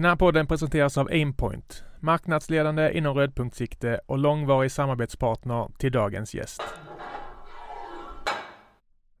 Den 0.00 0.08
här 0.08 0.16
podden 0.16 0.46
presenteras 0.46 0.98
av 0.98 1.06
Aimpoint, 1.06 1.84
marknadsledande 1.98 2.92
inom 2.92 3.14
rödpunktssikte 3.14 4.00
och 4.06 4.18
långvarig 4.18 4.72
samarbetspartner 4.72 5.70
till 5.78 5.92
dagens 5.92 6.34
gäst. 6.34 6.62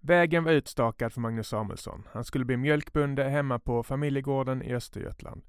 Vägen 0.00 0.44
var 0.44 0.52
utstakad 0.52 1.12
för 1.12 1.20
Magnus 1.20 1.48
Samuelsson. 1.48 2.08
Han 2.12 2.24
skulle 2.24 2.44
bli 2.44 2.56
mjölkbonde 2.56 3.24
hemma 3.24 3.58
på 3.58 3.82
familjegården 3.82 4.62
i 4.62 4.74
Östergötland. 4.74 5.42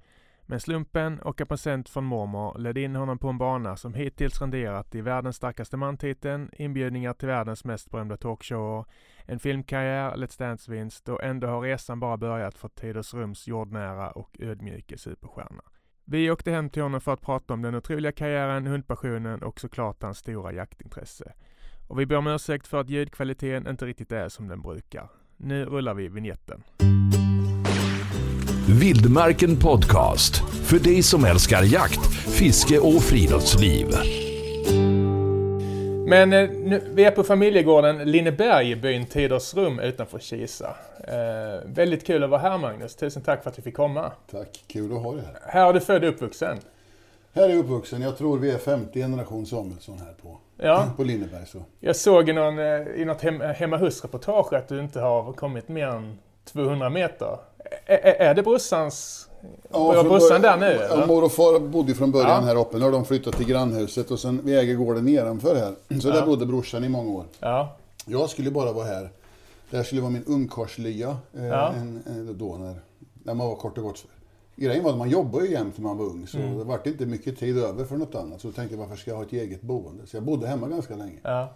Men 0.52 0.60
slumpen 0.60 1.20
och 1.20 1.42
en 1.42 1.48
present 1.48 1.90
från 1.90 2.04
mormor 2.04 2.58
ledde 2.60 2.82
in 2.82 2.96
honom 2.96 3.18
på 3.18 3.30
en 3.30 3.38
bana 3.38 3.76
som 3.76 3.94
hittills 3.94 4.42
renderat 4.42 4.96
i 4.96 5.02
världens 5.02 5.36
starkaste 5.36 5.78
man-titeln, 5.78 6.50
inbjudningar 6.54 7.14
till 7.14 7.28
världens 7.28 7.66
mest 7.66 7.92
berömda 7.92 8.18
talkshower, 8.18 8.86
en 9.26 9.40
filmkarriär, 9.40 10.16
Let's 10.16 10.40
Dance-vinst 10.40 11.10
och 11.10 11.24
ändå 11.24 11.48
har 11.48 11.62
resan 11.62 12.00
bara 12.00 12.18
börjat 12.18 12.58
för 12.58 12.68
Tiders 12.68 13.14
Rums 13.14 13.48
jordnära 13.48 14.12
och 14.12 14.38
ödmjuke 14.40 14.98
superstjärna. 14.98 15.64
Vi 16.06 16.32
åkte 16.32 16.52
hem 16.52 16.70
till 16.70 16.84
honom 16.84 17.02
för 17.02 17.14
att 17.14 17.22
prata 17.22 17.54
om 17.54 17.62
den 17.62 17.76
otroliga 17.76 18.12
karriären, 18.12 18.68
hundpassionen 18.68 19.44
och 19.44 19.60
såklart 19.60 20.04
hans 20.04 20.18
stora 20.18 20.54
jaktintresse. 20.54 21.34
Och 21.88 22.00
vi 22.00 22.06
ber 22.06 22.16
om 22.16 22.28
ursäkt 22.28 22.68
för 22.68 22.82
att 22.82 22.90
ljudkvaliteten 22.90 23.68
inte 23.68 23.86
riktigt 23.86 24.12
är 24.12 24.30
som 24.30 24.48
den 24.48 24.62
brukar. 24.62 25.10
Nu 25.38 25.66
rullar 25.66 25.94
vi 25.94 26.08
vignetten. 26.08 26.64
Vildmarken 28.80 29.60
Podcast. 29.60 30.36
För 30.64 30.80
dig 30.80 31.04
som 31.04 31.26
älskar 31.26 31.64
jakt, 31.64 32.14
fiske 32.14 32.80
och 32.80 33.04
friluftsliv. 33.04 33.88
Men 36.08 36.34
eh, 36.34 36.50
nu, 36.50 36.82
vi 36.94 37.04
är 37.04 37.12
på 37.12 37.24
familjegården 37.24 38.12
Linneberg 38.12 38.72
i 38.72 38.76
byn 38.76 39.06
Tidersrum 39.06 39.80
utanför 39.80 40.20
Kisa. 40.20 40.76
Eh, 41.08 41.66
väldigt 41.66 42.08
kul 42.08 42.24
att 42.24 42.30
vara 42.30 42.42
här 42.42 42.58
Magnus. 42.58 42.96
Tusen 42.96 43.22
tack 43.22 43.44
för 43.44 43.50
att 43.50 43.58
vi 43.58 43.62
fick 43.62 43.76
komma. 43.76 44.12
Tack, 44.32 44.64
kul 44.68 44.94
att 44.94 45.04
ha 45.04 45.14
dig 45.14 45.24
här. 45.26 45.52
Här 45.54 45.70
är 45.70 45.74
du 45.74 45.80
född 45.80 46.04
och 46.04 46.10
uppvuxen. 46.10 46.58
Här 47.34 47.44
är 47.44 47.50
jag 47.50 47.60
uppvuxen. 47.60 48.02
Jag 48.02 48.18
tror 48.18 48.38
vi 48.38 48.52
är 48.52 48.58
50 48.58 49.00
generation 49.00 49.46
Samuelsson 49.46 49.98
här 50.00 50.14
på, 50.22 50.38
Ja. 50.58 50.88
på 50.98 51.04
Linneberg. 51.04 51.46
Så. 51.48 51.64
Jag 51.80 51.96
såg 51.96 52.30
i, 52.30 52.34
någon, 52.34 52.60
eh, 52.60 52.82
i 52.96 53.06
något 53.06 53.22
hem, 53.22 53.42
hemma 53.42 53.78
hus-reportage 53.78 54.54
att 54.54 54.68
du 54.68 54.80
inte 54.80 55.00
har 55.00 55.34
kommit 55.34 55.68
mer 55.68 55.88
än 55.88 56.18
200 56.46 56.90
meter. 56.90 57.38
Är 57.86 58.34
det 58.34 58.44
brorsans... 58.44 59.28
Ja, 59.72 60.04
brorsan 60.04 60.42
början- 60.42 60.42
där 60.42 60.58
nu? 60.58 60.88
Ja, 60.90 61.06
mor 61.06 61.24
och 61.24 61.32
far 61.32 61.60
bodde 61.60 61.94
från 61.94 62.12
början 62.12 62.30
Ja. 62.30 62.40
här 62.48 62.56
uppe. 62.60 62.78
Nu 62.78 62.84
har 62.86 62.92
de 62.92 63.06
flyttat 63.06 63.38
till 63.38 63.46
grannhuset 63.48 64.12
och 64.12 64.20
sen 64.20 64.42
vi 64.44 64.56
äger 64.56 64.76
gården 64.76 65.06
nedanför 65.06 65.56
här. 65.56 66.00
Så 66.00 66.10
där 66.10 66.26
bodde 66.26 66.46
brorsan 66.46 66.84
i 66.84 66.90
många 66.90 67.12
år. 67.12 67.26
Ja, 67.40 67.76
Jag 68.06 68.30
skulle 68.30 68.52
bara 68.52 68.72
vara 68.72 68.86
här. 68.86 69.10
Det 69.70 69.78
här 69.78 69.84
skulle 69.84 70.02
vara 70.02 70.12
min 70.12 70.24
ungkarlslya. 70.28 71.18
Eh, 71.38 71.46
Ja. 71.46 71.74
då 72.34 72.58
när, 72.58 72.76
när 73.24 73.34
man 73.34 73.48
var 73.48 73.56
kort 73.56 73.78
och 73.78 73.84
gott. 73.84 74.04
Grejen 74.56 74.84
var 74.84 74.92
att 74.92 74.98
man 74.98 75.10
jobbade 75.10 75.46
ju 75.46 75.52
jämt 75.52 75.78
när 75.78 75.84
man 75.84 75.98
var 75.98 76.06
ung. 76.06 76.28
Så 76.28 76.38
Mm. 76.38 76.58
det 76.58 76.64
var 76.64 76.80
inte 76.88 77.06
mycket 77.06 77.40
tid 77.40 77.58
över 77.58 77.86
för 77.86 77.96
något 77.98 78.16
annat. 78.16 78.42
Så 78.42 78.48
jag 78.48 78.56
tänkte 78.56 78.78
varför 78.78 78.96
ska 78.96 79.12
jag 79.12 79.18
ha 79.18 79.24
ett 79.24 79.34
eget 79.34 79.62
boende? 79.62 80.08
Så 80.08 80.16
jag 80.18 80.24
bodde 80.24 80.48
hemma 80.48 80.68
ganska 80.68 80.96
länge. 80.96 81.20
ja. 81.24 81.50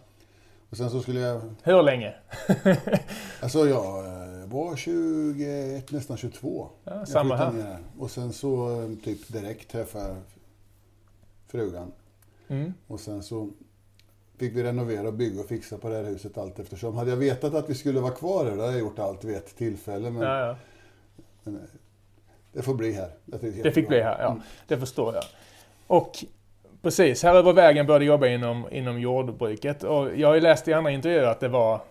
Och 0.70 0.78
sen 0.78 0.90
så 0.90 1.00
skulle 1.02 1.20
jag 1.20 1.42
Hur 1.64 1.84
länge? 1.84 2.14
Alltså 3.42 3.68
jag 3.68 4.06
eh, 4.06 4.35
var 4.56 4.76
21, 4.76 5.92
nästan 5.92 6.18
22. 6.18 6.70
Ja, 6.84 6.94
Jag 6.96 7.08
samma 7.08 7.36
här. 7.36 7.52
ner 7.52 7.78
Och 8.00 8.12
sen 8.12 8.34
så 8.34 8.82
eh, 8.82 8.90
typ 9.04 9.28
direkt 9.34 9.72
träffade 9.72 10.08
jag 10.08 10.16
frugan. 11.48 11.92
Mm. 12.48 12.74
Och 12.88 13.00
sen 13.00 13.24
så 13.24 13.50
fick 14.38 14.56
vi 14.56 14.64
renovera, 14.64 15.12
bygga 15.12 15.40
och 15.42 15.48
fixa 15.48 15.78
på 15.78 15.90
det 15.90 15.96
här 15.96 16.04
huset 16.04 16.38
allt 16.38 16.60
eftersom. 16.60 16.96
Hade 16.96 17.10
jag 17.10 17.18
vetat 17.18 17.54
att 17.54 17.70
vi 17.70 17.76
skulle 17.76 18.00
vara 18.00 18.12
kvar 18.14 18.46
här, 18.46 18.52
då 18.56 18.62
hade 18.62 18.74
jag 18.74 18.80
gjort 18.80 19.00
allt 19.00 19.24
vid 19.24 19.36
ett 19.36 19.56
tillfälle. 19.58 20.10
Men 20.10 20.22
Ja, 20.24 20.58
ja. 21.46 21.52
det 22.54 22.62
får 22.62 22.74
bli 22.74 22.92
här. 22.92 23.10
Jag 23.26 23.40
Det 23.42 23.48
jättebra. 23.48 23.72
fick 23.72 23.88
bli 23.88 24.02
här, 24.02 24.20
ja. 24.22 24.30
Mm. 24.32 24.42
Det 24.68 24.78
förstår 24.78 25.14
jag. 25.14 25.24
Och 25.88 26.12
precis, 26.82 27.24
här 27.24 27.36
över 27.36 27.54
vägen 27.54 27.86
började 27.88 28.06
du 28.06 28.08
jobba 28.08 28.28
inom, 28.28 28.66
inom 28.72 29.00
jordbruket. 29.00 29.84
Och 29.84 30.16
jag 30.18 30.28
har 30.28 30.36
ju 30.36 30.42
läst 30.42 30.68
i 30.68 30.74
andra 30.74 30.92
intervjuer 30.92 31.24
att 31.28 31.40
det 31.40 31.48
var 31.48 31.82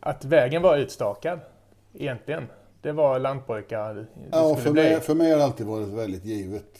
att 0.00 0.24
vägen 0.24 0.62
var 0.62 0.76
utstakad. 0.76 1.40
Egentligen. 1.94 2.46
Det 2.82 2.92
var 2.92 3.18
lantbrukare 3.18 3.94
du 3.94 4.06
Ja, 4.32 4.56
för 4.56 4.72
bli. 4.72 4.82
mig, 4.82 5.00
för 5.00 5.14
mig 5.14 5.30
har 5.30 5.38
det 5.38 5.44
alltid 5.44 5.66
varit 5.66 5.88
väldigt 5.88 6.24
givet. 6.24 6.78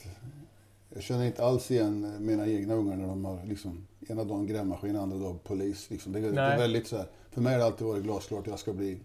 Jag 0.94 1.02
känner 1.02 1.24
inte 1.26 1.44
alls 1.44 1.70
igen 1.70 2.16
mina 2.20 2.46
egna 2.46 2.74
ungar 2.74 2.96
när 2.96 3.06
de 3.06 3.24
har 3.24 3.44
liksom, 3.44 3.86
ena 4.08 4.24
dagen 4.24 4.46
grävmaskin, 4.46 4.96
andra 4.96 5.18
dagen 5.18 5.38
polis. 5.44 5.90
Liksom. 5.90 6.12
Det, 6.12 6.20
det 6.20 6.28
är 6.28 6.32
Nej. 6.32 6.58
väldigt 6.58 6.86
så 6.86 6.96
här. 6.96 7.06
För 7.30 7.40
mig 7.40 7.52
har 7.52 7.58
det 7.58 7.66
alltid 7.66 7.86
varit 7.86 8.02
glasklart 8.02 8.40
att 8.40 8.46
jag 8.46 8.58
ska 8.58 8.72
bli 8.72 8.98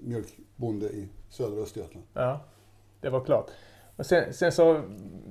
mjölkbonde 0.00 0.86
i 0.86 1.08
södra 1.30 1.60
Östergötland. 1.62 2.06
Ja, 2.12 2.40
det 3.00 3.10
var 3.10 3.24
klart. 3.24 3.50
Och 3.96 4.06
sen, 4.06 4.32
sen 4.34 4.52
så 4.52 4.82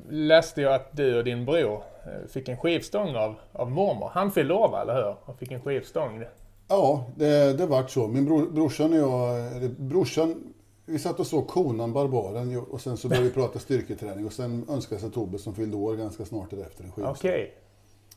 läste 0.09 0.62
jag 0.62 0.73
att 0.73 0.97
du 0.97 1.17
och 1.17 1.23
din 1.23 1.46
bror 1.46 1.84
eh, 2.06 2.28
fick 2.28 2.50
en 2.50 2.57
skivstång 2.57 3.16
av, 3.16 3.35
av 3.51 3.72
mormor. 3.72 4.09
Han 4.13 4.31
fyllde 4.31 4.53
år, 4.53 4.81
eller 4.81 4.94
hur? 4.96 5.16
Och 5.25 5.40
fick 5.40 5.51
en 5.51 5.62
skivstång. 5.62 6.23
Ja, 6.67 7.05
det, 7.16 7.53
det 7.57 7.66
vart 7.66 7.89
så. 7.89 8.07
Min 8.07 8.25
bror, 8.25 8.45
brorsan 8.51 8.94
och 8.94 9.00
jag, 9.00 9.47
eller 9.55 9.69
brorsan, 9.69 10.53
vi 10.85 11.00
satt 11.00 11.19
och 11.19 11.28
såg 11.28 11.47
Konan 11.47 11.94
Barbaren 11.94 12.57
och 12.57 12.81
sen 12.81 12.97
så 12.97 13.07
började 13.09 13.28
vi 13.28 13.33
prata 13.41 13.59
styrketräning 13.59 14.25
och 14.25 14.33
sen 14.33 14.66
önskade 14.69 15.01
sig 15.01 15.11
Tobbe 15.11 15.38
som 15.38 15.55
fyllde 15.55 15.78
år 15.78 15.95
ganska 15.95 16.25
snart 16.25 16.50
därefter 16.50 16.83
en 16.83 16.91
skivstång. 16.91 17.11
Okej. 17.16 17.53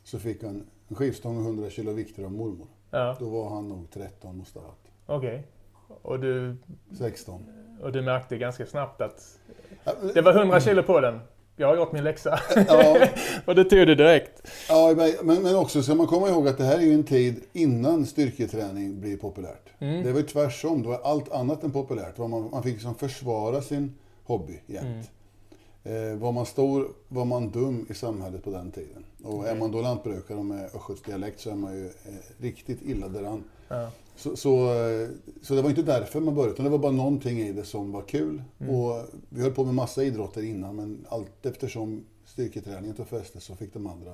Så 0.03 0.19
fick 0.19 0.43
han 0.43 0.63
en 0.87 0.95
skivstång 0.95 1.37
och 1.37 1.43
100 1.43 1.69
kilo 1.69 1.91
vikter 1.91 2.23
av 2.23 2.31
mormor. 2.31 2.67
Ja, 2.91 3.15
Då 3.19 3.29
var 3.29 3.49
han 3.49 3.69
nog 3.69 3.89
13, 3.91 4.37
måste 4.37 4.59
ha 4.59 4.65
varit. 4.67 4.91
okej. 5.05 5.47
Och, 6.01 6.19
du, 6.19 6.57
16. 6.97 7.45
och 7.81 7.91
du 7.91 8.01
märkte 8.01 8.37
ganska 8.37 8.65
snabbt 8.65 9.01
att 9.01 9.39
det 10.13 10.21
var 10.21 10.33
100 10.39 10.59
kilo 10.59 10.83
på 10.83 10.99
den. 11.01 11.19
Jag 11.55 11.67
har 11.67 11.75
gjort 11.75 11.91
min 11.91 12.03
läxa. 12.03 12.39
Ja, 12.67 13.07
och 13.45 13.55
det 13.55 13.63
tog 13.63 13.79
du 13.79 13.95
direkt. 13.95 14.47
ja, 14.69 14.95
men, 15.23 15.43
men 15.43 15.55
också 15.55 15.83
ska 15.83 15.95
man 15.95 16.07
komma 16.07 16.29
ihåg 16.29 16.47
att 16.47 16.57
det 16.57 16.63
här 16.63 16.77
är 16.77 16.81
ju 16.81 16.93
en 16.93 17.03
tid 17.03 17.43
innan 17.53 18.05
styrketräning 18.05 19.01
blir 19.01 19.17
populärt. 19.17 19.69
Mm. 19.79 20.03
Det 20.03 20.11
var 20.11 20.19
ju 20.19 20.25
tvärsom, 20.25 20.81
det 20.81 20.87
var 20.87 21.01
allt 21.03 21.31
annat 21.31 21.63
än 21.63 21.71
populärt. 21.71 22.17
Man, 22.17 22.49
man 22.51 22.63
fick 22.63 22.73
liksom 22.73 22.95
försvara 22.95 23.61
sin 23.61 23.95
hobby 24.23 24.59
jämt. 24.65 25.09
Eh, 25.83 26.17
var 26.19 26.31
man 26.31 26.45
stor 26.45 26.87
var 27.07 27.25
man 27.25 27.49
dum 27.49 27.85
i 27.89 27.93
samhället 27.93 28.43
på 28.43 28.49
den 28.49 28.71
tiden. 28.71 29.05
Och 29.23 29.47
är 29.47 29.55
man 29.55 29.71
då 29.71 29.81
lantbrukare 29.81 30.37
och 30.37 30.45
med 30.45 30.65
östgötsdialekt 30.75 31.39
så 31.39 31.49
är 31.49 31.55
man 31.55 31.73
ju 31.73 31.85
eh, 31.85 31.91
riktigt 32.37 32.81
illa 32.81 33.07
däran. 33.07 33.43
Ja. 33.71 33.89
Så, 34.15 34.35
så, 34.35 34.73
eh, 34.73 35.07
så 35.41 35.55
det 35.55 35.61
var 35.61 35.69
inte 35.69 35.81
därför 35.81 36.19
man 36.19 36.35
började, 36.35 36.53
utan 36.53 36.65
det 36.65 36.71
var 36.71 36.77
bara 36.77 36.91
någonting 36.91 37.39
i 37.39 37.51
det 37.51 37.63
som 37.63 37.91
var 37.91 38.01
kul. 38.01 38.41
Och 38.57 39.05
vi 39.29 39.41
höll 39.41 39.51
på 39.51 39.63
med 39.63 39.73
massa 39.73 40.03
idrotter 40.03 40.43
innan, 40.43 40.75
men 40.75 41.05
allt 41.09 41.45
eftersom 41.45 42.05
styrketräningen 42.25 42.95
tog 42.95 43.07
fäste 43.07 43.39
så 43.39 43.55
fick 43.55 43.73
de 43.73 43.87
andra... 43.87 44.11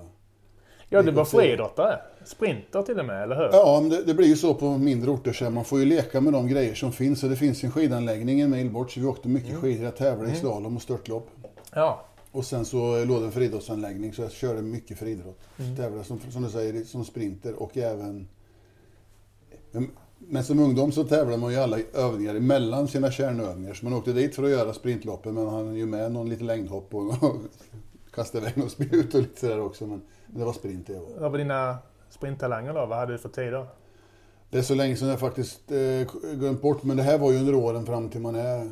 Ja, 0.90 1.02
du 1.02 1.12
var 1.12 1.26
friidrottare. 1.26 2.00
Sprinter 2.26 2.82
till 2.82 3.00
och 3.00 3.06
med, 3.06 3.24
eller 3.24 3.36
hur? 3.36 3.50
Ja, 3.52 3.80
men 3.82 3.90
det, 3.90 4.04
det 4.04 4.14
blir 4.14 4.28
ju 4.28 4.36
så 4.36 4.54
på 4.54 4.78
mindre 4.78 5.12
orter 5.12 5.34
så 5.34 5.50
man 5.50 5.66
får 5.66 5.80
ju 5.80 5.86
leka 5.86 6.22
med 6.22 6.34
de 6.34 6.48
grejer 6.48 6.76
som 6.76 6.92
finns. 6.92 7.24
Och 7.24 7.30
det 7.30 7.36
finns 7.36 7.64
en 7.64 7.72
skidanläggning 7.72 8.42
en 8.42 8.50
mil 8.50 8.70
bort, 8.70 8.92
så 8.92 9.00
vi 9.00 9.06
åkte 9.06 9.30
mycket 9.30 9.56
skidor. 9.56 9.86
Jag 9.86 9.96
tävlade 9.96 10.32
i 10.32 10.36
slalom 10.36 10.76
och 10.76 10.82
störtlopp. 10.82 11.30
Ja. 11.74 12.06
Och 12.32 12.46
sen 12.46 12.66
så 12.66 13.06
låg 13.06 13.22
det 13.22 13.26
en 13.26 13.32
friidrottsanläggning, 13.32 14.14
så 14.14 14.22
jag 14.22 14.32
körde 14.32 14.62
mycket 14.62 15.00
friidrott. 15.00 15.40
Mm. 15.60 15.76
Tävlade 15.76 16.04
som, 16.04 16.20
som 16.32 16.44
du 16.44 16.50
säger, 16.50 16.84
som 16.84 17.06
sprinter 17.06 17.64
och 17.64 17.78
även... 17.78 18.28
Men, 20.18 20.44
som 20.44 20.60
ungdom 20.60 20.92
så 20.92 21.04
tävlar 21.04 21.38
man 21.38 21.52
ju 21.52 21.58
alla 21.58 21.80
övningar 21.94 22.36
emellan 22.36 22.88
sina 22.88 23.12
kärnövningar. 23.12 23.74
Så 23.74 23.86
man 23.86 23.94
åkte 23.94 24.14
dit 24.14 24.36
för 24.36 24.44
att 24.44 24.50
göra 24.50 24.74
sprintloppen, 24.74 25.34
men 25.34 25.48
han 25.48 25.76
ju 25.76 25.86
med 25.86 26.12
någon 26.12 26.30
lite 26.30 26.44
längdhopp 26.44 26.94
och, 26.94 27.24
och 27.24 27.36
kastade 28.12 28.44
iväg 28.44 28.58
något 28.58 28.72
spjut 28.72 29.16
och 29.16 29.22
lite 29.22 29.40
sådär 29.40 29.60
också. 29.60 29.88
Men, 29.88 30.02
men 30.28 30.40
det 30.40 30.46
var 30.46 30.54
sprint 30.54 30.88
det 30.88 30.94
var. 30.94 31.20
Vad 31.20 31.32
var 31.32 31.38
dina 31.38 31.78
sprinttalanger 32.10 32.74
då? 32.74 32.86
Vad 32.86 32.98
hade 32.98 33.12
du 33.12 33.18
för 33.18 33.30
tider? 33.30 33.68
Det 34.50 34.58
är 34.58 34.62
så 34.62 34.76
länge 34.76 34.96
sedan 34.96 35.08
jag 35.08 35.20
faktiskt 35.20 35.72
eh, 35.72 36.34
glömt 36.34 36.62
bort, 36.62 36.84
men 36.84 36.98
det 36.98 37.04
här 37.04 37.18
var 37.18 37.32
ju 37.32 37.38
under 37.38 37.56
åren 37.56 37.86
fram 37.86 38.10
till 38.10 38.22
man 38.22 38.36
är 38.36 38.72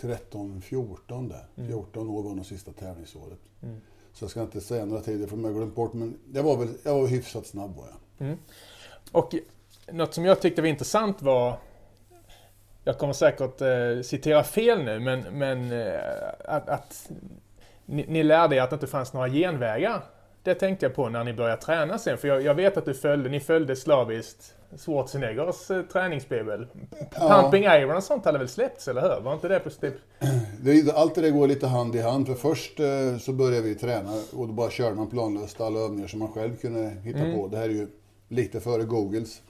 13, 0.00 0.62
14 0.62 1.28
där. 1.28 1.66
14 1.66 2.08
år 2.08 2.22
var 2.22 2.34
nog 2.34 2.46
sista 2.46 2.72
tävlingsåret. 2.72 3.40
Mm. 3.62 3.76
Så 4.12 4.24
jag 4.24 4.30
ska 4.30 4.42
inte 4.42 4.60
säga 4.60 4.84
några 4.84 5.02
tider 5.02 5.26
för 5.26 5.36
mig 5.36 5.52
glömt 5.52 5.74
bort, 5.74 5.92
men 5.92 6.18
jag 6.32 6.42
var 6.42 6.56
väl 6.56 6.68
jag 6.82 6.94
var 6.94 7.06
hyfsat 7.06 7.46
snabb 7.46 7.76
var 7.76 7.84
jag. 7.86 8.28
Och 9.12 9.34
något 9.92 10.14
som 10.14 10.24
jag 10.24 10.40
tyckte 10.40 10.62
var 10.62 10.68
intressant 10.68 11.22
var 11.22 11.54
jag 12.84 12.98
kommer 12.98 13.12
säkert 13.12 13.60
eh, 13.60 14.02
citera 14.02 14.42
fel 14.44 14.84
nu, 14.84 15.00
men, 15.00 15.20
men 15.20 15.72
eh, 15.72 15.94
att, 16.44 16.68
att 16.68 17.10
ni, 17.86 18.04
ni 18.08 18.22
lärde 18.22 18.56
er 18.56 18.62
att 18.62 18.70
det 18.70 18.74
inte 18.74 18.86
fanns 18.86 19.12
några 19.12 19.28
genvägar. 19.28 20.02
Det 20.42 20.54
tänkte 20.54 20.86
jag 20.86 20.94
på 20.94 21.08
när 21.08 21.24
ni 21.24 21.32
började 21.32 21.62
träna 21.62 21.98
sen, 21.98 22.18
för 22.18 22.28
jag, 22.28 22.42
jag 22.42 22.54
vet 22.54 22.76
att 22.76 22.84
du 22.84 22.94
följde, 22.94 23.28
ni 23.30 23.40
följde 23.40 23.76
slaviskt 23.76 24.54
Schwarzeneggers 24.78 25.70
eh, 25.70 25.82
träningsbibel. 25.82 26.66
Ja. 27.14 27.40
Pumping 27.42 27.64
Iron 27.64 27.96
och 27.96 28.02
sånt 28.02 28.24
hade 28.24 28.38
väl 28.38 28.48
släppts, 28.48 28.88
eller 28.88 29.00
hur? 29.02 29.20
Var 29.20 29.32
inte 29.34 29.48
det 29.48 29.58
på 29.60 29.70
typ... 29.70 29.94
Det, 30.60 30.70
är- 30.70 30.94
allt 30.94 31.14
det 31.14 31.20
där 31.20 31.30
går 31.30 31.46
lite 31.48 31.66
hand 31.66 31.94
i 31.96 32.00
hand. 32.00 32.26
För 32.26 32.34
först 32.34 32.80
eh, 32.80 33.18
så 33.20 33.32
började 33.32 33.62
vi 33.62 33.74
träna 33.74 34.12
och 34.36 34.46
då 34.46 34.52
bara 34.52 34.70
körde 34.70 34.94
man 34.96 35.10
planlöst 35.10 35.60
alla 35.60 35.80
övningar 35.80 36.08
som 36.08 36.18
man 36.18 36.32
själv 36.32 36.56
kunde 36.56 36.88
hitta 36.88 37.18
Mm. 37.18 37.36
på. 37.36 37.46
Det 37.48 37.56
här 37.56 37.64
är 37.64 37.68
ju 37.68 37.88
lite 38.28 38.60
före 38.60 38.84
Googles 38.84 39.42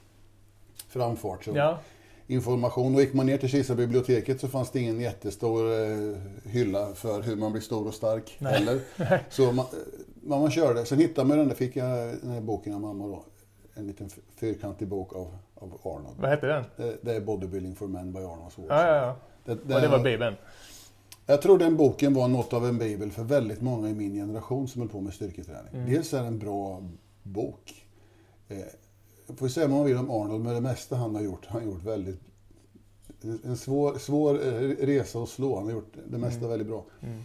framfart. 0.89 1.43
Så 1.43 1.51
Ja, 1.55 1.79
information. 2.27 2.95
Och 2.95 3.01
gick 3.01 3.13
man 3.13 3.25
ner 3.25 3.37
till 3.37 3.49
Kisa 3.49 3.75
biblioteket 3.75 4.41
så 4.41 4.47
fanns 4.47 4.71
det 4.71 4.79
ingen 4.79 4.99
jättestor 4.99 5.73
eh, 5.73 6.17
hylla 6.45 6.93
för 6.93 7.21
hur 7.21 7.35
man 7.35 7.51
blir 7.51 7.61
stor 7.61 7.87
och 7.87 7.93
stark 7.93 8.35
Nej. 8.39 8.53
heller. 8.53 8.79
Så 9.29 9.51
man, 9.51 9.65
man, 10.23 10.41
man 10.41 10.51
körde. 10.51 10.85
Sen 10.85 10.99
hittade 10.99 11.27
man 11.27 11.37
den 11.37 11.47
där, 11.47 11.55
fick 11.55 11.75
jag 11.75 12.15
den 12.21 12.31
här 12.31 12.41
boken 12.41 12.73
av 12.73 12.81
mamma 12.81 13.07
då. 13.07 13.23
En 13.73 13.87
liten 13.87 14.09
fyrkantig 14.35 14.87
bok 14.87 15.15
av, 15.15 15.37
av 15.55 15.79
Arnold. 15.83 16.17
Vad 16.19 16.29
hette 16.29 16.47
den? 16.47 16.63
Det, 16.75 16.97
det 17.01 17.15
är 17.15 17.21
Bodybuilding 17.21 17.75
for 17.75 17.87
Men 17.87 18.13
by 18.13 18.19
Arnold 18.19 18.53
Schwarzenegger. 18.53 18.87
Ja, 18.87 18.95
ja, 18.95 19.05
ja. 19.05 19.15
Det, 19.45 19.75
Och 19.75 19.81
det 19.81 19.87
var 19.87 19.99
Bibeln. 19.99 20.35
jag 21.25 21.41
tror 21.41 21.57
den 21.57 21.77
boken 21.77 22.13
var 22.13 22.27
något 22.27 22.53
av 22.53 22.65
en 22.65 22.77
bibel 22.77 23.11
för 23.11 23.23
väldigt 23.23 23.61
många 23.61 23.89
i 23.89 23.93
min 23.93 24.13
generation 24.13 24.67
som 24.67 24.81
höll 24.81 24.89
på 24.89 25.01
med 25.01 25.13
styrketräning. 25.13 25.73
Mm. 25.73 25.91
Dels 25.91 26.13
är 26.13 26.21
det 26.21 26.27
en 26.27 26.39
bra 26.39 26.83
bok. 27.23 27.86
Eh, 28.49 29.35
får 29.35 29.47
säga 29.47 29.67
vad 29.67 29.77
man 29.77 29.85
vill 29.85 29.97
om 29.97 30.11
Arnold, 30.11 30.43
men 30.43 30.53
det 30.53 30.61
mesta 30.61 30.95
han 30.95 31.15
har 31.15 31.21
gjort, 31.21 31.45
han 31.45 31.61
har 31.61 31.67
gjort 31.71 31.83
väldigt... 31.83 32.19
En 33.43 33.57
svår, 33.57 33.97
svår 33.97 34.47
eh, 34.47 34.85
resa 34.85 35.19
att 35.19 35.29
slå. 35.29 35.55
Han 35.55 35.65
har 35.65 35.71
gjort 35.71 35.93
det 36.07 36.17
mesta 36.17 36.47
väldigt 36.47 36.67
bra. 36.67 36.85
Mm. 37.01 37.21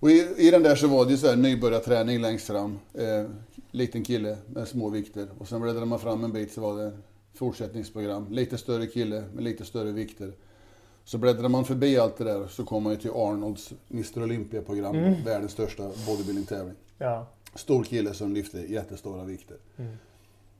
Och 0.00 0.10
i, 0.10 0.34
i 0.36 0.50
den 0.50 0.62
där 0.62 0.74
så 0.74 0.88
var 0.88 1.04
det 1.04 1.10
ju 1.10 1.16
så 1.16 1.26
här 1.26 1.36
nybörjarträning 1.36 2.20
längst 2.20 2.46
fram. 2.46 2.78
Eh, 2.94 3.24
liten 3.70 4.04
kille 4.04 4.38
med 4.46 4.68
små 4.68 4.90
vikter. 4.90 5.28
Och 5.38 5.48
sen 5.48 5.60
bläddrade 5.60 5.86
man 5.86 5.98
fram 5.98 6.24
en 6.24 6.32
bit 6.32 6.52
så 6.52 6.60
var 6.60 6.82
det 6.82 6.92
fortsättningsprogram. 7.34 8.26
Lite 8.30 8.58
större 8.58 8.86
kille 8.86 9.24
med 9.34 9.44
lite 9.44 9.64
större 9.64 9.92
vikter. 9.92 10.32
Så 11.04 11.18
bläddrar 11.18 11.48
man 11.48 11.64
förbi 11.64 11.98
allt 11.98 12.16
det 12.16 12.24
där 12.24 12.46
så 12.46 12.64
kommer 12.64 12.80
man 12.80 12.92
ju 12.92 12.98
till 12.98 13.10
Arnolds 13.10 13.72
Mr 13.90 14.22
Olympia-program. 14.22 14.96
Mm. 14.96 15.24
Världens 15.24 15.52
största 15.52 15.90
bodybuilding-tävling. 16.06 16.76
Ja. 16.98 17.26
Stor 17.54 17.84
kille 17.84 18.14
som 18.14 18.34
lyfter 18.34 18.62
jättestora 18.62 19.24
vikter. 19.24 19.56
Mm. 19.76 19.96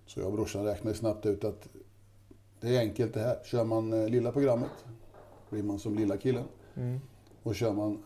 Så 0.09 0.21
jag 0.21 0.27
och 0.27 0.33
brorsan 0.33 0.65
räknade 0.65 0.97
snabbt 0.97 1.27
ut 1.27 1.45
att 1.45 1.69
det 2.61 2.77
är 2.77 2.81
enkelt 2.81 3.15
det 3.15 3.21
här. 3.21 3.39
Kör 3.45 3.65
man 3.65 3.93
eh, 3.93 4.09
lilla 4.09 4.33
programmet 4.33 4.71
blir 5.51 5.63
man 5.63 5.79
som 5.79 5.95
lilla 5.95 6.17
killen. 6.17 6.45
Mm. 6.77 7.01
Och 7.43 7.55
kör 7.55 7.73
man 7.73 8.03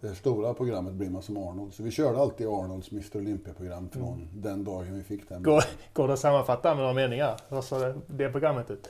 det 0.00 0.14
stora 0.14 0.54
programmet 0.54 0.94
blir 0.94 1.10
man 1.10 1.22
som 1.22 1.36
Arnold. 1.36 1.74
Så 1.74 1.82
vi 1.82 1.90
körde 1.90 2.18
alltid 2.18 2.46
Arnolds 2.46 2.92
Mr 2.92 3.16
Olympia-program 3.16 3.88
från 3.88 4.28
den 4.34 4.64
dagen 4.64 4.94
vi 4.94 5.02
fick 5.02 5.28
den. 5.28 5.36
Mm. 5.36 5.50
Går, 5.50 5.64
går 5.92 6.06
det 6.06 6.12
att 6.14 6.20
sammanfatta 6.20 6.68
med 6.74 6.78
några 6.78 6.92
meningar? 6.92 7.36
Vad 7.48 7.64
sa 7.64 7.78
det, 7.78 7.94
det 8.06 8.28
programmet 8.28 8.70
ut? 8.70 8.88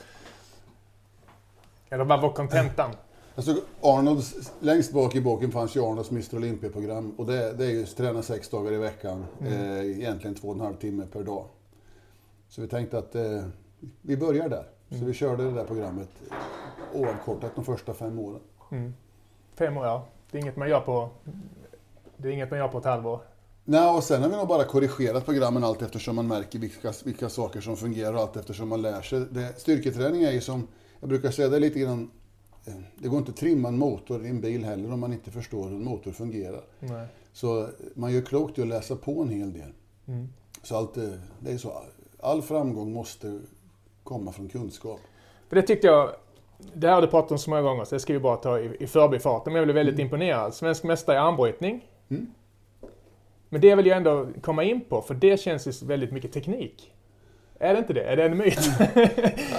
Eller 1.89 2.05
vad 2.05 2.21
var 2.21 2.33
kontentan? 2.33 2.91
Alltså 3.37 3.57
Arnolds, 3.81 4.53
längst 4.61 4.93
bak 4.93 5.15
i 5.15 5.21
boken 5.21 5.53
fanns 5.53 5.77
ju 5.77 5.81
Arnolds 5.81 6.11
Mr 6.11 6.37
Olympia-program. 6.37 7.15
Och 7.17 7.27
det, 7.27 7.53
det 7.53 7.65
är 7.65 7.71
ju 7.71 7.87
träna 7.87 8.23
sex 8.23 8.49
dagar 8.49 8.73
i 8.73 8.79
veckan. 8.79 9.25
Eh, 9.41 9.81
egentligen 9.81 10.35
två 10.35 10.49
och 10.49 10.55
en 10.55 10.61
halv 10.61 10.75
timme 10.75 11.07
per 11.13 11.23
dag. 11.23 11.45
Så 12.55 12.61
vi 12.61 12.69
tänkte 12.69 12.99
att 12.99 13.15
eh, 13.15 13.45
vi 14.03 14.17
börjar 14.17 14.49
där. 14.49 14.67
Så 14.99 15.05
vi 15.05 15.13
körde 15.13 15.45
det 15.45 15.51
där 15.51 15.65
programmet 15.65 16.09
oavkortat 16.93 17.53
de 17.55 17.65
första 17.65 17.95
fem 17.95 18.19
åren. 18.19 18.41
Mm. 18.71 18.95
Fem 19.55 19.77
år, 19.77 19.87
ja. 19.87 20.07
Det 20.31 20.39
är 20.39 20.43
inget 20.43 20.57
man 20.57 20.69
gör 20.69 20.81
på, 20.81 21.11
det 22.17 22.29
är 22.29 22.33
inget 22.33 22.51
man 22.51 22.59
gör 22.59 22.69
på 22.69 22.79
ett 22.79 22.85
halvår. 22.85 23.21
Nej, 23.65 23.97
och 23.97 24.05
sen 24.05 24.23
har 24.23 24.29
vi 24.29 24.37
nog 24.37 24.49
bara 24.49 24.65
korrigerat 24.65 25.25
programmen 25.25 25.65
allt 25.65 25.83
eftersom 25.83 26.17
man 26.17 26.27
märker 26.27 26.59
vilka, 26.59 26.93
vilka 27.05 27.29
saker 27.29 27.61
som 27.61 27.77
fungerar 27.77 28.15
och 28.15 28.21
allt 28.21 28.37
eftersom 28.37 28.69
man 28.69 28.83
lär 28.83 29.03
sig. 29.03 29.27
Det, 29.31 29.61
styrketräning 29.61 30.23
är 30.23 30.33
ju 30.33 30.41
som, 30.41 30.69
jag 31.01 31.09
brukar 31.09 31.31
säga 31.31 31.49
det 31.49 31.59
lite 31.59 31.79
grann, 31.79 32.11
eh, 32.65 32.75
det 32.99 33.09
går 33.09 33.19
inte 33.19 33.31
att 33.31 33.37
trimma 33.37 33.69
en 33.69 33.79
motor 33.79 34.27
i 34.27 34.29
en 34.29 34.41
bil 34.41 34.65
heller 34.65 34.93
om 34.93 35.01
man 35.01 35.13
inte 35.13 35.31
förstår 35.31 35.69
hur 35.69 35.77
en 35.77 35.85
motor 35.85 36.13
fungerar. 36.13 36.65
Nej. 36.81 37.07
Så 37.33 37.69
man 37.95 38.13
gör 38.13 38.23
klokt 38.23 38.59
i 38.59 38.63
att 38.63 38.69
läsa 38.69 38.97
på 38.97 39.23
en 39.23 39.29
hel 39.29 39.53
del. 39.53 39.73
Mm. 40.07 40.29
Så 40.63 40.77
allt, 40.77 40.97
eh, 40.97 41.11
det 41.41 41.53
är 41.53 41.59
så, 41.59 41.73
all 42.25 42.43
framgång 42.43 42.93
måste 42.93 43.41
komma 44.05 44.33
från 44.33 44.49
kunskap. 44.49 45.01
För 45.49 45.57
det 45.57 45.63
tyckte 45.63 45.87
jag, 45.87 46.11
det 46.75 46.87
här 46.87 46.95
har 46.95 47.03
du 47.03 47.09
pratat 47.09 47.33
om 47.33 47.39
så 47.39 47.51
många 47.51 47.63
gånger 47.63 47.85
så 47.85 47.95
det 47.95 48.01
ska 48.01 48.13
vi 48.13 48.19
bara 48.19 48.37
ta 48.37 48.59
i, 48.59 48.77
i 48.81 48.87
förbifarten. 48.87 49.53
Men 49.53 49.61
jag 49.61 49.67
blev 49.67 49.75
väldigt 49.75 49.99
imponerad. 49.99 50.55
Svensk 50.55 50.85
mästare 50.85 51.17
i 51.17 51.19
armbrytning. 51.19 51.85
Mm. 52.11 52.27
Men 53.49 53.61
det 53.61 53.75
vill 53.75 53.87
jag 53.87 53.97
ändå 53.97 54.29
komma 54.43 54.65
in 54.65 54.81
på, 54.89 55.03
för 55.03 55.15
det 55.15 55.41
känns 55.41 55.67
ju 55.67 55.87
väldigt 55.87 56.13
mycket 56.13 56.33
teknik. 56.33 56.93
Är 57.59 57.73
det 57.73 57.79
inte 57.79 57.93
det? 57.93 58.03
Är 58.03 58.17
det 58.17 58.25
en 58.25 58.37
myt? 58.37 58.59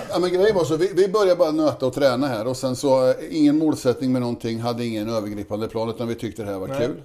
Ja, 0.10 0.20
men 0.20 0.30
grejen 0.34 0.56
var 0.56 0.64
så, 0.64 0.78
vi, 0.78 0.92
vi 0.94 1.08
började 1.08 1.36
bara 1.36 1.52
nöta 1.52 1.86
och 1.86 1.94
träna 1.94 2.28
här 2.28 2.48
och 2.48 2.58
sen 2.58 2.76
så, 2.76 3.10
eh, 3.10 3.16
ingen 3.30 3.58
målsättning 3.58 4.12
med 4.12 4.22
någonting, 4.22 4.60
hade 4.60 4.86
ingen 4.86 5.10
övergripande 5.10 5.68
plan 5.68 5.90
utan 5.90 6.08
vi 6.08 6.16
tyckte 6.16 6.44
det 6.44 6.52
här 6.52 6.60
var 6.60 6.68
Nej. 6.68 6.78
kul. 6.78 7.02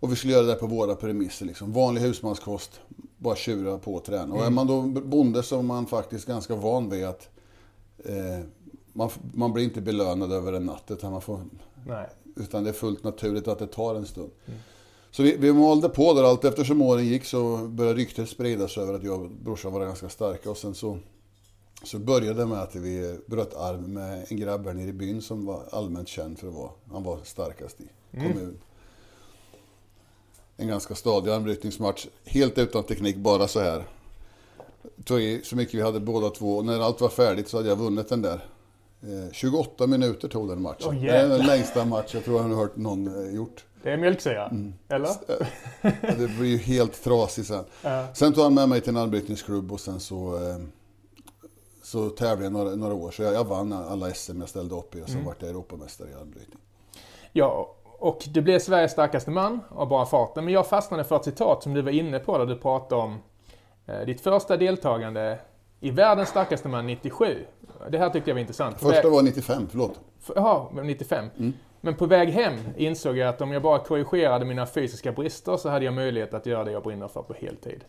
Och 0.00 0.12
vi 0.12 0.16
skulle 0.16 0.32
göra 0.32 0.46
det 0.46 0.54
på 0.54 0.66
våra 0.66 0.94
premisser 0.94 1.46
liksom. 1.46 1.72
Vanlig 1.72 2.00
husmanskost, 2.00 2.80
bara 3.20 3.36
tjura 3.36 3.78
på 3.78 3.94
och 3.94 4.04
träna. 4.04 4.34
Och 4.34 4.44
är 4.44 4.50
man 4.50 4.66
då 4.66 4.82
bonde 4.82 5.42
så 5.42 5.58
är 5.58 5.62
man 5.62 5.86
faktiskt 5.86 6.26
ganska 6.26 6.54
van 6.54 6.90
vid 6.90 7.04
att 7.04 7.28
eh, 8.04 8.40
man, 8.92 9.10
man 9.34 9.52
blir 9.52 9.64
inte 9.64 9.80
belönad 9.80 10.32
över 10.32 10.52
en 10.52 10.66
natt 10.66 10.90
utan, 10.90 11.12
man 11.12 11.20
får, 11.20 11.40
Nej. 11.86 12.08
utan 12.36 12.64
det 12.64 12.70
är 12.70 12.74
fullt 12.74 13.04
naturligt 13.04 13.48
att 13.48 13.58
det 13.58 13.66
tar 13.66 13.94
en 13.94 14.06
stund. 14.06 14.30
Så 15.10 15.22
vi, 15.22 15.36
vi 15.36 15.52
malde 15.52 15.88
på 15.88 16.14
där 16.14 16.24
allt 16.24 16.44
eftersom 16.44 16.82
åren 16.82 17.06
gick 17.06 17.24
så 17.24 17.56
började 17.56 17.98
ryktet 17.98 18.28
spridas 18.28 18.78
över 18.78 18.94
att 18.94 19.02
jag 19.02 19.22
och 19.22 19.30
brorsan 19.30 19.72
var 19.72 19.80
ganska 19.80 20.08
starka 20.08 20.50
och 20.50 20.56
sen 20.56 20.74
så 20.74 20.98
så 21.82 21.98
började 21.98 22.40
det 22.40 22.46
med 22.46 22.62
att 22.62 22.76
vi 22.76 23.18
bröt 23.26 23.54
arm 23.54 23.92
med 23.92 24.26
en 24.28 24.36
grabb 24.36 24.66
här 24.66 24.74
nere 24.74 24.88
i 24.88 24.92
byn 24.92 25.22
som 25.22 25.46
var 25.46 25.64
allmänt 25.72 26.08
känd 26.08 26.38
för 26.38 26.48
att 26.48 26.54
vara, 26.54 26.70
han 26.92 27.02
var 27.02 27.18
starkast 27.24 27.80
i 27.80 27.88
kommun. 28.10 28.58
En 30.60 30.68
ganska 30.68 30.94
stadig 30.94 31.30
armbrytningsmatch, 31.30 32.06
helt 32.24 32.58
utan 32.58 32.84
teknik, 32.84 33.16
bara 33.16 33.48
så 33.48 33.60
här. 33.60 33.84
Tog 35.04 35.20
i 35.20 35.40
så 35.44 35.56
mycket 35.56 35.74
vi 35.74 35.82
hade 35.82 36.00
båda 36.00 36.30
två 36.30 36.56
och 36.56 36.64
när 36.64 36.80
allt 36.80 37.00
var 37.00 37.08
färdigt 37.08 37.48
så 37.48 37.56
hade 37.56 37.68
jag 37.68 37.76
vunnit 37.76 38.08
den 38.08 38.22
där. 38.22 38.44
Eh, 39.02 39.32
28 39.32 39.86
minuter 39.86 40.28
tog 40.28 40.48
den 40.48 40.62
matchen. 40.62 40.88
Åh, 40.88 41.02
det 41.02 41.10
är 41.10 41.28
den 41.28 41.46
längsta 41.46 41.84
match 41.84 42.14
jag 42.14 42.24
tror 42.24 42.36
jag 42.36 42.48
har 42.48 42.56
hört 42.56 42.76
någon 42.76 43.26
eh, 43.26 43.34
gjort. 43.34 43.64
Det 43.82 43.90
är 43.90 43.96
mjölksyra. 43.96 44.46
Mm. 44.46 44.74
Eller? 44.88 45.10
Och 45.82 46.18
Det 46.18 46.28
blir 46.38 46.48
ju 46.48 46.56
helt 46.56 47.02
trasigt 47.02 47.48
sen. 47.48 47.64
Ja. 47.82 48.06
Sen 48.14 48.32
tog 48.32 48.44
han 48.44 48.54
med 48.54 48.68
mig 48.68 48.80
till 48.80 48.90
en 48.90 48.96
armbrytningsklubb 48.96 49.72
och 49.72 49.80
sen 49.80 50.00
så, 50.00 50.48
eh, 50.48 50.58
så 51.82 52.08
tävlade 52.08 52.44
jag 52.44 52.52
några, 52.52 52.74
några 52.74 52.94
år. 52.94 53.10
Så 53.10 53.22
jag, 53.22 53.34
jag 53.34 53.44
vann 53.44 53.72
alla 53.72 54.14
SM 54.14 54.40
jag 54.40 54.48
ställde 54.48 54.74
upp 54.74 54.94
i 54.94 55.02
och 55.02 55.08
sen 55.08 55.24
vart 55.24 55.42
jag 55.42 55.50
Europamästare 55.50 56.10
i 56.10 56.14
armbrytning. 56.14 56.58
Ja, 57.32 57.74
och 58.00 58.24
du 58.28 58.40
blev 58.40 58.58
Sveriges 58.58 58.92
starkaste 58.92 59.30
man 59.30 59.60
av 59.68 59.88
bara 59.88 60.06
farten. 60.06 60.44
Men 60.44 60.54
jag 60.54 60.66
fastnade 60.66 61.04
för 61.04 61.16
ett 61.16 61.24
citat 61.24 61.62
som 61.62 61.74
du 61.74 61.82
var 61.82 61.90
inne 61.90 62.18
på 62.18 62.38
där 62.38 62.46
du 62.46 62.56
pratade 62.56 63.02
om 63.02 63.18
eh, 63.86 64.00
ditt 64.00 64.20
första 64.20 64.56
deltagande 64.56 65.38
i 65.80 65.90
världens 65.90 66.28
starkaste 66.28 66.68
man 66.68 66.86
97. 66.86 67.46
Det 67.90 67.98
här 67.98 68.10
tyckte 68.10 68.30
jag 68.30 68.34
var 68.34 68.40
intressant. 68.40 68.80
Första 68.80 69.10
var 69.10 69.22
95, 69.22 69.66
förlåt. 69.70 70.00
Jaha, 70.34 70.66
95. 70.82 71.26
Men 71.80 71.94
på 71.94 72.06
väg 72.06 72.28
hem 72.28 72.54
insåg 72.76 73.16
jag 73.16 73.28
att 73.28 73.40
om 73.40 73.52
jag 73.52 73.62
bara 73.62 73.78
korrigerade 73.78 74.44
mina 74.44 74.66
fysiska 74.66 75.12
brister 75.12 75.56
så 75.56 75.68
hade 75.68 75.84
jag 75.84 75.94
möjlighet 75.94 76.34
att 76.34 76.46
göra 76.46 76.64
det 76.64 76.72
jag 76.72 76.82
brinner 76.82 77.08
för 77.08 77.22
på 77.22 77.34
heltid. 77.34 77.84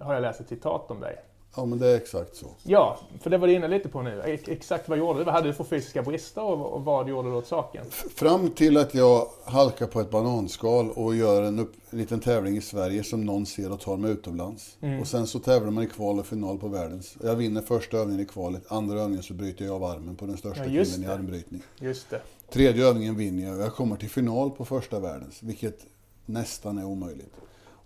Har 0.00 0.14
jag 0.14 0.22
läst 0.22 0.40
ett 0.40 0.48
citat 0.48 0.90
om 0.90 1.00
dig? 1.00 1.16
Ja 1.56 1.64
men 1.64 1.78
det 1.78 1.86
är 1.88 1.96
exakt 1.96 2.36
så. 2.36 2.46
Ja, 2.62 2.98
för 3.20 3.30
det 3.30 3.38
var 3.38 3.46
du 3.46 3.52
inne 3.54 3.68
lite 3.68 3.88
på 3.88 4.02
nu. 4.02 4.22
Ex- 4.24 4.48
Exakt 4.48 4.88
vad 4.88 4.98
gjorde 4.98 5.18
du? 5.18 5.24
Vad 5.24 5.34
hade 5.34 5.46
du 5.48 5.52
för 5.54 5.64
fysiska 5.64 6.02
brister 6.02 6.42
och, 6.42 6.84
vad 6.84 7.08
gjorde 7.08 7.28
du 7.30 7.34
åt 7.34 7.46
saken? 7.46 7.84
Fram 7.90 8.50
till 8.50 8.76
att 8.76 8.94
jag 8.94 9.28
halkar 9.44 9.86
på 9.86 10.00
ett 10.00 10.10
bananskal 10.10 10.90
och 10.90 11.14
gör 11.16 11.42
en, 11.42 11.58
upp, 11.58 11.72
en 11.90 11.98
liten 11.98 12.20
tävling 12.20 12.56
i 12.56 12.60
Sverige 12.60 13.04
som 13.04 13.24
någon 13.24 13.46
ser 13.46 13.72
och 13.72 13.80
tar 13.80 13.96
mig 13.96 14.10
utomlands. 14.10 14.76
Och 15.00 15.06
sen 15.06 15.26
så 15.26 15.38
tävlar 15.38 15.70
man 15.70 15.84
i 15.84 15.86
kval 15.88 16.18
och 16.18 16.26
final 16.26 16.58
på 16.58 16.68
världens. 16.68 17.16
Jag 17.22 17.36
vinner 17.36 17.62
första 17.62 17.96
övningen 17.96 18.20
i 18.24 18.26
kvalet, 18.28 18.62
andra 18.68 19.00
övningen 19.00 19.22
så 19.22 19.34
bryter 19.34 19.64
jag 19.64 19.74
av 19.74 19.84
armen 19.84 20.16
på 20.16 20.26
den 20.26 20.36
största 20.36 20.66
Ja, 20.66 20.84
killen 20.84 21.04
i 21.04 21.06
armbrytning. 21.06 21.62
Just 21.80 22.10
det. 22.10 22.20
Tredje 22.50 22.86
övningen 22.86 23.16
vinner 23.16 23.46
jag 23.48 23.56
och 23.56 23.62
jag 23.62 23.74
kommer 23.74 23.96
till 23.96 24.10
final 24.10 24.50
på 24.50 24.64
första 24.64 25.00
världens, 25.00 25.42
vilket 25.42 25.78
nästan 26.26 26.78
är 26.78 26.84
omöjligt. 26.84 27.32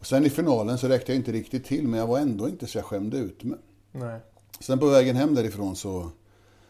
Och 0.00 0.06
sen 0.06 0.26
i 0.26 0.30
finalen 0.30 0.78
så 0.78 0.88
räckte 0.88 1.12
jag 1.12 1.16
inte 1.16 1.32
riktigt 1.32 1.64
till, 1.64 1.88
men 1.88 2.00
jag 2.00 2.06
var 2.06 2.18
ändå 2.18 2.48
inte 2.48 2.66
så 2.66 2.78
jag 2.78 2.84
skämde 2.84 3.16
ut 3.18 3.44
mig. 3.44 3.58
Nej. 3.92 4.20
Sen 4.60 4.78
på 4.78 4.86
vägen 4.86 5.16
hem 5.16 5.34
därifrån 5.34 5.76
så, 5.76 6.10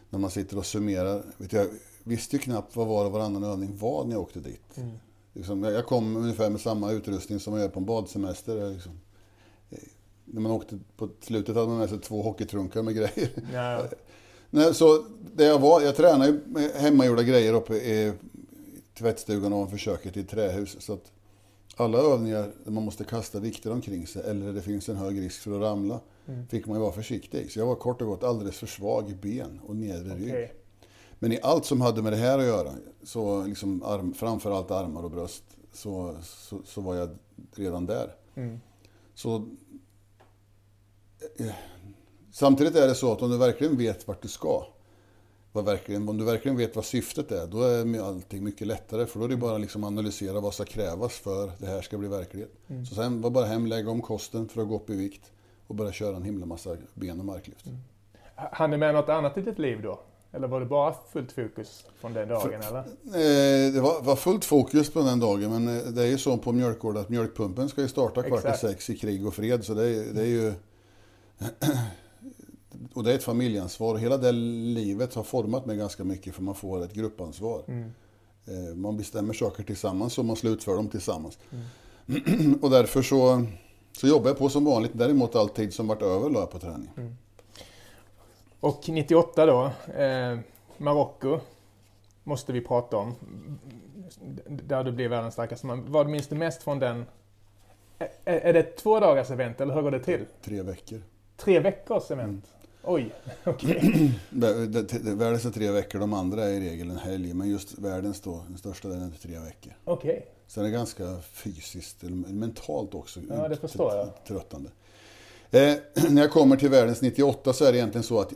när 0.09 0.19
man 0.19 0.31
sitter 0.31 0.57
och 0.57 0.65
summerar, 0.65 1.23
vet 1.37 1.53
jag 1.53 1.67
visste 2.03 2.35
ju 2.35 2.39
knappt 2.39 2.75
vad 2.75 2.87
var 2.87 3.05
och 3.05 3.11
varannan 3.11 3.43
övning 3.43 3.77
var 3.77 4.05
när 4.05 4.11
jag 4.11 4.21
åkte 4.21 4.39
dit. 4.39 4.77
Liksom, 5.33 5.63
jag 5.63 5.73
jag 5.73 5.85
kom 5.85 6.17
ungefär 6.17 6.49
med 6.49 6.61
samma 6.61 6.91
utrustning 6.91 7.39
som 7.39 7.53
man 7.53 7.61
gör 7.61 7.69
på 7.69 7.79
en 7.79 7.85
badsemester. 7.85 8.57
Jag 8.57 8.73
Liksom. 8.73 8.91
Eh, 9.69 9.77
När 10.25 10.41
man 10.41 10.51
åkte 10.51 10.79
på 10.97 11.09
slutet 11.21 11.55
hade 11.55 11.67
man 11.67 11.77
med 11.77 11.89
sig 11.89 11.99
två 11.99 12.21
hockeytrunkar 12.21 12.81
med 12.83 12.95
grejer. 12.95 13.29
Ja, 13.53 13.83
Nej, 14.49 14.73
så 14.73 15.05
det 15.35 15.43
jag 15.43 15.59
var, 15.59 15.81
jag 15.81 15.95
tränade 15.95 16.31
ju 16.31 16.69
hemmagjorda 16.75 17.23
grejer 17.23 17.53
uppe 17.53 17.73
i 17.73 18.13
tvättstugan 18.97 19.53
ovanför 19.53 19.77
köket 19.77 20.17
i 20.17 20.19
ett 20.19 20.29
trähus. 20.29 20.77
Så 20.79 20.93
att 20.93 21.11
alla 21.81 21.97
övningar 21.97 22.51
där 22.63 22.71
man 22.71 22.83
måste 22.83 23.03
kasta 23.03 23.39
vikter 23.39 23.71
omkring 23.71 24.07
sig 24.07 24.23
eller 24.25 24.53
det 24.53 24.61
finns 24.61 24.89
en 24.89 24.95
hög 24.95 25.21
risk 25.21 25.41
för 25.41 25.51
att 25.55 25.61
ramla 25.61 25.99
fick 26.49 26.65
man 26.65 26.77
ju 26.77 26.81
vara 26.81 26.91
försiktig. 26.91 27.51
Så 27.51 27.59
jag 27.59 27.65
var 27.65 27.75
kort 27.75 28.01
och 28.01 28.07
gott 28.07 28.23
alldeles 28.23 28.57
för 28.57 28.67
svag 28.67 29.09
i 29.09 29.15
ben 29.15 29.59
och 29.65 29.75
nedre 29.75 30.15
rygg. 30.15 30.29
okej. 30.29 30.53
Men 31.19 31.31
i 31.31 31.39
allt 31.41 31.65
som 31.65 31.81
hade 31.81 32.01
med 32.01 32.13
det 32.13 32.17
här 32.17 32.39
att 32.39 32.45
göra, 32.45 32.73
så 33.03 33.43
liksom 33.43 33.83
arm, 33.83 34.13
framförallt 34.13 34.71
armar 34.71 35.03
och 35.03 35.11
bröst, 35.11 35.43
så, 35.73 36.15
så, 36.23 36.61
så 36.65 36.81
var 36.81 36.95
jag 36.95 37.09
redan 37.55 37.85
där. 37.85 38.15
Mm. 38.35 38.59
Så, 39.13 39.35
eh, 41.39 41.53
samtidigt 42.31 42.75
är 42.75 42.87
det 42.87 42.95
så 42.95 43.11
att 43.11 43.21
om 43.21 43.29
du 43.29 43.37
verkligen 43.37 43.77
vet 43.77 44.07
vart 44.07 44.21
du 44.21 44.27
ska, 44.27 44.65
vad 45.51 45.65
verkligen, 45.65 46.09
om 46.09 46.17
du 46.17 46.25
verkligen 46.25 46.57
vet 46.57 46.75
vad 46.75 46.85
syftet 46.85 47.31
är, 47.31 47.47
då 47.47 47.61
är 47.63 47.99
allting 47.99 48.43
mycket 48.43 48.67
lättare. 48.67 49.05
För 49.05 49.19
då 49.19 49.25
är 49.25 49.29
det 49.29 49.37
bara 49.37 49.57
liksom 49.57 49.83
analysera 49.83 50.39
vad 50.39 50.53
som 50.53 50.65
krävas 50.65 51.13
för 51.13 51.51
det 51.57 51.65
här 51.65 51.81
ska 51.81 51.97
bli 51.97 52.07
verklighet. 52.07 52.51
Mm. 52.67 52.85
Så 52.85 52.95
sen 52.95 53.21
var 53.21 53.29
bara 53.29 53.45
hem, 53.45 53.67
lägga 53.67 53.89
om 53.89 54.01
kosten 54.01 54.47
för 54.47 54.61
att 54.61 54.67
gå 54.67 54.75
upp 54.75 54.89
i 54.89 54.95
vikt 54.95 55.31
och 55.67 55.75
börja 55.75 55.91
köra 55.91 56.15
en 56.15 56.23
himla 56.23 56.45
massa 56.45 56.77
ben 56.93 57.19
och 57.19 57.25
marklyft. 57.25 57.65
Mm. 57.65 57.77
Han 58.35 58.71
du 58.71 58.77
med 58.77 58.93
något 58.93 59.09
annat 59.09 59.37
i 59.37 59.41
ditt 59.41 59.59
liv 59.59 59.81
då? 59.81 59.99
Eller 60.33 60.47
var 60.47 60.59
det 60.59 60.65
bara 60.65 60.95
fullt 61.11 61.31
fokus 61.31 61.85
från 61.99 62.13
den 62.13 62.27
dagen? 62.27 62.41
För, 62.41 62.69
eller? 62.69 62.79
Eh, 62.79 63.73
det 63.73 63.81
var, 63.81 64.01
var, 64.01 64.15
fullt 64.15 64.45
fokus 64.45 64.93
på 64.93 65.01
den 65.01 65.19
dagen, 65.19 65.49
men 65.51 65.77
eh, 65.77 65.83
det 65.83 66.03
är 66.03 66.07
ju 66.07 66.17
så 66.17 66.37
på 66.37 66.51
mjölkgård 66.51 66.97
att 66.97 67.09
mjölkpumpen 67.09 67.69
ska 67.69 67.81
ju 67.81 67.87
starta 67.87 68.23
kvart 68.23 68.55
i 68.55 68.57
sex 68.57 68.89
i 68.89 68.97
krig 68.97 69.27
och 69.27 69.33
fred. 69.33 69.65
Så 69.65 69.73
det 69.73 70.13
det 70.13 70.21
är 70.21 70.25
ju... 70.25 70.53
och 73.01 73.05
det 73.05 73.11
är 73.11 73.15
ett 73.15 73.23
familjeansvar. 73.23 73.97
Hela 73.97 74.17
det 74.17 74.31
livet 74.31 75.15
har 75.15 75.23
format 75.23 75.65
mig 75.65 75.77
ganska 75.77 76.03
mycket 76.03 76.35
för 76.35 76.43
man 76.43 76.55
får 76.55 76.83
ett 76.83 76.93
gruppansvar. 76.93 77.63
Mm. 77.67 77.91
Eh, 78.45 78.75
man 78.75 78.97
bestämmer 78.97 79.33
saker 79.33 79.63
tillsammans 79.63 80.17
och 80.17 80.25
man 80.25 80.35
slutför 80.35 80.75
dem 80.75 80.89
tillsammans. 80.89 81.39
Mm. 82.07 82.59
och 82.61 82.69
därför 82.69 83.01
så, 83.01 83.45
så 83.91 84.07
jobbar 84.07 84.27
jag 84.27 84.37
på 84.37 84.49
som 84.49 84.65
vanligt. 84.65 84.91
Däremot 84.93 85.35
all 85.35 85.49
tid 85.49 85.73
som 85.73 85.87
varit 85.87 86.01
över 86.01 86.29
la 86.29 86.39
jag 86.39 86.51
på 86.51 86.59
träning. 86.59 86.89
Mm. 86.97 87.17
Och 88.59 88.89
98 88.89 89.45
då, 89.45 89.71
eh, 89.93 90.39
Marocko 90.77 91.39
måste 92.23 92.53
vi 92.53 92.61
prata 92.61 92.97
om. 92.97 93.15
Där 94.47 94.83
du 94.83 94.91
blev 94.91 95.09
världens 95.09 95.33
starkaste 95.33 95.67
man. 95.67 95.91
Vad 95.91 96.09
minns 96.09 96.27
du 96.27 96.35
mest 96.35 96.63
från 96.63 96.79
den? 96.79 97.05
Är, 97.99 98.09
är 98.25 98.53
det 98.53 98.63
två 98.63 98.99
dagars 98.99 99.31
event 99.31 99.61
eller 99.61 99.73
hur 99.73 99.81
går 99.81 99.91
det 99.91 100.03
till? 100.03 100.25
Tre 100.41 100.61
veckor. 100.61 101.01
Tre 101.37 101.59
veckors 101.59 102.11
event? 102.11 102.45
Oj, 102.83 103.13
okej. 103.43 104.11
Okay. 104.31 105.15
världens 105.15 105.45
är 105.45 105.51
tre 105.51 105.71
veckor, 105.71 105.99
de 105.99 106.13
andra 106.13 106.43
är 106.43 106.49
i 106.49 106.59
regel 106.59 106.89
en 106.89 106.97
helg. 106.97 107.33
Men 107.33 107.49
just 107.49 107.79
världens 107.79 108.21
då, 108.21 108.45
den 108.47 108.57
största 108.57 108.87
delen 108.87 109.13
är 109.13 109.27
tre 109.27 109.39
veckor. 109.39 109.73
Okej. 109.83 110.11
Okay. 110.11 110.21
Sen 110.47 110.63
är 110.63 110.67
det 110.67 110.73
ganska 110.73 111.17
fysiskt, 111.21 112.03
mentalt 112.27 112.93
också, 112.93 113.19
ja, 113.29 113.47
det 113.47 113.55
förstår 113.55 113.95
jag. 113.95 114.25
tröttande. 114.27 114.69
Eh, 115.51 115.75
när 116.09 116.21
jag 116.21 116.31
kommer 116.31 116.57
till 116.57 116.69
världens 116.69 117.01
98 117.01 117.53
så 117.53 117.65
är 117.65 117.71
det 117.71 117.77
egentligen 117.77 118.03
så 118.03 118.19
att 118.19 118.33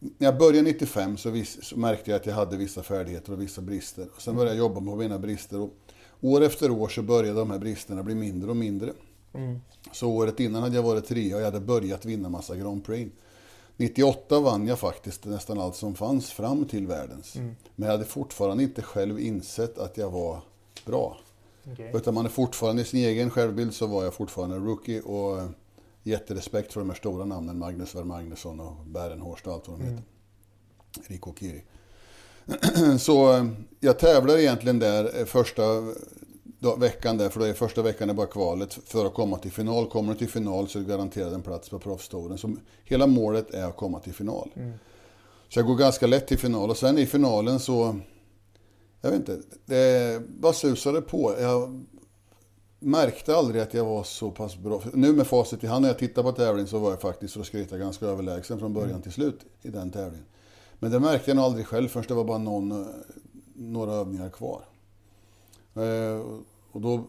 när 0.00 0.26
jag 0.26 0.38
började 0.38 0.62
95 0.62 1.16
så, 1.16 1.30
vis, 1.30 1.64
så, 1.64 1.78
märkte 1.78 2.10
jag 2.10 2.20
att 2.20 2.26
jag 2.26 2.34
hade 2.34 2.56
vissa 2.56 2.82
färdigheter 2.82 3.32
och 3.32 3.40
vissa 3.40 3.60
brister. 3.60 4.06
Och 4.16 4.22
sen 4.22 4.36
började 4.36 4.56
jag 4.56 4.58
jobba 4.58 4.80
på 4.80 4.96
mina 4.96 5.18
brister. 5.18 5.60
Och 5.60 5.70
år 6.20 6.40
efter 6.40 6.70
år 6.70 6.88
så 6.88 7.02
började 7.02 7.38
de 7.38 7.50
här 7.50 7.58
bristerna 7.58 8.02
bli 8.02 8.14
mindre 8.14 8.50
och 8.50 8.56
mindre. 8.56 8.92
Mm. 9.34 9.60
Så 9.92 10.10
året 10.10 10.40
innan 10.40 10.62
hade 10.62 10.76
jag 10.76 10.82
varit 10.82 11.06
trea 11.06 11.36
och 11.36 11.42
jag 11.42 11.46
hade 11.46 11.60
börjat 11.60 12.04
vinna 12.04 12.28
massa 12.28 12.56
Grand 12.56 12.84
Prix. 12.84 13.12
98 13.80 14.40
vann 14.40 14.66
jag 14.66 14.78
faktiskt 14.78 15.24
nästan 15.24 15.60
allt 15.60 15.76
som 15.76 15.94
fanns 15.94 16.30
fram 16.30 16.64
till 16.64 16.86
världens. 16.86 17.36
Mm. 17.36 17.56
Men 17.76 17.86
jag 17.86 17.92
hade 17.92 18.04
fortfarande 18.04 18.62
inte 18.62 18.82
själv 18.82 19.20
insett 19.20 19.78
att 19.78 19.96
jag 19.96 20.10
var 20.10 20.40
bra. 20.86 21.18
Okay. 21.72 21.90
Utan 21.94 22.14
man 22.14 22.24
är 22.24 22.30
fortfarande 22.30 22.82
i 22.82 22.84
sin 22.84 23.04
egen 23.04 23.30
självbild 23.30 23.74
så 23.74 23.86
var 23.86 24.04
jag 24.04 24.14
fortfarande 24.14 24.56
rookie 24.56 25.00
och 25.00 25.48
jätterespekt 26.02 26.72
för 26.72 26.80
de 26.80 26.90
här 26.90 26.96
stora 26.96 27.24
namnen, 27.24 27.58
Magnus 27.58 27.94
Ver 27.94 28.04
Magnusson 28.04 28.60
och 28.60 28.86
Bärenhorst 28.86 29.46
och 29.46 29.52
allt 29.52 29.68
vad 29.68 29.78
de 29.78 29.84
heter. 29.84 30.02
Mm. 30.02 31.06
Rico 31.06 31.34
Kiri. 31.38 31.62
Så 32.98 33.32
eh, 33.32 33.46
jag 33.80 33.98
tävlar 33.98 34.38
egentligen 34.38 34.78
där 34.78 35.20
eh, 35.20 35.24
första 36.60 36.76
veckan 36.76 37.16
där, 37.16 37.28
för 37.28 37.40
då 37.40 37.46
är 37.46 37.52
första 37.52 37.82
veckan 37.82 38.10
är 38.10 38.14
bara 38.14 38.26
kvalet 38.26 38.78
för 38.84 39.06
att 39.06 39.14
komma 39.14 39.38
till 39.38 39.52
final. 39.52 39.86
Kommer 39.86 40.12
du 40.12 40.18
till 40.18 40.28
final 40.28 40.68
så 40.68 40.78
är 40.78 40.82
du 40.82 40.88
garanterad 40.88 41.34
en 41.34 41.42
plats 41.42 41.68
på 41.68 41.78
Proffstouren. 41.78 42.38
Så 42.38 42.56
hela 42.84 43.06
målet 43.06 43.54
är 43.54 43.64
att 43.64 43.76
komma 43.76 44.00
till 44.00 44.14
final. 44.14 44.50
Mm. 44.54 44.72
Så 45.48 45.58
jag 45.58 45.66
går 45.66 45.76
ganska 45.76 46.06
lätt 46.06 46.26
till 46.26 46.38
final 46.38 46.70
och 46.70 46.76
sen 46.76 46.98
i 46.98 47.06
finalen 47.06 47.60
så, 47.60 47.96
jag 49.00 49.10
vet 49.10 49.18
inte, 49.18 49.40
det 49.66 50.22
bara 50.28 50.52
susade 50.52 51.02
på. 51.02 51.34
Jag 51.40 51.86
märkte 52.78 53.36
aldrig 53.36 53.62
att 53.62 53.74
jag 53.74 53.84
var 53.84 54.04
så 54.04 54.30
pass 54.30 54.56
bra. 54.56 54.82
Nu 54.94 55.12
med 55.12 55.26
facit 55.26 55.64
i 55.64 55.66
hand 55.66 55.82
när 55.82 55.88
jag 55.88 55.98
tittar 55.98 56.22
på 56.22 56.32
tävlingen 56.32 56.68
så 56.68 56.78
var 56.78 56.90
jag 56.90 57.00
faktiskt, 57.00 57.34
för 57.34 57.40
att 57.40 57.46
skryta, 57.46 57.78
ganska 57.78 58.06
överlägsen 58.06 58.58
från 58.58 58.72
början 58.72 58.90
mm. 58.90 59.02
till 59.02 59.12
slut 59.12 59.40
i 59.62 59.68
den 59.68 59.90
tävlingen. 59.90 60.26
Men 60.78 60.90
det 60.90 61.00
märkte 61.00 61.30
jag 61.30 61.36
nog 61.36 61.44
aldrig 61.44 61.66
själv 61.66 61.88
förrän 61.88 62.04
det 62.08 62.14
var 62.14 62.24
bara 62.24 62.38
någon, 62.38 62.86
några 63.54 63.92
övningar 63.92 64.30
kvar. 64.30 64.64
Och 66.72 66.80
då, 66.80 67.04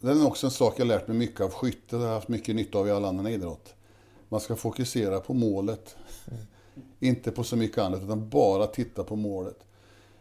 det 0.00 0.10
är 0.10 0.26
också 0.26 0.46
en 0.46 0.50
sak 0.50 0.74
jag 0.76 0.86
lärt 0.86 1.08
mig 1.08 1.16
mycket 1.16 1.40
av 1.40 1.50
skytte, 1.50 1.96
det 1.96 2.02
har 2.02 2.06
jag 2.06 2.14
haft 2.14 2.28
mycket 2.28 2.56
nytta 2.56 2.78
av 2.78 2.88
i 2.88 2.90
all 2.90 3.04
annan 3.04 3.26
idrott. 3.26 3.74
Man 4.28 4.40
ska 4.40 4.56
fokusera 4.56 5.20
på 5.20 5.34
målet. 5.34 5.96
Mm. 6.30 6.40
Inte 7.00 7.30
på 7.30 7.44
så 7.44 7.56
mycket 7.56 7.78
annat, 7.78 8.02
utan 8.02 8.28
bara 8.28 8.66
titta 8.66 9.04
på 9.04 9.16
målet. 9.16 9.58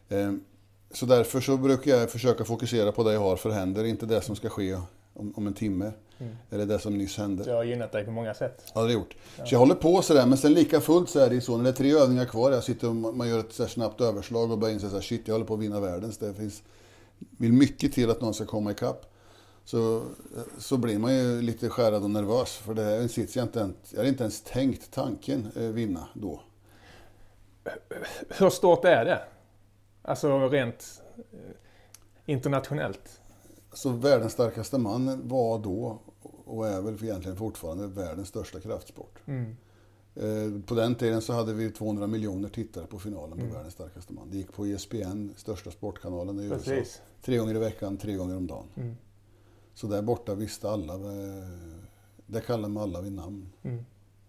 Eh, 0.09 0.33
så 0.91 1.05
därför 1.05 1.41
så 1.41 1.57
brukar 1.57 1.91
jag 1.91 2.11
försöka 2.11 2.45
fokusera 2.45 2.91
på 2.91 3.03
det 3.03 3.13
jag 3.13 3.19
har 3.19 3.35
för 3.35 3.49
händer, 3.49 3.83
inte 3.83 4.05
det 4.05 4.21
som 4.21 4.35
ska 4.35 4.49
ske 4.49 4.77
om, 5.13 5.33
om 5.35 5.47
en 5.47 5.53
timme. 5.53 5.91
Mm. 6.19 6.35
Eller 6.49 6.65
det 6.65 6.79
som 6.79 6.97
nyss 6.97 7.17
hände. 7.17 7.43
Det 7.43 7.51
har 7.51 7.63
gynnat 7.63 7.91
dig 7.91 8.05
på 8.05 8.11
många 8.11 8.33
sätt. 8.33 8.71
Ja, 8.75 8.81
det 8.81 8.87
har 8.87 8.93
gjort. 8.93 9.15
Ja. 9.37 9.45
Så 9.45 9.55
jag 9.55 9.59
håller 9.59 9.75
på 9.75 10.01
sådär, 10.01 10.25
men 10.25 10.37
sen 10.37 10.53
lika 10.53 10.81
fullt 10.81 11.09
så 11.09 11.19
är 11.19 11.29
det 11.29 11.35
ju 11.35 11.41
så 11.41 11.57
när 11.57 11.63
det 11.63 11.69
är 11.69 11.73
tre 11.73 11.91
övningar 11.91 12.25
kvar, 12.25 12.51
jag 12.51 12.63
sitter 12.63 12.89
och 12.89 12.95
man 12.95 13.29
gör 13.29 13.39
ett 13.39 13.53
så 13.53 13.67
snabbt 13.67 14.01
överslag 14.01 14.51
och 14.51 14.57
börjar 14.57 14.73
inse 14.73 14.97
att 14.97 15.03
shit, 15.03 15.21
jag 15.25 15.33
håller 15.33 15.45
på 15.45 15.53
att 15.53 15.59
vinna 15.59 15.79
världens. 15.79 16.17
Det 16.17 16.33
finns, 16.33 16.63
vill 17.37 17.53
mycket 17.53 17.93
till 17.93 18.09
att 18.09 18.21
någon 18.21 18.33
ska 18.33 18.45
komma 18.45 18.71
ikapp. 18.71 19.13
Så, 19.63 20.03
så 20.57 20.77
blir 20.77 20.99
man 20.99 21.15
ju 21.15 21.41
lite 21.41 21.69
skärrad 21.69 22.03
och 22.03 22.09
nervös, 22.09 22.55
för 22.55 22.73
det 22.73 22.83
är 22.83 23.01
en 23.01 23.09
sits 23.09 23.35
jag 23.35 23.45
inte, 23.45 23.71
jag 23.89 23.99
har 23.99 24.05
inte 24.05 24.23
ens 24.23 24.41
tänkt 24.41 24.91
tanken 24.91 25.51
eh, 25.55 25.61
vinna 25.61 26.07
då. 26.13 26.41
Hur 28.29 28.49
stort 28.49 28.85
är 28.85 29.05
det? 29.05 29.21
Alltså 30.01 30.47
rent 30.49 31.01
eh, 31.17 31.39
internationellt. 32.25 33.21
Så 33.73 33.89
världens 33.89 34.33
starkaste 34.33 34.77
man 34.77 35.27
var 35.27 35.59
då 35.59 35.99
och 36.45 36.67
är 36.67 36.81
väl 36.81 37.03
egentligen 37.03 37.37
fortfarande 37.37 37.87
världens 37.87 38.27
största 38.27 38.59
kraftsport. 38.59 39.19
Mm. 39.25 39.57
Eh, 40.21 40.61
på 40.65 40.75
den 40.75 40.95
tiden 40.95 41.21
så 41.21 41.33
hade 41.33 41.53
vi 41.53 41.71
200 41.71 42.07
miljoner 42.07 42.49
tittare 42.49 42.85
på 42.85 42.99
finalen 42.99 43.37
på 43.37 43.43
mm. 43.43 43.53
världens 43.53 43.73
starkaste 43.73 44.13
man. 44.13 44.29
Det 44.31 44.37
gick 44.37 44.53
på 44.53 44.65
ESPN, 44.65 45.29
största 45.35 45.71
sportkanalen 45.71 46.39
i 46.39 46.45
USA. 46.45 46.71
Tre 47.21 47.37
gånger 47.37 47.55
i 47.55 47.59
veckan, 47.59 47.97
tre 47.97 48.13
gånger 48.13 48.37
om 48.37 48.47
dagen. 48.47 48.67
Mm. 48.75 48.95
Så 49.73 49.87
där 49.87 50.01
borta 50.01 50.35
visste 50.35 50.69
alla, 50.69 50.93
eh, 50.93 51.49
där 52.25 52.39
kallade 52.39 52.73
man 52.73 52.83
alla 52.83 53.01
vid 53.01 53.11
namn. 53.11 53.49
Mm. 53.63 53.85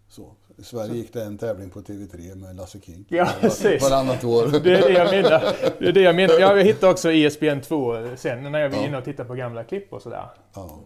Så. 0.09 0.33
I 0.57 0.63
Sverige 0.63 0.95
gick 0.95 1.13
det 1.13 1.25
en 1.25 1.39
tävling 1.39 1.71
på 1.71 1.81
TV3 1.81 2.35
med 2.35 2.57
Lasse 2.57 2.81
King. 2.81 3.05
Ja, 3.09 3.29
precis. 3.41 3.83
Varannat 3.83 4.25
år. 4.25 4.47
Det 4.47 4.57
är 4.57 4.83
det 4.83 4.93
jag 4.93 5.11
menar. 5.11 5.41
Det 5.79 5.89
är 5.89 5.93
det 5.93 6.01
jag 6.01 6.17
menar. 6.17 6.35
Jag 6.39 6.65
hittade 6.65 6.93
också 6.93 7.13
ESPN 7.13 7.61
2 7.61 8.17
sen 8.17 8.53
när 8.53 8.59
jag 8.59 8.71
var 8.71 8.79
ja. 8.79 8.87
inne 8.87 8.99
och 8.99 9.05
tittade 9.05 9.29
på 9.29 9.35
gamla 9.35 9.65
klipp 9.65 9.93
och 9.93 10.03
sådär. 10.03 10.25
Ja. 10.55 10.81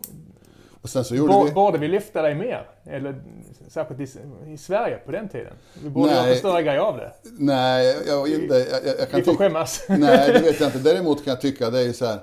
Och 0.82 0.90
sen 0.90 1.04
så 1.04 1.14
gjorde 1.14 1.32
B 1.32 1.44
vi... 1.44 1.52
Borde 1.52 1.78
vi 1.78 1.88
lyfta 1.88 2.22
dig 2.22 2.34
mer? 2.34 2.68
Eller 2.84 3.22
särskilt 3.68 4.00
i, 4.00 4.18
i 4.52 4.58
Sverige 4.58 4.96
på 4.96 5.12
den 5.12 5.28
tiden? 5.28 5.52
Vi 5.82 5.90
borde 5.90 6.12
göra 6.12 6.26
en 6.26 6.36
större 6.36 6.62
grej 6.62 6.78
av 6.78 6.96
det. 6.96 7.12
Nej, 7.22 7.96
jag, 8.06 8.28
jag, 8.28 8.50
jag, 8.50 8.86
jag 8.98 9.10
kan 9.10 9.20
Vi 9.20 9.22
får 9.22 9.34
skämmas. 9.34 9.84
Nej, 9.88 10.32
det 10.32 10.40
vet 10.40 10.60
jag 10.60 10.68
inte. 10.68 10.78
Däremot 10.78 11.24
kan 11.24 11.30
jag 11.30 11.40
tycka 11.40 11.70
det 11.70 11.80
är 11.80 11.92
så 11.92 12.06
här 12.06 12.20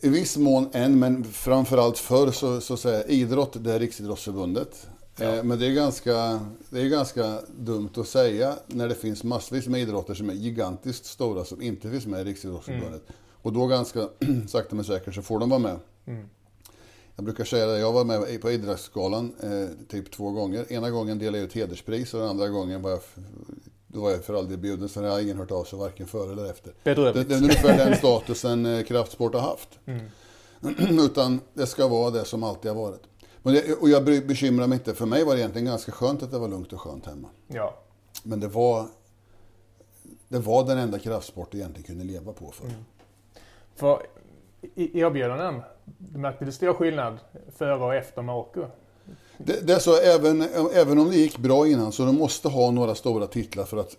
i 0.00 0.08
viss 0.08 0.36
mån 0.36 0.70
än, 0.72 0.98
men 0.98 1.24
framförallt 1.24 1.98
förr 1.98 2.30
så, 2.30 2.60
så 2.60 2.76
säger 2.76 3.10
idrott, 3.10 3.64
det 3.64 3.72
är 3.72 3.78
Riksidrottsförbundet. 3.78 4.88
Ja. 5.16 5.24
Eh, 5.24 5.42
men 5.42 5.58
det 5.58 5.66
är, 5.66 5.74
ganska, 5.74 6.40
det 6.70 6.80
är 6.80 6.88
ganska 6.88 7.40
dumt 7.56 7.90
att 7.96 8.08
säga 8.08 8.54
när 8.66 8.88
det 8.88 8.94
finns 8.94 9.24
massvis 9.24 9.66
med 9.66 9.80
idrotter 9.80 10.14
som 10.14 10.30
är 10.30 10.34
gigantiskt 10.34 11.06
stora 11.06 11.44
som 11.44 11.62
inte 11.62 11.90
finns 11.90 12.06
med 12.06 12.20
i 12.20 12.24
Riksidrottsförbundet. 12.24 13.02
Mm. 13.02 13.16
Och 13.42 13.52
då 13.52 13.66
ganska 13.66 14.08
sakta 14.48 14.74
men 14.74 14.84
säkert 14.84 15.14
så 15.14 15.22
får 15.22 15.38
de 15.38 15.50
vara 15.50 15.60
med. 15.60 15.78
Mm. 16.06 16.28
Jag 17.16 17.24
brukar 17.24 17.44
säga 17.44 17.66
det, 17.66 17.78
jag 17.78 17.92
var 17.92 18.04
med 18.04 18.40
på 18.40 18.50
Idrottsgalan 18.50 19.34
eh, 19.42 19.86
typ 19.88 20.10
två 20.10 20.30
gånger. 20.30 20.72
Ena 20.72 20.90
gången 20.90 21.18
delade 21.18 21.38
jag 21.38 21.44
ut 21.44 21.52
hederspris 21.52 22.14
och 22.14 22.20
den 22.20 22.28
andra 22.28 22.48
gången 22.48 22.82
var 22.82 22.90
jag 22.90 23.00
då 23.96 24.02
var 24.02 24.10
jag 24.10 24.24
för 24.24 24.34
aldrig 24.34 24.58
bjuden, 24.58 24.88
så 24.88 25.00
det 25.00 25.08
har 25.08 25.20
ingen 25.20 25.36
hört 25.36 25.50
av 25.50 25.64
sig 25.64 25.78
varken 25.78 26.06
före 26.06 26.32
eller 26.32 26.50
efter. 26.50 26.72
Det, 26.82 26.94
det 26.94 27.34
är 27.34 27.36
ungefär 27.36 27.76
den 27.76 27.96
statusen 27.96 28.66
eh, 28.66 28.84
kraftsport 28.84 29.34
har 29.34 29.40
haft. 29.40 29.68
Mm. 29.86 30.06
Utan 31.04 31.40
det 31.54 31.66
ska 31.66 31.88
vara 31.88 32.10
det 32.10 32.24
som 32.24 32.42
alltid 32.42 32.70
har 32.70 32.78
varit. 32.82 33.02
Men 33.42 33.54
det, 33.54 33.74
och 33.74 33.88
jag 33.88 34.04
bekymrar 34.04 34.66
mig 34.66 34.78
inte. 34.78 34.94
För 34.94 35.06
mig 35.06 35.24
var 35.24 35.34
det 35.34 35.40
egentligen 35.40 35.66
ganska 35.66 35.92
skönt 35.92 36.22
att 36.22 36.30
det 36.30 36.38
var 36.38 36.48
lugnt 36.48 36.72
och 36.72 36.80
skönt 36.80 37.06
hemma. 37.06 37.28
Ja. 37.46 37.74
Men 38.22 38.40
det 38.40 38.48
var, 38.48 38.86
det 40.28 40.38
var 40.38 40.64
den 40.64 40.78
enda 40.78 40.98
kraftsport 40.98 41.48
jag 41.50 41.58
egentligen 41.58 41.86
kunde 41.86 42.04
leva 42.04 42.32
på 42.32 42.50
för. 42.50 42.64
Mm. 42.64 42.84
För 43.74 44.06
i 44.74 45.04
erbjudanden, 45.86 46.20
märkte 46.20 46.44
du 46.44 46.52
stor 46.52 46.74
skillnad 46.74 47.18
före 47.56 47.84
och 47.84 47.94
efter 47.94 48.22
Marocko? 48.22 48.66
Det, 49.38 49.66
det, 49.66 49.72
är 49.72 49.78
så, 49.78 49.96
även, 49.96 50.42
även 50.74 50.98
om 50.98 51.10
det 51.10 51.16
gick 51.16 51.38
bra 51.38 51.66
innan, 51.68 51.92
så 51.92 52.04
de 52.04 52.16
måste 52.16 52.48
ha 52.48 52.70
några 52.70 52.94
stora 52.94 53.26
titlar 53.26 53.64
för 53.64 53.76
att... 53.76 53.96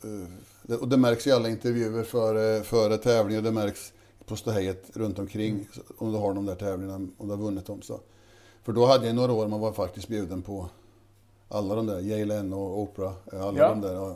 Eh, 0.70 0.76
och 0.76 0.88
det 0.88 0.98
märks 0.98 1.28
i 1.28 1.32
alla 1.32 1.50
intervjuer 1.50 2.04
före, 2.04 2.64
före 2.64 2.98
tävlingar, 2.98 3.42
det 3.42 3.52
märks 3.52 3.94
på 4.26 4.36
ståhejet 4.36 4.98
runt 4.98 5.20
omkring 5.20 5.52
mm. 5.52 5.66
om 5.98 6.12
du 6.12 6.18
har 6.18 6.34
de 6.34 6.46
där 6.46 6.56
tävlingarna, 6.56 7.08
om 7.18 7.28
du 7.28 7.30
har 7.30 7.38
vunnit 7.38 7.66
dem. 7.66 7.82
Så. 7.82 8.00
För 8.64 8.74
då 8.74 8.86
hade 8.86 9.08
jag 9.08 9.16
några 9.16 9.34
år 9.34 9.48
man 9.48 9.60
var 9.60 9.72
faktiskt 9.72 10.08
bjuden 10.08 10.42
på 10.42 10.70
Alla 11.50 11.76
de 11.76 11.86
där, 11.88 12.00
Jay 12.00 12.26
Leno 12.26 12.56
och 12.56 12.80
Oprah, 12.80 13.14
alla 13.32 13.60
Ja. 13.60 13.70
de 13.70 13.82
där. 13.82 13.94
Ja. 13.94 14.16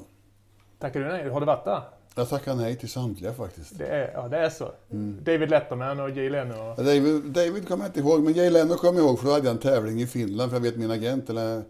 Tackar 0.80 1.00
du 1.00 1.08
nej? 1.08 1.30
Har 1.30 1.40
du 1.40 1.46
varit 1.46 1.66
där? 1.66 1.82
Jag 2.16 2.30
tackar 2.30 2.56
nej 2.56 2.76
till 2.76 2.90
samtliga 2.90 3.34
faktiskt. 3.34 3.78
Det 3.78 3.86
är, 3.88 4.12
ja, 4.14 4.28
det 4.28 4.38
är 4.38 4.50
så. 4.50 4.72
Mm. 4.92 5.18
David 5.24 5.50
Letterman 5.50 6.00
och 6.00 6.10
Jay 6.10 6.30
Leno. 6.30 6.54
och- 6.72 6.84
David, 6.84 7.22
David 7.24 7.68
kommer 7.68 7.84
jag 7.86 7.90
inte 7.90 8.00
ihåg, 8.00 8.24
men 8.24 8.34
Jay 8.34 8.50
Leno 8.50 8.76
kommer 8.76 9.00
jag 9.00 9.08
ihåg 9.08 9.20
för 9.20 9.26
då 9.28 9.34
hade 9.34 9.46
jag 9.46 9.52
en 9.56 9.62
tävling 9.62 10.02
i 10.02 10.08
Finland. 10.08 10.52
För 10.52 10.56
jag 10.56 10.62
vet 10.64 10.78
min 10.78 10.92
agent 10.92 11.30
eller, 11.30 11.64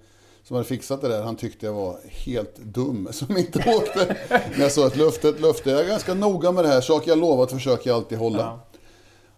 som 0.44 0.56
hade 0.56 0.68
fixat 0.68 1.02
det 1.02 1.08
där, 1.08 1.24
han 1.24 1.36
tyckte 1.36 1.66
jag 1.66 1.74
var 1.74 1.98
helt 2.06 2.58
dum 2.58 3.08
som 3.12 3.38
inte 3.38 3.60
åkte. 3.78 4.16
Men 4.30 4.62
jag 4.62 4.72
sa 4.72 4.88
ett 4.88 4.96
löfte, 4.96 5.30
ett 5.30 5.42
löfte. 5.42 5.70
Jag 5.70 5.80
är 5.82 5.88
ganska 5.88 6.14
noga 6.14 6.52
med 6.52 6.64
det 6.64 6.68
här. 6.70 6.82
Saker 6.82 7.10
jag 7.12 7.18
lovat 7.18 7.52
försöker 7.52 7.90
jag 7.90 7.98
alltid 7.98 8.18
hålla. 8.18 8.38
Ja. 8.40 8.60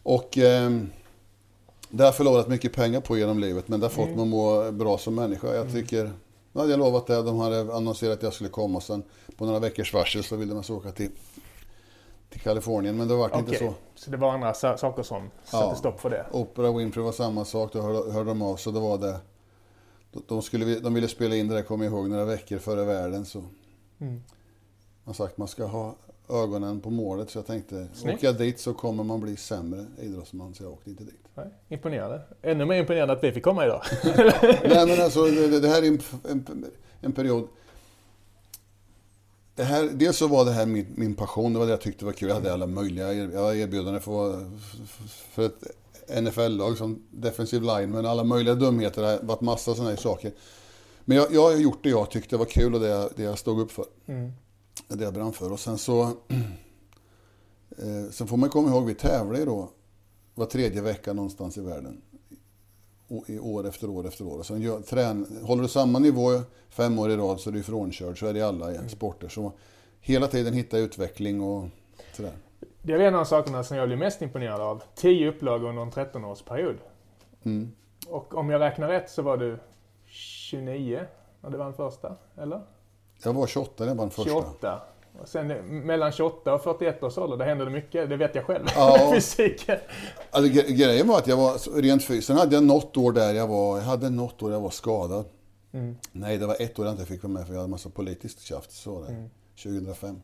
Och 0.04 0.38
eh, 0.38 0.72
det 1.90 2.04
har 2.04 2.06
jag 2.08 2.16
förlorat 2.16 2.48
mycket 2.48 2.74
pengar 2.74 3.02
på 3.02 3.18
genom 3.18 3.40
livet, 3.40 3.68
men 3.68 3.80
det 3.80 3.86
har 3.86 3.92
fått 3.92 4.10
mig 4.10 4.22
att 4.22 4.28
må 4.28 4.72
bra 4.72 4.98
som 4.98 5.16
människa. 5.16 5.56
Jag 5.56 5.72
tycker, 5.72 6.12
nu 6.54 6.60
hade 6.62 6.72
jag 6.72 6.80
lovat 6.80 7.08
det, 7.08 7.22
de 7.24 7.38
hade 7.40 7.74
annonserat 7.76 8.18
att 8.18 8.24
jag 8.24 8.34
skulle 8.34 8.50
komma 8.50 8.78
och 8.78 8.84
sen 8.84 9.04
på 9.38 9.46
några 9.46 9.60
veckors 9.60 9.94
varsel 9.94 10.24
så 10.24 10.36
ville 10.36 10.54
man 10.54 10.64
så 10.64 10.76
åka 10.78 10.92
till, 10.92 11.12
till 12.30 12.42
Kalifornien, 12.42 12.98
men 12.98 13.08
det 13.08 13.16
var 13.16 13.26
inte 13.26 13.38
Okej, 13.38 13.58
så. 13.60 13.74
så 13.96 14.12
det 14.12 14.18
var 14.18 14.34
andra 14.34 14.54
sa- 14.54 14.78
saker 14.78 15.04
som 15.04 15.30
satte 15.44 15.66
Ja. 15.66 15.76
stopp 15.76 16.00
för 16.00 16.10
det? 16.10 16.26
Oprah 16.32 16.78
Winfrey 16.78 17.04
var 17.06 17.12
samma 17.12 17.46
sak, 17.46 17.74
då 17.74 17.82
hörde, 17.82 18.12
hörde 18.12 18.30
de 18.30 18.42
av 18.42 18.56
så 18.56 18.72
det 18.72 18.80
var 18.80 18.98
det. 18.98 19.20
De, 20.28 20.42
skulle, 20.42 20.80
de 20.80 20.94
ville 20.94 21.08
spela 21.08 21.36
in 21.36 21.48
det 21.48 21.56
där, 21.56 21.62
kommer 21.64 21.86
jag 21.86 21.94
ihåg, 21.94 22.10
några 22.10 22.26
veckor 22.26 22.58
före 22.58 22.86
världen. 22.86 23.26
Så. 23.26 23.44
Mm. 24.00 24.24
Man 25.04 25.16
sagt 25.16 25.38
man 25.38 25.48
ska 25.48 25.66
ha 25.66 25.96
ögonen 26.30 26.80
på 26.82 26.90
målet, 26.90 27.30
så 27.30 27.38
jag 27.38 27.46
tänkte, 27.48 27.88
Snyggt. 27.94 28.18
åker 28.18 28.28
jag 28.28 28.38
dit 28.38 28.60
så 28.60 28.74
kommer 28.74 29.04
man 29.04 29.22
bli 29.22 29.38
sämre 29.38 29.86
idrottsman, 30.02 30.54
så 30.54 30.64
jag 30.64 30.72
åkte 30.74 30.90
inte 30.90 31.04
dit. 31.04 31.14
Nej, 31.36 31.46
imponerande. 31.70 32.22
Ännu 32.42 32.66
mer 32.66 32.80
imponerande 32.80 33.14
att 33.14 33.24
vi 33.24 33.32
fick 33.32 33.44
komma 33.44 33.66
idag. 33.66 33.82
Nej 34.64 34.88
men 34.88 35.02
alltså 35.02 35.24
det, 35.26 35.60
det- 35.60 35.68
här 35.68 35.82
är 35.84 35.88
en, 35.88 36.02
en, 36.30 36.66
en 37.02 37.12
period. 37.12 37.48
Det 39.56 39.64
här, 39.64 39.90
dels 39.94 40.18
så 40.18 40.28
var 40.28 40.46
det 40.46 40.52
här 40.52 40.66
min, 40.66 40.86
min 40.96 41.16
passion, 41.16 41.54
det 41.54 41.60
var 41.60 41.66
det 41.66 41.72
jag 41.72 41.82
tyckte 41.82 42.06
var 42.06 42.12
kul. 42.12 42.28
Jag 42.28 42.36
hade 42.36 42.54
alla 42.54 42.68
möjliga 42.68 43.14
er- 43.14 43.54
erbjudanden 43.56 44.02
för, 44.02 44.52
för 45.32 45.46
ett 45.46 45.64
NFL-lag 46.24 46.78
som 46.78 47.02
defensive 47.12 47.66
line, 47.80 47.90
men 47.92 48.06
alla 48.06 48.24
möjliga 48.24 48.56
dumheter. 48.56 49.02
Det 49.02 49.08
har 49.08 49.20
varit 49.22 49.42
massa 49.42 49.74
sådana 49.76 49.90
här 49.90 49.98
saker. 49.98 50.32
Men 51.06 51.18
jag, 51.18 51.34
jag 51.34 51.42
har 51.44 51.52
gjort 51.58 51.80
det 51.84 51.90
jag 51.90 52.12
tyckte 52.12 52.38
var 52.38 52.46
kul 52.46 52.74
och 52.74 52.80
det 52.80 52.88
jag, 52.88 53.10
det 53.16 53.24
jag 53.24 53.38
stod 53.40 53.60
upp 53.60 53.72
för. 53.72 53.86
Mm. 54.06 54.32
Det 54.88 55.04
jag 55.04 55.14
brann 55.14 55.34
för. 55.34 55.52
Och 55.52 55.60
sen 55.60 55.78
så... 55.78 56.12
Eh, 57.78 58.12
sen 58.12 58.28
får 58.28 58.38
man 58.38 58.50
komma 58.50 58.70
ihåg, 58.70 58.86
vi 58.86 58.96
tävlar 58.96 59.40
ju 59.40 59.46
då 59.46 59.70
var 60.36 60.46
tredje 60.46 60.82
vecka 60.82 61.14
någonstans 61.14 61.58
i 61.58 61.62
världen. 61.62 62.02
O- 63.08 63.24
I 63.28 63.40
år 63.40 63.68
efter 63.68 63.90
år 63.90 64.08
efter 64.08 64.28
år. 64.28 64.38
Och 64.40 64.46
sen 64.46 64.62
gör, 64.62 64.82
trän, 64.82 65.40
håller 65.44 65.62
du 65.62 65.68
samma 65.68 66.00
nivå 66.00 66.42
fem 66.70 67.00
år 67.00 67.12
i 67.12 67.16
rad 67.18 67.40
så 67.40 67.50
är 67.50 67.54
du 67.54 67.64
frånkörd. 67.64 68.20
Så 68.20 68.26
är 68.26 68.34
det 68.34 68.40
i 68.40 68.42
alla 68.42 68.72
Mm. 68.76 68.90
sporter. 68.90 69.28
Så 69.30 69.52
hela 70.00 70.28
tiden 70.28 70.54
hitta 70.54 70.78
utveckling 70.78 71.42
och 71.42 71.66
sådär. 72.16 72.32
Det 72.82 72.94
är 72.94 73.00
en 73.00 73.16
av 73.16 73.26
sakerna 73.26 73.64
som 73.64 73.78
jag 73.78 73.88
blir 73.88 73.98
mest 73.98 74.22
imponerad 74.22 74.62
av. 74.62 74.84
10 74.96 75.30
upplagor 75.30 75.70
under 75.70 75.82
en 75.82 75.92
13-årsperiod. 75.92 76.78
Mm. 77.44 77.72
Och 78.08 78.36
om 78.36 78.50
jag 78.50 78.60
räknar 78.62 78.88
rätt 78.88 79.10
så 79.10 79.22
var 79.22 79.38
du 79.38 79.60
29 80.06 81.06
när 81.42 81.50
du 81.50 81.58
vann 81.58 81.74
första, 81.74 82.16
eller? 82.38 82.62
Jag 83.24 83.34
var 83.34 83.48
28 83.48 83.72
när 83.78 83.88
jag 83.88 83.96
vann 83.96 84.10
första. 84.10 84.30
28. 84.32 84.82
Och 85.22 85.28
sen 85.28 85.48
mellan 85.86 86.12
28 86.12 86.54
och 86.54 86.64
41 86.64 87.04
års 87.04 87.18
ålder, 87.18 87.38
det 87.38 87.46
hände 87.46 87.66
det 87.66 87.72
mycket. 87.72 88.10
Det 88.10 88.18
vet 88.18 88.36
jag 88.36 88.46
själv. 88.46 88.66
Ja. 88.76 89.12
Fysiken. 89.16 89.78
Alltså, 90.32 90.52
gre- 90.52 90.72
grejen 90.72 91.08
var 91.08 91.18
att 91.18 91.28
jag 91.28 91.38
var 91.38 91.82
rent 91.82 92.04
fysiskt. 92.04 92.28
Sen 92.28 92.38
hade 92.38 92.56
jag 92.56 92.64
något 92.64 92.98
år 92.98 93.12
där 93.12 93.34
jag 93.34 93.48
var, 93.48 93.78
jag 93.78 93.84
hade 93.86 94.10
något 94.10 94.42
år 94.44 94.52
jag 94.52 94.60
var 94.60 94.70
skadad. 94.70 95.26
Mm. 95.74 95.98
Nej, 96.12 96.38
det 96.38 96.46
var 96.48 96.56
ett 96.60 96.80
år 96.80 96.86
jag 96.86 96.94
inte 96.94 97.06
fick 97.06 97.24
vara 97.24 97.34
med 97.34 97.46
för 97.48 97.54
jag 97.54 97.60
hade 97.60 97.72
massa 97.72 97.90
politiskt 97.90 98.40
tjafs. 98.42 98.76
Så 98.78 98.94
var 98.94 99.02
det. 99.02 99.08
Mm. 99.08 99.30
2005. 99.64 100.22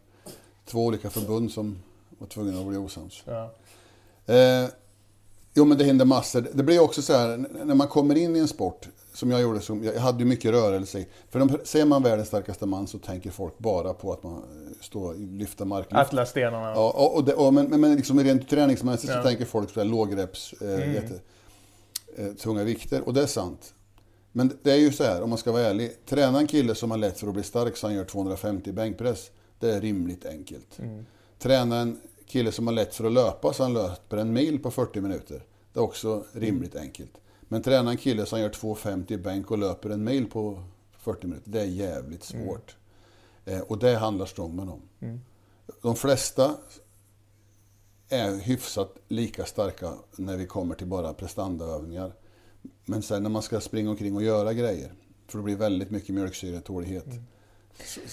Två 0.66 0.86
olika 0.86 1.10
förbund 1.10 1.52
som 1.52 1.80
var 2.20 2.28
tvungna 2.28 2.60
att 2.60 2.66
bli 2.68 2.78
osams. 2.78 3.24
Ja. 3.26 3.52
Eh, 4.34 4.70
jo, 5.60 5.66
men 5.66 5.78
det 5.78 5.84
händer 5.84 6.06
massor. 6.06 6.48
Det 6.54 6.64
blir 6.64 6.80
också 6.80 7.02
så 7.02 7.14
här, 7.14 7.38
när 7.66 7.76
man 7.76 7.88
kommer 7.88 8.16
in 8.16 8.36
i 8.36 8.40
en 8.40 8.48
sport, 8.48 8.88
som 9.14 9.32
jag 9.32 9.42
gjorde, 9.42 9.60
som, 9.62 9.84
jag 9.84 9.94
hade 10.00 10.20
ju 10.20 10.26
mycket 10.26 10.52
rörelse. 10.52 11.06
För 11.30 11.40
de, 11.40 11.58
säger 11.64 11.86
man 11.86 12.04
världens 12.04 12.28
starkaste 12.28 12.66
man 12.66 12.88
så 12.88 13.00
tänker 13.00 13.32
folk 13.32 13.58
bara 13.58 13.94
på 13.94 14.14
att 14.14 14.24
man 14.24 14.34
eh, 14.34 14.72
står 14.82 15.14
lyfter 15.16 15.66
marklyft. 15.66 15.96
Atlasstenarna. 16.02 16.72
Ja, 16.72 16.92
och, 16.98 17.16
och 17.16 17.24
det, 17.24 17.34
och, 17.34 17.54
men, 17.54 17.82
men 17.82 17.96
liksom 17.96 18.20
rent 18.20 18.50
träningsmässigt 18.50 19.14
Ja. 19.14 19.22
så 19.24 19.28
tänker 19.28 19.46
folk 19.46 19.74
på 19.74 19.84
lågreps, 19.84 20.54
eh, 20.62 20.74
Mm. 20.74 20.94
jätte, 20.94 21.20
eh, 22.18 22.28
tunga 22.34 22.64
vikter. 22.64 23.02
Och 23.08 23.14
det 23.14 23.22
är 23.22 23.28
sant. 23.28 23.74
Men 24.32 24.58
det 24.64 24.72
är 24.72 24.76
ju 24.78 24.92
så 24.92 25.04
här, 25.04 25.22
om 25.22 25.30
man 25.30 25.38
ska 25.38 25.52
vara 25.52 25.64
ärlig. 25.64 26.06
Träna 26.06 26.40
en 26.40 26.48
kille 26.48 26.76
som 26.76 26.92
har 26.92 26.98
lätt 26.98 27.20
för 27.20 27.28
att 27.28 27.34
bli 27.34 27.44
stark 27.44 27.78
så 27.78 27.88
han 27.88 27.96
gör 27.96 28.06
250 28.06 28.72
bänkpress. 28.72 29.32
Det 29.60 29.72
är 29.72 29.82
rimligt 29.82 30.26
enkelt. 30.26 30.80
Mm. 30.80 31.06
Träna 31.40 31.78
en 31.80 32.00
kille 32.28 32.52
som 32.52 32.68
har 32.68 32.74
lätt 32.74 32.96
för 32.96 33.04
att 33.06 33.12
löpa 33.12 33.54
så 33.54 33.64
han 33.64 33.74
löper 33.74 34.18
en 34.18 34.34
mil 34.34 34.60
på 34.60 34.72
40 34.72 35.02
minuter. 35.02 35.44
Det 35.74 35.80
är 35.80 35.84
också 35.84 36.26
rimligt 36.34 36.76
enkelt. 36.76 37.18
Men 37.42 37.62
träna 37.62 37.92
en 37.92 37.98
kille 37.98 38.26
som 38.26 38.40
gör 38.40 38.50
250 38.50 39.18
bänk 39.18 39.52
och 39.52 39.58
löper 39.58 39.90
en 39.90 40.04
mil 40.04 40.30
på 40.30 40.64
40 40.98 41.28
minuter. 41.28 41.52
Det 41.52 41.62
är 41.62 41.66
jävligt 41.66 42.24
svårt. 42.24 42.76
Eh, 43.46 43.60
och 43.60 43.80
det 43.80 43.96
handlar 43.96 44.26
strongman 44.26 44.70
om. 44.70 44.82
Mm. 45.00 45.20
De 45.82 45.96
flesta 45.96 46.56
är 48.10 48.36
hyfsat 48.36 48.96
lika 49.08 49.46
starka 49.46 49.94
när 50.16 50.38
vi 50.38 50.46
kommer 50.46 50.76
till 50.76 50.88
bara 50.88 51.14
prestandaövningar. 51.14 52.14
Men 52.86 53.02
sen 53.02 53.24
när 53.24 53.30
man 53.30 53.42
ska 53.42 53.60
springa 53.60 53.90
omkring 53.90 54.16
och 54.16 54.24
göra 54.24 54.54
grejer, 54.54 54.94
för 55.28 55.38
det 55.38 55.44
blir 55.44 55.56
väldigt 55.56 55.92
mycket 55.92 56.16
mjölksyretålighet. 56.16 57.06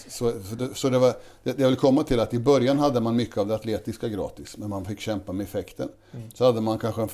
Så, 0.08 0.32
så, 0.42 0.74
så 0.74 0.88
det 0.90 0.98
var, 0.98 1.14
det, 1.42 1.58
jag 1.58 1.68
vill 1.68 1.76
komma 1.76 2.02
till 2.02 2.20
att 2.20 2.34
i 2.34 2.38
början 2.38 2.78
hade 2.78 3.00
man 3.00 3.16
mycket 3.16 3.38
av 3.38 3.46
det 3.46 3.54
atletiska 3.54 4.08
gratis, 4.08 4.56
men 4.56 4.70
man 4.70 4.84
fick 4.84 5.00
kämpa 5.00 5.32
med 5.32 5.44
effekten. 5.44 5.88
Så 6.34 6.44
hade 6.44 6.60
man 6.60 6.78
kanske 6.78 7.02
en 7.02 7.08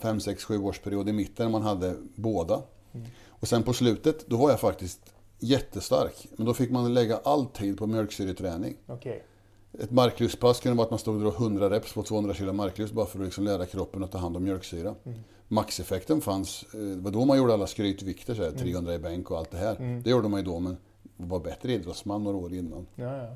5, 0.00 0.20
6, 0.20 0.44
7 0.44 0.58
års 0.58 0.78
period 0.78 1.08
i 1.08 1.12
mitten 1.12 1.46
när 1.46 1.52
man 1.52 1.62
hade 1.62 1.94
båda. 2.14 2.62
Och 3.28 3.48
sen 3.48 3.62
på 3.62 3.72
slutet, 3.72 4.26
då 4.26 4.36
var 4.36 4.50
jag 4.50 4.60
faktiskt 4.60 5.00
jättestark. 5.38 6.26
Men 6.36 6.46
då 6.46 6.54
fick 6.54 6.70
man 6.70 6.94
lägga 6.94 7.16
all 7.16 7.46
tid 7.46 7.78
på 7.78 7.86
mjölksyreträning. 7.86 8.76
Okej. 8.86 9.24
Ett 9.80 9.90
marklyftspass 9.90 10.60
kunde 10.60 10.76
vara 10.76 10.84
att 10.84 10.90
man 10.90 10.98
stod 10.98 11.14
och 11.14 11.20
drog 11.20 11.34
100 11.34 11.70
reps 11.70 11.92
på 11.92 12.02
200 12.02 12.34
kilo 12.34 12.52
marklyft 12.52 12.92
bara 12.92 13.06
för 13.06 13.18
att 13.18 13.24
liksom 13.24 13.44
lära 13.44 13.66
kroppen 13.66 14.04
att 14.04 14.12
ta 14.12 14.18
hand 14.18 14.36
om 14.36 14.44
mjölksyra. 14.44 14.94
Maxeffekten 15.48 16.20
fanns, 16.20 16.64
eh, 16.74 16.80
det 16.80 17.00
var 17.00 17.10
då 17.10 17.24
man 17.24 17.38
gjorde 17.38 17.54
alla 17.54 17.66
skrytvikter, 17.66 18.34
så 18.34 18.42
här, 18.42 18.50
300 18.50 18.94
i 18.94 18.98
bänk 18.98 19.30
och 19.30 19.38
allt 19.38 19.50
det 19.50 19.56
här. 19.56 20.00
Det 20.04 20.10
gjorde 20.10 20.28
man 20.28 20.40
ju 20.40 20.46
då, 20.46 20.60
men 20.60 20.76
var 21.26 21.38
bättre 21.40 21.72
idrottsman 21.72 22.24
några 22.24 22.36
år 22.36 22.54
innan. 22.54 22.86
Ja, 22.94 23.16
ja. 23.16 23.26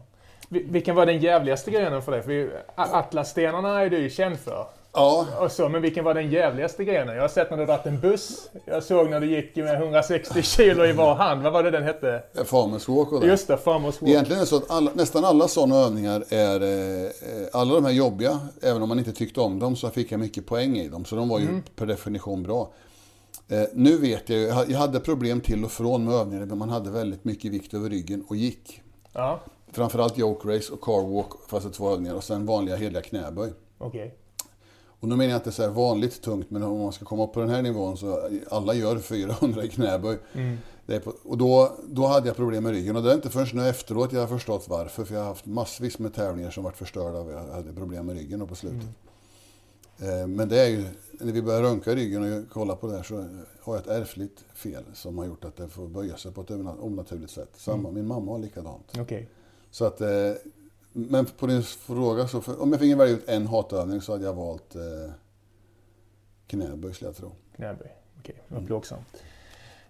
Vil- 0.49 0.73
Vilken 0.73 0.95
var 0.95 1.07
den 1.07 1.19
jävligaste 1.21 1.71
grenen 1.71 2.03
för 2.03 2.13
dig? 2.13 2.23
För 2.23 2.63
Atlasstenarna 2.75 3.81
är 3.81 3.91
du 3.91 3.99
ju 3.99 4.11
känd 4.11 4.39
för. 4.39 4.67
Ja, 4.95 5.27
Och 5.41 5.53
så, 5.53 5.69
men 5.69 5.83
vilken 5.83 6.05
var 6.05 6.15
den 6.15 6.31
jävligaste 6.31 6.85
grenen? 6.85 7.15
Jag 7.15 7.23
har 7.23 7.29
sett 7.29 7.51
när 7.51 7.57
du 7.59 7.67
dragit 7.67 7.87
en 7.87 8.01
buss. 8.01 8.51
Jag 8.65 8.83
såg 8.83 9.11
när 9.11 9.21
du 9.21 9.27
gick 9.31 9.57
med 9.57 9.75
160 9.75 10.43
kilo 10.43 10.85
i 10.85 10.93
var 10.93 11.15
hand. 11.15 11.43
Vad 11.43 11.53
var 11.53 11.63
det 11.63 11.71
den 11.71 11.83
hette? 11.83 12.23
farmers 12.45 12.89
walk 12.89 13.13
och 13.13 13.21
det. 13.21 13.27
Just 13.27 13.49
det, 13.49 13.57
Farmers 13.57 14.01
Walk. 14.03 14.11
Egentligen 14.11 14.37
är 14.39 14.41
det 14.41 14.47
så 14.47 14.57
att 14.57 14.71
alla, 14.71 14.91
nästan 14.95 15.25
alla 15.25 15.49
sådana 15.49 15.77
övningar 15.77 16.25
är, 16.31 16.63
eh, 16.63 17.11
alla 17.53 17.75
de 17.75 17.85
här 17.85 17.93
jobbiga, 17.93 18.41
även 18.63 18.83
om 18.83 18.89
man 18.89 18.99
inte 18.99 19.13
tyckte 19.13 19.41
om 19.41 19.59
dem 19.59 19.77
så 19.77 19.91
fick 19.91 20.13
jag 20.13 20.21
mycket 20.21 20.47
poäng 20.47 20.77
i 20.79 20.89
dem. 20.89 21.05
Så 21.05 21.17
de 21.17 21.29
var 21.29 21.39
ju 21.39 21.47
per 21.77 21.87
definition 21.87 22.43
bra. 22.43 22.71
Eh, 23.53 23.65
nu 23.75 23.97
vet 23.99 24.29
jag 24.29 24.39
jag 24.41 24.55
ha- 24.55 24.65
jag 24.69 24.79
hade 24.79 25.01
problem 25.01 25.41
till 25.41 25.65
och 25.65 25.71
från 25.71 26.05
med 26.05 26.15
övningar 26.15 26.47
där 26.47 26.57
man 26.57 26.69
hade 26.71 26.91
väldigt 26.91 27.25
mycket 27.25 27.53
vikt 27.53 27.75
över 27.75 27.91
ryggen 27.91 28.25
och 28.29 28.37
gick. 28.37 28.83
Ja, 29.13 29.41
Framförallt 29.73 30.19
yoke 30.19 30.49
race 30.57 30.73
och 30.73 30.81
car 30.81 31.15
walk, 31.15 31.27
fast 31.49 31.73
två 31.73 31.91
övningar. 31.93 32.15
Och 32.15 32.25
sen 32.25 32.47
vanliga 32.47 32.77
heliga 32.77 33.03
knäböj. 33.03 33.53
okej. 33.79 34.15
Och 35.01 35.09
nu 35.09 35.17
menar 35.17 35.31
jag 35.31 35.39
inte 35.39 35.53
så 35.53 35.63
här 35.63 35.69
vanligt 35.71 36.23
tungt, 36.23 36.51
men 36.51 36.63
om 36.63 36.81
man 36.81 36.93
ska 36.93 37.05
komma 37.05 37.25
upp 37.25 37.33
på 37.33 37.41
den 37.41 37.49
här 37.51 37.63
nivån 37.63 37.97
så 37.97 38.29
alla 38.51 38.75
gör 38.75 38.99
400 38.99 39.65
i 39.65 39.69
knäböj. 39.69 40.19
Är 40.87 41.01
på, 41.01 41.13
och 41.25 41.39
då, 41.39 41.73
då 41.89 42.07
hade 42.07 42.27
jag 42.29 42.37
problem 42.37 42.63
med 42.65 42.73
ryggen 42.73 42.97
och 42.97 43.03
det 43.03 43.11
är 43.11 43.15
inte 43.15 43.31
förrän 43.31 43.47
nu 43.53 43.69
efteråt 43.69 44.13
jag 44.13 44.21
har 44.21 44.27
förstått 44.27 44.65
varför. 44.69 45.05
För 45.05 45.15
jag 45.15 45.21
har 45.21 45.29
haft 45.29 45.47
massvis 45.47 45.99
med 45.99 46.15
tävlingar 46.15 46.51
som 46.51 46.65
varit 46.65 46.77
förstörda 46.77 47.19
av 47.19 47.29
att 47.29 47.35
jag 47.49 47.55
hade 47.55 47.73
problem 47.73 48.07
med 48.07 48.17
ryggen 48.17 48.43
och 48.43 48.49
på 48.49 48.55
slutet. 48.55 48.89
Eh, 49.99 50.27
Men 50.27 50.49
det 50.49 50.61
är 50.61 50.69
ju, 50.69 50.85
när 51.25 51.33
vi 51.33 51.43
börjar 51.43 51.63
röntga 51.63 51.95
ryggen 51.95 52.43
och 52.43 52.51
kolla 52.51 52.77
på 52.77 52.87
det 52.87 52.97
här 52.97 53.03
så 53.03 53.17
har 53.61 53.75
jag 53.75 53.83
ett 53.83 53.87
ärftligt 53.87 54.45
fel 54.55 54.85
som 54.93 55.19
har 55.19 55.25
gjort 55.25 55.45
att 55.45 55.57
det 55.57 55.69
får 55.69 55.89
böja 55.89 56.17
sig 56.17 56.33
på 56.33 56.41
ett 56.41 56.51
onaturligt 56.51 57.33
sätt. 57.33 57.51
Samma, 57.57 57.91
min 57.91 58.07
mamma 58.07 58.33
har 58.33 58.39
likadant. 58.39 58.93
Okej. 58.99 59.29
Så 59.71 59.85
att, 59.85 60.01
eh, 60.01 60.09
men 60.93 61.27
på 61.27 61.47
din 61.47 61.63
fråga, 61.63 62.29
så 62.29 62.41
för, 62.41 62.63
om 62.63 62.71
jag 62.71 62.81
fick 62.81 62.97
välja 62.97 63.15
ut 63.17 63.29
en 63.29 63.47
hatövning 63.47 64.01
så 64.01 64.13
hade 64.13 64.25
jag 64.25 64.35
valt 64.35 64.75
eh, 64.75 65.13
knäböj 66.47 66.95
skulle 66.95 67.09
jag 67.09 67.17
tro. 67.17 67.33
Knäböj. 67.57 67.97
Okej, 68.19 68.43
det 68.49 68.55
var 68.55 68.63
plågsamt. 68.63 69.23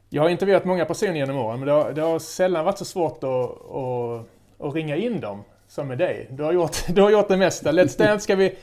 Jag 0.08 0.22
har 0.22 0.28
intervjuat 0.28 0.64
många 0.64 0.84
personer 0.84 1.14
genom 1.14 1.36
åren, 1.36 1.58
men 1.60 1.66
det 1.66 1.72
har, 1.72 1.92
det 1.92 2.02
har 2.02 2.18
sällan 2.18 2.64
varit 2.64 2.78
så 2.78 2.84
svårt 2.84 3.24
att, 3.24 3.70
att, 3.70 4.26
att 4.58 4.74
ringa 4.74 4.96
in 4.96 5.20
dem 5.20 5.42
som 5.68 5.88
med 5.88 5.98
dig. 5.98 6.28
Du 6.30 6.42
har 6.42 6.52
gjort, 6.52 6.86
du 6.88 7.02
har 7.02 7.10
gjort 7.10 7.28
det 7.28 7.36
mesta. 7.36 7.72
Let's 7.72 7.98
Dance 7.98 8.24
ska 8.24 8.36
vi 8.36 8.58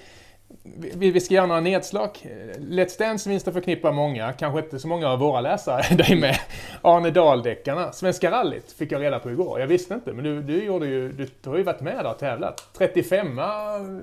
Vi, 0.77 1.11
vi 1.11 1.19
ska 1.19 1.33
göra 1.33 1.45
några 1.45 1.61
nedslag. 1.61 2.09
Let's 2.57 2.99
Dance 2.99 3.29
minns 3.29 3.43
det 3.43 3.53
förknippar 3.53 3.91
många, 3.91 4.33
kanske 4.33 4.59
inte 4.59 4.79
så 4.79 4.87
många 4.87 5.09
av 5.09 5.19
våra 5.19 5.41
läsare, 5.41 5.95
dig 5.95 6.15
med. 6.15 6.39
Arne 6.81 7.11
Dahl-deckarna. 7.11 7.91
Svenska 7.91 8.31
rallyt 8.31 8.71
fick 8.71 8.91
jag 8.91 9.01
reda 9.01 9.19
på 9.19 9.31
igår. 9.31 9.59
Jag 9.59 9.67
visste 9.67 9.93
inte, 9.93 10.13
men 10.13 10.23
du, 10.23 10.41
du, 10.41 10.63
gjorde 10.63 10.87
ju, 10.87 11.11
du, 11.11 11.27
du 11.41 11.49
har 11.49 11.57
ju 11.57 11.63
varit 11.63 11.81
med 11.81 12.05
där 12.05 12.11
och 12.11 12.19
tävlat. 12.19 12.63
35 12.77 13.37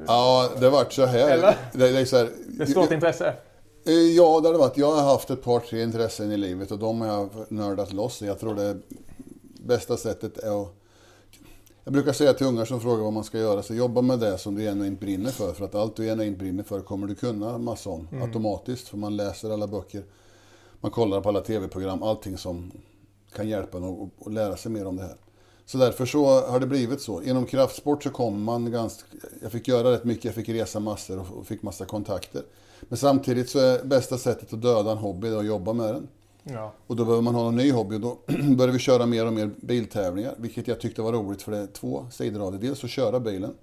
Ja, 0.06 0.50
det 0.60 0.70
vart 0.70 0.92
så 0.92 1.06
här. 1.06 1.30
Eller? 1.30 1.54
Det, 1.72 1.92
det 1.92 2.00
är 2.00 2.04
så 2.04 2.16
här. 2.16 2.28
Det 2.46 2.62
är 2.62 2.66
stort 2.66 2.90
intresse. 2.90 3.34
Ja, 4.16 4.40
det 4.40 4.48
har 4.48 4.52
det 4.52 4.58
varit. 4.58 4.76
Jag 4.76 4.92
har 4.92 5.02
haft 5.02 5.30
ett 5.30 5.44
par, 5.44 5.60
tre 5.60 5.82
intressen 5.82 6.32
i 6.32 6.36
livet 6.36 6.70
och 6.70 6.78
de 6.78 7.00
har 7.00 7.08
jag 7.08 7.30
nördat 7.48 7.92
loss. 7.92 8.22
Jag 8.22 8.40
tror 8.40 8.54
det 8.54 8.76
bästa 9.66 9.96
sättet 9.96 10.38
är 10.38 10.62
att... 10.62 10.68
Jag 11.86 11.92
brukar 11.92 12.12
säga 12.12 12.32
till 12.34 12.46
ungar 12.46 12.64
som 12.64 12.80
frågar 12.80 13.04
vad 13.04 13.12
man 13.12 13.24
ska 13.24 13.38
göra, 13.38 13.62
så 13.62 13.74
jobba 13.74 14.02
med 14.02 14.18
det 14.20 14.38
som 14.38 14.54
du 14.54 14.62
genuint 14.62 15.00
brinner 15.00 15.30
för. 15.30 15.52
För 15.52 15.64
att 15.64 15.74
allt 15.74 15.96
du 15.96 16.04
genuint 16.04 16.38
brinner 16.38 16.62
för 16.62 16.80
kommer 16.80 17.06
du 17.06 17.14
kunna 17.14 17.58
massa 17.58 17.90
om 17.90 18.08
automatiskt. 18.22 18.88
För 18.88 18.96
man 18.96 19.16
läser 19.16 19.50
alla 19.50 19.66
böcker, 19.66 20.04
man 20.80 20.90
kollar 20.90 21.20
på 21.20 21.28
alla 21.28 21.40
tv-program, 21.40 22.02
allting 22.02 22.38
som 22.38 22.72
kan 23.36 23.48
hjälpa 23.48 23.78
en 23.78 23.84
att- 24.26 24.32
lära 24.32 24.56
sig 24.56 24.72
mer 24.72 24.86
om 24.86 24.96
det 24.96 25.02
här. 25.02 25.16
Så 25.66 25.78
därför 25.78 26.06
så 26.06 26.24
har 26.40 26.60
det 26.60 26.66
blivit 26.66 27.00
så. 27.00 27.22
Inom 27.22 27.46
kraftsport 27.46 28.02
så 28.02 28.10
kommer 28.10 28.38
man 28.38 28.70
ganska... 28.72 29.06
Jag 29.42 29.52
fick 29.52 29.68
göra 29.68 29.92
rätt 29.92 30.04
mycket, 30.04 30.24
jag 30.24 30.34
fick 30.34 30.48
resa 30.48 30.80
massor 30.80 31.24
och 31.38 31.46
fick 31.46 31.62
massa 31.62 31.84
kontakter. 31.84 32.42
Men 32.80 32.98
samtidigt 32.98 33.50
så 33.50 33.58
är 33.58 33.84
bästa 33.84 34.18
sättet 34.18 34.52
att 34.52 34.62
döda 34.62 34.92
en 34.92 34.98
hobby 34.98 35.34
att 35.34 35.46
jobba 35.46 35.72
med 35.72 35.94
den. 35.94 36.08
Ja. 36.52 36.72
Och 36.86 36.96
då 36.96 37.04
behöver 37.04 37.22
man 37.22 37.34
ha 37.34 37.48
en 37.48 37.56
ny 37.56 37.72
hobby 37.72 37.96
och 37.96 38.00
då 38.00 38.18
började 38.56 38.72
vi 38.72 38.78
köra 38.78 39.06
mer 39.06 39.26
och 39.26 39.32
mer 39.32 39.50
biltävlingar. 39.60 40.34
Vilket 40.38 40.68
jag 40.68 40.80
tyckte 40.80 41.02
var 41.02 41.12
roligt 41.12 41.42
för 41.42 41.52
det 41.52 41.58
är 41.58 41.66
två 41.66 42.06
sidor 42.10 42.46
av 42.46 42.52
det. 42.52 42.58
Dels 42.58 42.84
att 42.84 42.90
köra 42.90 43.20
bilen 43.20 43.54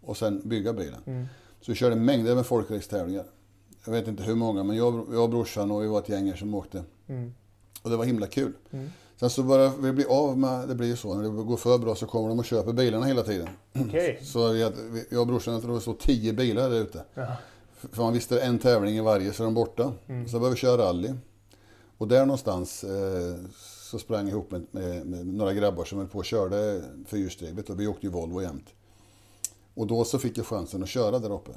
och 0.00 0.16
sen 0.16 0.48
bygga 0.48 0.72
bilen. 0.72 1.28
Så 1.60 1.72
vi 1.72 1.74
körde 1.74 1.96
mängder 1.96 2.34
med 2.34 2.46
folkracetävlingar. 2.46 3.24
Jag 3.84 3.92
vet 3.92 4.08
inte 4.08 4.22
hur 4.22 4.34
många, 4.34 4.62
men 4.64 4.76
jag, 4.76 5.06
jag 5.12 5.22
och 5.22 5.30
brorsan 5.30 5.70
och 5.70 5.82
vi 5.82 5.86
var 5.86 5.98
ett 5.98 6.08
gäng 6.08 6.28
här 6.28 6.36
som 6.36 6.54
åkte. 6.54 6.84
Och 7.82 7.90
det 7.90 7.96
var 7.96 8.04
himla 8.04 8.26
kul. 8.26 8.52
Sen 9.16 9.30
så 9.30 9.42
började 9.42 9.72
vi 9.80 9.92
bli 9.92 10.04
av 10.04 10.38
med, 10.38 10.68
det 10.68 10.74
blir 10.74 10.88
ju 10.88 10.96
så, 10.96 11.14
när 11.14 11.22
det 11.22 11.28
går 11.28 11.56
för 11.56 11.78
bra 11.78 11.94
så 11.94 12.06
kommer 12.06 12.28
de 12.28 12.38
och 12.38 12.44
köper 12.44 12.72
bilarna 12.72 13.06
hela 13.06 13.22
tiden. 13.22 13.48
Okej. 13.88 14.18
Så 14.22 14.48
vi, 14.52 14.60
jag 15.10 15.20
och 15.20 15.26
brorsan, 15.26 15.54
jag 15.54 15.62
tror 15.62 15.74
det 15.74 15.80
stod 15.80 15.98
tio 15.98 16.32
bilar 16.32 16.70
där 16.70 16.80
ute. 16.80 17.04
För 17.92 18.02
man 18.02 18.12
visste 18.12 18.40
en 18.40 18.58
tävling 18.58 18.96
i 18.96 19.00
varje 19.00 19.32
så 19.32 19.42
är 19.42 19.44
de 19.44 19.54
borta. 19.54 19.92
Så 20.26 20.38
började 20.38 20.54
vi 20.54 20.60
köra 20.60 20.82
rally. 20.82 21.10
Och 22.04 22.08
där 22.08 22.26
någonstans 22.26 22.84
eh, 22.84 23.34
så 23.90 23.98
sprang 23.98 24.20
jag 24.20 24.28
ihop 24.28 24.50
med, 24.50 24.66
med, 24.70 25.06
med 25.06 25.26
några 25.26 25.54
grabbar 25.54 25.84
som 25.84 25.98
höll 25.98 26.08
på 26.08 26.18
och 26.18 26.24
körde 26.24 26.82
fyrhjulsdrivet 27.06 27.70
och 27.70 27.80
vi 27.80 27.86
åkte 27.86 28.06
ju 28.06 28.12
Volvo 28.12 28.42
jämt. 28.42 28.66
Och 29.74 29.86
då 29.86 30.04
så 30.04 30.18
fick 30.18 30.38
jag 30.38 30.46
chansen 30.46 30.82
att 30.82 30.88
köra 30.88 31.18
där 31.18 31.32
uppe. 31.32 31.50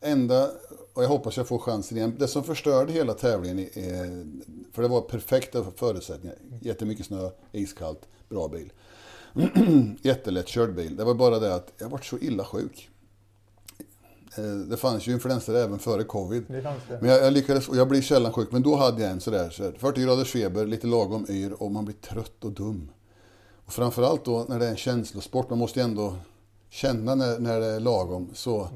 Enda, 0.00 0.50
och 0.94 1.02
jag 1.02 1.08
hoppas 1.08 1.36
jag 1.36 1.48
får 1.48 1.58
chansen 1.58 1.98
igen, 1.98 2.16
det 2.18 2.28
som 2.28 2.44
förstörde 2.44 2.92
hela 2.92 3.14
tävlingen, 3.14 3.58
är, 3.58 4.04
eh, 4.04 4.24
för 4.72 4.82
det 4.82 4.88
var 4.88 5.00
perfekta 5.00 5.64
förutsättningar, 5.76 6.36
jättemycket 6.60 7.06
snö, 7.06 7.30
iskallt, 7.52 8.08
bra 8.28 8.48
bil. 8.48 8.72
Jättelätt 10.02 10.48
körd 10.48 10.74
bil. 10.74 10.96
Det 10.96 11.04
var 11.04 11.14
bara 11.14 11.38
det 11.38 11.54
att 11.54 11.72
jag 11.78 11.88
var 11.88 11.98
så 11.98 12.18
illa 12.18 12.44
sjuk. 12.44 12.90
Eh, 14.36 14.44
Det 14.44 14.76
fanns 14.76 15.06
ju 15.08 15.12
influenser 15.12 15.54
även 15.54 15.78
före 15.78 16.04
covid. 16.04 16.44
Det 16.48 16.60
det. 16.60 16.98
Men 17.00 17.10
jag, 17.10 17.22
jag 17.24 17.32
lyckades, 17.32 17.68
och 17.68 17.76
jag 17.76 17.88
blev 17.88 18.02
sällan 18.02 18.32
sjuk, 18.32 18.52
men 18.52 18.62
då 18.62 18.76
hade 18.76 19.02
jag 19.02 19.10
en 19.10 19.20
sådär, 19.20 19.50
så 19.50 19.62
här, 19.64 19.72
40 19.78 20.00
graders 20.02 20.30
feber, 20.32 20.66
lite 20.66 20.86
lagom 20.86 21.26
yr 21.28 21.62
och 21.62 21.70
man 21.70 21.84
blir 21.84 21.96
trött 21.96 22.44
och 22.44 22.52
dum. 22.52 22.88
Och 23.66 23.72
framförallt 23.72 24.24
då 24.24 24.46
när 24.48 24.58
det 24.58 24.66
är 24.66 24.70
en 24.70 24.76
känslosport, 24.76 25.50
man 25.50 25.58
måste 25.58 25.80
ju 25.80 25.84
ändå 25.84 26.16
känna 26.70 27.14
när, 27.14 27.38
när 27.38 27.60
det 27.60 27.66
är 27.66 27.80
lagom. 27.80 28.30
Så, 28.34 28.68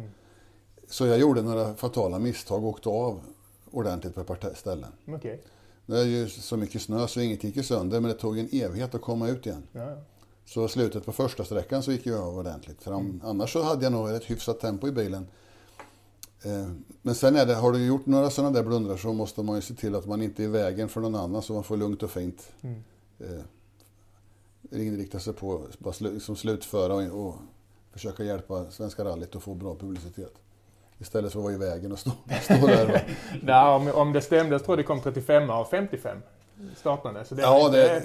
så 0.88 1.06
jag 1.06 1.18
gjorde 1.18 1.42
några 1.42 1.74
fatala 1.74 2.18
misstag 2.18 2.64
och 2.64 2.70
åkte 2.70 2.88
av 2.88 3.20
ordentligt 3.70 4.14
på 4.14 4.20
ett 4.20 4.26
par 4.26 4.54
ställen. 4.54 4.90
Okej. 5.08 5.42
Det 5.86 5.98
är 5.98 6.04
ju 6.04 6.28
så 6.28 6.56
mycket 6.56 6.82
snö 6.82 7.06
så 7.06 7.20
inget 7.20 7.44
gick 7.44 7.56
ju 7.56 7.62
sönder, 7.62 8.00
men 8.00 8.10
det 8.10 8.16
tog 8.16 8.38
en 8.38 8.48
evighet 8.52 8.94
att 8.94 9.02
komma 9.02 9.28
ut 9.28 9.46
igen. 9.46 9.62
Ja. 9.72 9.96
Så 10.46 10.68
slutet 10.68 11.04
på 11.06 11.12
första 11.12 11.44
sträckan 11.44 11.82
så 11.82 11.92
gick 11.92 12.06
jag 12.06 12.20
av 12.20 12.38
ordentligt. 12.38 12.82
För 12.82 12.92
om, 12.92 13.20
annars 13.24 13.52
så 13.52 13.62
hade 13.62 13.84
jag 13.84 13.92
nog 13.92 14.10
ett 14.10 14.24
hyfsat 14.24 14.60
tempo 14.60 14.88
i 14.88 14.92
bilen. 14.92 15.26
Eh, 16.46 16.68
Men 17.02 17.14
sen 17.14 17.36
är 17.36 17.46
det, 17.46 17.54
har 17.54 17.72
du 17.72 17.86
gjort 17.86 18.06
några 18.06 18.30
sådana 18.30 18.50
där 18.54 18.62
blundrar 18.62 18.96
så 18.96 19.12
måste 19.12 19.42
man 19.42 19.56
ju 19.56 19.62
se 19.62 19.74
till 19.74 19.94
att 19.94 20.06
man 20.06 20.22
inte 20.22 20.42
är 20.42 20.44
i 20.44 20.48
vägen 20.48 20.88
för 20.88 21.00
någon 21.00 21.14
annan 21.14 21.42
så 21.42 21.52
man 21.52 21.64
får 21.64 21.76
lugnt 21.76 22.02
och 22.02 22.10
fint 22.10 22.52
eh, 23.18 23.42
inrikta 24.70 25.18
sig 25.18 25.32
på 25.32 25.66
att 25.84 26.00
liksom 26.00 26.36
slutföra 26.36 26.94
och, 26.94 27.26
och 27.26 27.34
försöka 27.92 28.24
hjälpa 28.24 28.70
Svenska 28.70 29.04
rallyt 29.04 29.36
att 29.36 29.42
få 29.42 29.54
bra 29.54 29.74
publicitet. 29.74 30.32
Istället 30.98 31.32
för 31.32 31.38
att 31.38 31.44
vara 31.44 31.54
i 31.54 31.58
vägen 31.58 31.92
och 31.92 31.98
stå, 31.98 32.10
stå 32.42 32.66
där. 32.66 32.94
Och, 32.94 33.00
Nej, 33.42 33.74
om, 33.74 33.90
om 33.94 34.12
det 34.12 34.20
stämde 34.20 34.58
så 34.58 34.64
tror 34.64 34.78
jag 34.78 34.84
det 34.84 34.86
kom 34.86 35.00
35 35.00 35.50
av 35.50 35.64
55 35.64 36.18
startande. 36.76 37.24
Så 37.24 37.34
det 37.34 37.42
Ja, 37.42 37.68
det, 37.68 38.02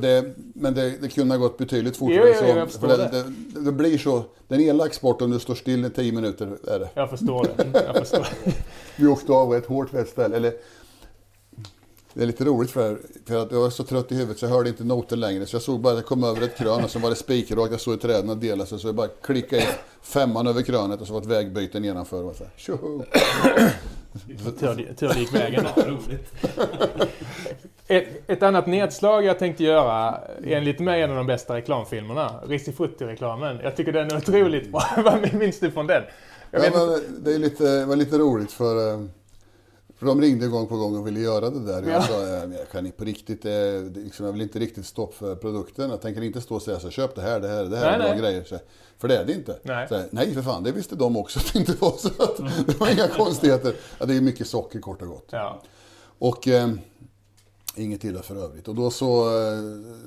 det, 0.00 0.34
men 0.54 0.74
det, 0.74 0.90
det 1.00 1.08
kunde 1.08 1.34
ha 1.34 1.38
gått 1.38 1.58
betydligt 1.58 1.96
fortare. 1.96 2.16
jo, 2.16 2.34
jo, 2.40 2.46
jag 2.56 2.70
så, 2.70 2.80
för 2.80 2.88
det. 2.88 2.96
det, 2.96 3.24
det, 3.54 3.60
det 3.60 3.72
blir 3.72 3.98
så. 3.98 4.24
Det 4.48 4.54
är 4.54 4.58
en 4.58 4.64
elak 4.64 4.94
sport 4.94 5.22
om 5.22 5.30
du 5.30 5.38
står 5.38 5.54
still 5.54 5.84
i 5.84 5.90
10 5.90 6.12
minuter. 6.12 6.56
Är 6.68 6.78
det. 6.78 6.88
Jag 6.94 7.10
förstår 7.10 7.46
det. 7.56 7.82
Jag 7.86 7.96
förstår. 7.96 8.28
Vi 8.96 9.06
åkte 9.06 9.32
av 9.32 9.50
rätt 9.50 9.66
hårt 9.66 9.94
vid 9.94 10.00
ett 10.00 10.08
ställe. 10.08 10.36
Eller, 10.36 10.52
det 12.14 12.22
är 12.22 12.26
lite 12.26 12.44
roligt 12.44 12.70
för, 12.70 13.00
för 13.26 13.42
att 13.42 13.52
jag 13.52 13.60
var 13.60 13.70
så 13.70 13.84
trött 13.84 14.12
i 14.12 14.14
huvudet 14.14 14.38
så 14.38 14.44
jag 14.46 14.50
hörde 14.50 14.68
inte 14.68 14.84
noter 14.84 15.16
längre. 15.16 15.46
Så 15.46 15.54
jag 15.56 15.62
såg 15.62 15.80
bara 15.80 15.92
att 15.92 15.98
jag 15.98 16.06
kom 16.06 16.24
över 16.24 16.42
ett 16.42 16.56
krön 16.56 16.84
och 16.84 16.90
så 16.90 16.98
var 16.98 17.10
det 17.10 17.16
spikrakt. 17.16 17.70
Jag 17.70 17.80
såg 17.80 17.92
hur 17.94 17.98
träden 18.00 18.40
delade 18.40 18.68
sig. 18.70 18.78
Så 18.78 18.88
jag 18.88 18.94
bara 18.94 19.08
klickade 19.08 19.62
in 19.62 19.68
femman 20.02 20.46
över 20.46 20.62
krönet 20.62 21.00
och 21.00 21.06
så 21.06 21.12
var 21.12 21.20
ett 21.20 21.26
vägbyte 21.26 21.80
nedanför. 21.80 22.24
Och 22.24 22.36
så 22.36 22.44
här! 22.44 22.52
Tur 24.96 25.08
det- 25.08 25.18
gick 25.20 25.34
vägen. 25.34 25.66
Ett, 27.90 28.30
ett 28.30 28.42
annat 28.42 28.66
nedslag 28.66 29.24
jag 29.24 29.38
tänkte 29.38 29.64
göra, 29.64 30.20
enligt 30.44 30.78
mig 30.78 31.02
en 31.02 31.10
av 31.10 31.16
de 31.16 31.26
bästa 31.26 31.56
reklamfilmerna, 31.56 32.40
Risifrutti-reklamen. 32.46 33.60
Jag 33.62 33.76
tycker 33.76 33.92
den 33.92 34.10
är 34.10 34.16
otroligt 34.16 34.72
bra. 34.72 34.82
Vad 35.04 35.34
minns 35.34 35.60
du 35.60 35.70
från 35.70 35.86
den? 35.86 36.02
Ja, 36.50 36.60
men 36.60 36.72
det 37.24 37.34
är 37.34 37.38
lite, 37.38 37.84
var 37.84 37.96
lite 37.96 38.18
roligt 38.18 38.52
för, 38.52 38.92
eh, 38.92 39.04
för 39.98 40.06
de 40.06 40.20
ringde 40.20 40.46
gång 40.46 40.66
på 40.66 40.76
gång 40.76 40.96
och 40.96 41.06
ville 41.06 41.20
göra 41.20 41.50
det 41.50 41.66
där. 41.66 41.82
Ja. 41.82 41.88
Jag 41.88 42.04
sa, 42.04 42.26
jag 42.58 42.68
kan 42.72 42.90
på 42.90 43.04
riktigt, 43.04 43.44
eh, 43.44 43.52
liksom, 43.94 44.26
jag 44.26 44.32
vill 44.32 44.42
inte 44.42 44.58
riktigt 44.58 44.86
stopp 44.86 45.14
för 45.14 45.34
produkten. 45.34 45.90
Jag 45.90 46.02
tänker 46.02 46.22
inte 46.22 46.40
stå 46.40 46.54
och 46.54 46.62
säga 46.62 46.80
så 46.80 46.90
köp 46.90 47.14
det 47.14 47.22
här, 47.22 47.40
det 47.40 47.48
här, 47.48 47.64
det 47.64 47.76
här 47.76 47.84
Nej, 47.84 47.94
är 47.94 47.98
bra 47.98 48.08
nej. 48.08 48.18
grejer. 48.20 48.44
Så, 48.44 48.58
för 48.98 49.08
det 49.08 49.16
är 49.16 49.24
det 49.24 49.32
inte. 49.32 49.58
Nej. 49.62 49.88
Så, 49.88 50.02
nej 50.10 50.34
för 50.34 50.42
fan, 50.42 50.62
det 50.62 50.72
visste 50.72 50.96
de 50.96 51.16
också 51.16 51.38
att 51.38 51.52
det 51.52 51.58
inte 51.58 51.72
var 51.72 51.92
så. 51.96 52.08
Att, 52.08 52.36
det 52.66 52.80
var 52.80 52.92
inga 52.92 53.08
konstigheter. 53.08 53.74
Ja, 53.98 54.06
det 54.06 54.16
är 54.16 54.20
mycket 54.20 54.46
socker 54.46 54.80
kort 54.80 55.02
och 55.02 55.08
gott. 55.08 55.28
Ja. 55.30 55.62
Och 56.18 56.48
eh, 56.48 56.68
inget 57.80 58.04
illa 58.04 58.22
för 58.22 58.36
övrigt. 58.36 58.68
Och 58.68 58.74
då 58.74 58.90
så, 58.90 59.26
eh, 59.28 59.62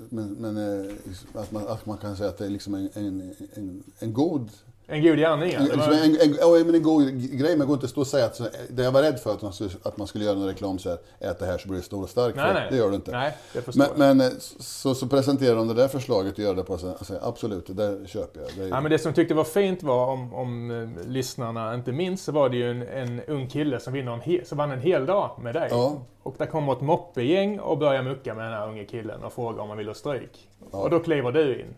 men, 0.09 0.33
men 0.33 0.57
eh, 0.57 0.91
att, 1.33 1.51
man, 1.51 1.67
att 1.67 1.86
man 1.86 1.97
kan 1.97 2.17
säga 2.17 2.29
att 2.29 2.38
det 2.38 2.45
är 2.45 2.49
liksom 2.49 2.73
en, 2.73 2.89
en, 2.93 3.33
en, 3.53 3.83
en 3.99 4.13
god 4.13 4.49
en 4.87 5.03
god 5.03 5.17
gärning. 5.17 5.51
ja. 5.51 5.59
en, 5.59 5.63
liksom 5.63 5.79
var- 5.79 5.97
en, 5.97 6.17
en, 6.21 6.37
ja, 6.39 6.63
men 6.65 6.75
en 6.75 6.83
god 6.83 7.07
grej, 7.13 7.57
men 7.57 7.67
går 7.67 7.73
inte 7.73 7.85
att 7.85 7.89
stå 7.89 8.01
och 8.01 8.07
säga 8.07 8.25
att 8.25 8.41
det 8.69 8.83
jag 8.83 8.91
var 8.91 9.01
rädd 9.01 9.19
för 9.19 9.31
att 9.31 9.41
man 9.41 9.53
skulle, 9.53 9.69
att 9.83 9.97
man 9.97 10.07
skulle 10.07 10.25
göra 10.25 10.37
en 10.37 10.45
reklam 10.45 10.79
så 10.79 10.89
här, 10.89 10.97
ät 11.19 11.39
det 11.39 11.45
här 11.45 11.57
så 11.57 11.67
blir 11.67 11.77
du 11.77 11.83
stor 11.83 12.03
och 12.03 12.09
stark. 12.09 12.35
Nej, 12.35 12.53
nej. 12.53 12.67
Det 12.69 12.77
gör 12.77 12.89
du 12.89 12.95
inte. 12.95 13.11
Nej, 13.11 13.33
men 13.75 14.17
men 14.17 14.21
eh, 14.21 14.37
så, 14.59 14.95
så 14.95 15.07
presenterar 15.07 15.55
de 15.55 15.67
det 15.67 15.73
där 15.73 15.87
förslaget 15.87 16.33
och 16.33 16.39
gör 16.39 16.55
det 16.55 16.63
på 16.63 16.77
så 16.77 16.87
alltså, 16.89 17.19
absolut, 17.21 17.67
det 17.67 17.73
där 17.73 18.07
köper 18.07 18.41
jag. 18.41 18.49
Det 18.57 18.67
Ja, 18.67 18.81
men 18.81 18.91
det 18.91 18.99
som 18.99 19.09
jag 19.09 19.15
tyckte 19.15 19.33
var 19.33 19.43
fint 19.43 19.83
var, 19.83 20.07
om, 20.07 20.33
om 20.33 20.71
eh, 20.71 21.07
lyssnarna 21.07 21.73
inte 21.75 21.91
minns, 21.91 22.23
så 22.23 22.31
var 22.31 22.49
det 22.49 22.57
ju 22.57 22.71
en, 22.71 22.81
en 22.81 23.21
ung 23.27 23.47
kille 23.47 23.79
som, 23.79 23.93
vinner 23.93 24.11
en 24.13 24.21
he, 24.21 24.45
som 24.45 24.57
vann 24.57 24.71
en 24.71 24.81
hel 24.81 25.05
dag 25.05 25.39
med 25.41 25.53
dig. 25.53 25.67
Ja. 25.71 26.01
Och 26.23 26.35
där 26.37 26.45
kommer 26.45 26.73
ett 26.73 26.81
moppegäng 26.81 27.59
och 27.59 27.77
börjar 27.77 28.03
mucka 28.03 28.35
med 28.35 28.45
den 28.45 28.53
här 28.53 28.67
unge 28.67 28.85
killen 28.85 29.23
och 29.23 29.33
frågar 29.33 29.63
om 29.63 29.69
han 29.69 29.77
vill 29.77 29.87
ha 29.87 29.93
stryk. 29.93 30.49
Och 30.71 30.89
då 30.89 30.99
kliver 30.99 31.31
du 31.31 31.59
in. 31.59 31.75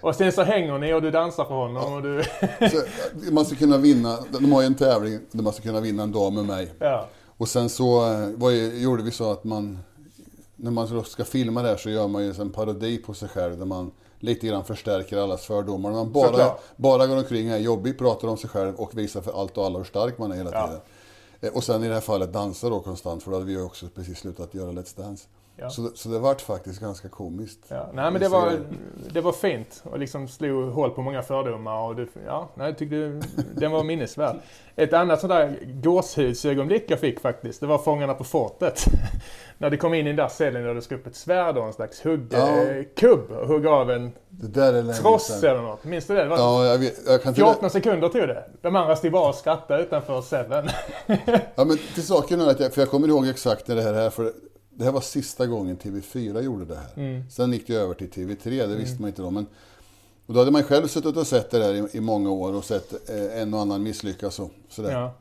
Och 0.00 0.14
sen 0.14 0.32
så 0.32 0.42
hänger 0.42 0.78
ni 0.78 0.94
och 0.94 1.02
du 1.02 1.10
dansar 1.10 1.44
för 1.44 1.54
honom 1.54 1.92
och 1.92 2.02
du... 2.02 2.22
så, 2.70 2.82
man 3.32 3.44
ska 3.44 3.56
kunna 3.56 3.76
vinna, 3.78 4.18
de 4.30 4.52
har 4.52 4.60
ju 4.60 4.66
en 4.66 4.74
tävling 4.74 5.18
där 5.32 5.42
man 5.42 5.52
ska 5.52 5.62
kunna 5.62 5.80
vinna 5.80 6.02
en 6.02 6.12
dag 6.12 6.32
med 6.32 6.44
mig. 6.44 6.72
ja. 6.78 7.06
Och 7.40 7.48
sen 7.48 7.68
så 7.68 8.12
eh, 8.12 8.28
vad 8.36 8.54
gjorde 8.54 9.02
vi 9.02 9.10
så 9.10 9.32
att 9.32 9.44
man, 9.44 9.78
när 10.56 10.70
man 10.70 11.04
ska 11.04 11.24
filma 11.24 11.62
det 11.62 11.68
här 11.68 11.76
så 11.76 11.90
gör 11.90 12.08
man 12.08 12.24
ju 12.24 12.34
en 12.40 12.50
parodi 12.50 12.98
på 12.98 13.14
sig 13.14 13.28
själv 13.28 13.58
där 13.58 13.64
man 13.66 13.90
lite 14.18 14.46
grann 14.46 14.64
förstärker 14.64 15.16
allas 15.18 15.46
fördomar. 15.46 15.90
Man 15.92 16.12
bara, 16.12 16.26
Såklart. 16.28 16.60
bara 16.76 17.06
går 17.06 17.16
omkring 17.16 17.48
här 17.48 17.58
jobbig, 17.58 17.98
pratar 17.98 18.28
om 18.28 18.36
sig 18.36 18.50
själv 18.50 18.74
och 18.74 18.98
visar 18.98 19.20
för 19.20 19.40
allt 19.40 19.58
och 19.58 19.64
alla 19.66 19.78
hur 19.78 19.84
stark 19.84 20.18
man 20.18 20.32
är 20.32 20.36
hela 20.36 20.50
Ja. 20.52 20.66
tiden. 20.66 20.80
Eh, 21.40 21.52
Och 21.56 21.64
sen 21.64 21.84
i 21.84 21.88
det 21.88 21.94
här 21.94 22.00
fallet 22.00 22.32
dansa 22.32 22.68
då 22.68 22.80
konstant 22.80 23.22
för 23.22 23.30
då 23.30 23.36
hade 23.36 23.46
vi 23.46 23.52
ju 23.52 23.62
också 23.62 23.86
precis 23.94 24.18
slutat 24.18 24.54
göra 24.54 24.70
Let's 24.72 24.96
Dance. 24.96 25.26
Ja. 25.60 25.70
Så, 25.70 25.90
så 25.94 26.08
det 26.08 26.18
vart 26.18 26.40
faktiskt 26.40 26.80
ganska 26.80 27.08
komiskt. 27.08 27.58
Ja, 27.68 27.88
nej 27.92 28.10
men 28.10 28.20
det 28.20 28.28
var, 28.28 28.52
det 29.12 29.20
var 29.20 29.32
fint 29.32 29.82
och 29.84 29.98
liksom 29.98 30.28
slog 30.28 30.72
hål 30.72 30.90
på 30.90 31.02
många 31.02 31.22
fördomar 31.22 31.88
och 31.88 31.96
du, 31.96 32.08
ja, 32.26 32.48
jag 32.54 32.78
tyckte 32.78 33.20
den 33.54 33.70
var 33.70 33.84
minnesvärd. 33.84 34.36
Ett 34.76 34.92
annat 34.92 35.20
sånt 35.20 35.30
där 35.30 35.58
gåshudsögonblick 35.64 36.84
jag 36.88 37.00
fick 37.00 37.20
faktiskt, 37.20 37.60
det 37.60 37.66
var 37.66 37.78
Fångarna 37.78 38.14
på 38.14 38.24
fortet. 38.24 38.84
när 39.58 39.70
du 39.70 39.76
kom 39.76 39.94
in 39.94 40.06
i 40.06 40.08
den 40.08 40.16
där 40.16 40.28
cellen 40.28 40.68
och 40.68 40.74
du 40.74 40.80
ska 40.82 40.94
upp 40.94 41.06
ett 41.06 41.16
svärd 41.16 41.56
och 41.56 41.66
en 41.66 41.72
slags 41.72 42.06
huggkubb 42.06 43.26
Ja. 43.30 43.36
och 43.36 43.48
hugga 43.48 43.70
av 43.70 43.90
en 43.90 44.12
Det 44.28 44.92
tross 44.94 45.42
eller 45.42 45.62
något. 45.62 45.84
Minns 45.84 46.06
du 46.06 46.14
det? 46.14 46.22
det 46.22 46.28
var 46.28 46.38
Ja, 46.38 46.66
jag, 46.66 46.78
vet, 46.78 46.94
jag 47.06 47.22
kan 47.22 47.34
till 47.34 47.44
14 47.44 47.70
sekunder 47.70 48.08
tog 48.08 48.20
det. 48.20 48.44
De 48.62 48.76
andra 48.76 48.96
stod 48.96 49.12
bara 49.12 49.28
och 49.28 49.34
skrattade 49.34 49.82
utanför 49.82 50.20
cellen. 50.22 50.68
Ja, 51.54 51.64
men 51.64 51.78
till 51.94 52.06
saken 52.06 52.40
är 52.40 52.50
att 52.50 52.60
jag, 52.60 52.74
för 52.74 52.82
jag 52.82 52.90
kommer 52.90 53.08
ihåg 53.08 53.28
exakt 53.28 53.68
när 53.68 53.76
det 53.76 53.82
här 53.82 53.94
är, 53.94 54.10
för 54.10 54.32
det 54.78 54.84
här 54.84 54.92
var 54.92 55.00
sista 55.00 55.46
gången 55.46 55.78
TV4 55.78 56.40
gjorde 56.40 56.64
det 56.64 56.76
här. 56.76 56.92
Mm. 56.96 57.30
Sen 57.30 57.52
gick 57.52 57.66
det 57.66 57.74
över 57.74 57.94
till 57.94 58.10
TV3, 58.10 58.66
det 58.66 58.76
visste 58.76 59.00
man 59.00 59.08
inte 59.08 59.22
då. 59.22 59.30
Men, 59.30 59.46
och 60.26 60.34
då 60.34 60.40
hade 60.40 60.50
man 60.50 60.62
själv 60.62 60.86
suttit 60.86 61.16
och 61.16 61.26
sett 61.26 61.50
det 61.50 61.58
där 61.58 61.74
i, 61.74 61.96
i 61.96 62.00
många 62.00 62.30
år 62.30 62.54
och 62.54 62.64
sett 62.64 63.10
eh, 63.10 63.42
en 63.42 63.54
och 63.54 63.60
annan 63.60 63.82
misslyckas 63.82 64.38
och 64.38 64.50
sådär. 64.68 64.92
ja. 64.92 65.14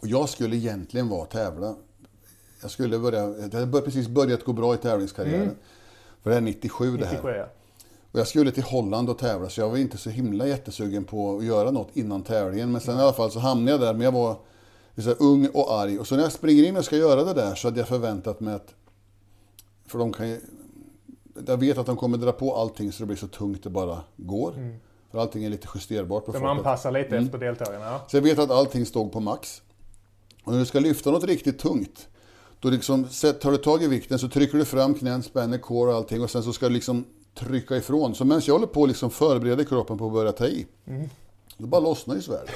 Och 0.00 0.06
jag 0.06 0.28
skulle 0.28 0.56
egentligen 0.56 1.08
vara 1.08 1.26
tävla. 1.26 1.74
Jag 2.62 2.70
skulle 2.70 2.98
börja, 2.98 3.26
det 3.26 3.58
hade 3.58 3.80
precis 3.80 4.08
börjat 4.08 4.44
gå 4.44 4.52
bra 4.52 4.74
i 4.74 4.76
tävlingskarriären. 4.76 5.56
För 6.22 6.30
det 6.30 6.36
är 6.36 6.40
97 6.40 6.96
det 6.96 7.06
här. 7.06 7.12
97 7.12 7.30
ja. 7.30 7.46
Och 8.12 8.20
jag 8.20 8.28
skulle 8.28 8.52
till 8.52 8.62
Holland 8.62 9.10
och 9.10 9.18
tävla 9.18 9.48
så 9.48 9.60
jag 9.60 9.68
var 9.68 9.76
inte 9.76 9.98
så 9.98 10.10
himla 10.10 10.46
jättesugen 10.46 11.04
på 11.04 11.38
att 11.38 11.44
göra 11.44 11.70
något 11.70 11.96
innan 11.96 12.22
tävlingen. 12.22 12.72
Men 12.72 12.80
sen 12.80 12.98
i 12.98 13.02
alla 13.02 13.12
fall 13.12 13.30
så 13.30 13.38
hamnade 13.38 13.70
jag 13.70 13.80
där, 13.80 13.92
men 13.92 14.02
jag 14.02 14.12
var 14.12 14.36
så 14.96 15.10
ung 15.10 15.48
och 15.54 15.72
arg. 15.72 15.98
Och 15.98 16.06
så 16.06 16.16
när 16.16 16.22
jag 16.22 16.32
springer 16.32 16.64
in 16.64 16.76
och 16.76 16.84
ska 16.84 16.96
göra 16.96 17.24
det 17.24 17.34
där 17.34 17.54
så 17.54 17.68
hade 17.68 17.80
jag 17.80 17.88
förväntat 17.88 18.40
mig 18.40 18.54
att... 18.54 18.74
För 19.86 19.98
de 19.98 20.12
kan 20.12 20.28
ju... 20.28 20.40
Jag 21.46 21.56
vet 21.56 21.78
att 21.78 21.86
de 21.86 21.96
kommer 21.96 22.18
dra 22.18 22.32
på 22.32 22.56
allting 22.56 22.92
så 22.92 23.02
det 23.02 23.06
blir 23.06 23.16
så 23.16 23.28
tungt 23.28 23.62
det 23.62 23.70
bara 23.70 24.00
går. 24.16 24.78
För 25.10 25.18
allting 25.18 25.44
är 25.44 25.50
lite 25.50 25.68
justerbart 25.74 26.26
på 26.26 26.32
De 26.32 26.38
farten. 26.40 26.56
anpassar 26.58 26.90
lite 26.92 27.08
Mm. 27.08 27.24
efter 27.24 27.38
deltagarna. 27.38 27.84
Ja. 27.84 28.00
Så 28.08 28.16
jag 28.16 28.22
vet 28.22 28.38
att 28.38 28.50
allting 28.50 28.86
stod 28.86 29.12
på 29.12 29.20
max. 29.20 29.62
Och 30.44 30.52
när 30.52 30.58
du 30.58 30.66
ska 30.66 30.80
lyfta 30.80 31.10
något 31.10 31.24
riktigt 31.24 31.58
tungt, 31.58 32.08
då 32.60 32.70
liksom, 32.70 33.04
tar 33.40 33.50
du 33.50 33.56
tag 33.56 33.82
i 33.82 33.86
vikten 33.88 34.18
så 34.18 34.28
trycker 34.28 34.58
du 34.58 34.64
fram 34.64 34.94
knän, 34.94 35.22
spänner 35.22 35.58
core 35.58 35.90
och 35.90 35.96
allting 35.96 36.22
och 36.22 36.30
sen 36.30 36.42
så 36.42 36.52
ska 36.52 36.68
du 36.68 36.74
liksom 36.74 37.04
trycka 37.34 37.76
ifrån. 37.76 38.14
Så 38.14 38.24
medan 38.24 38.42
jag 38.46 38.54
håller 38.54 38.66
på 38.66 38.82
att 38.82 38.88
liksom 38.88 39.10
förbereder 39.10 39.64
kroppen 39.64 39.98
på 39.98 40.06
att 40.06 40.12
börja 40.12 40.32
ta 40.32 40.46
i, 40.46 40.66
då 41.58 41.66
bara 41.66 41.80
lossnar 41.80 42.14
ju 42.14 42.22
svärdet. 42.22 42.50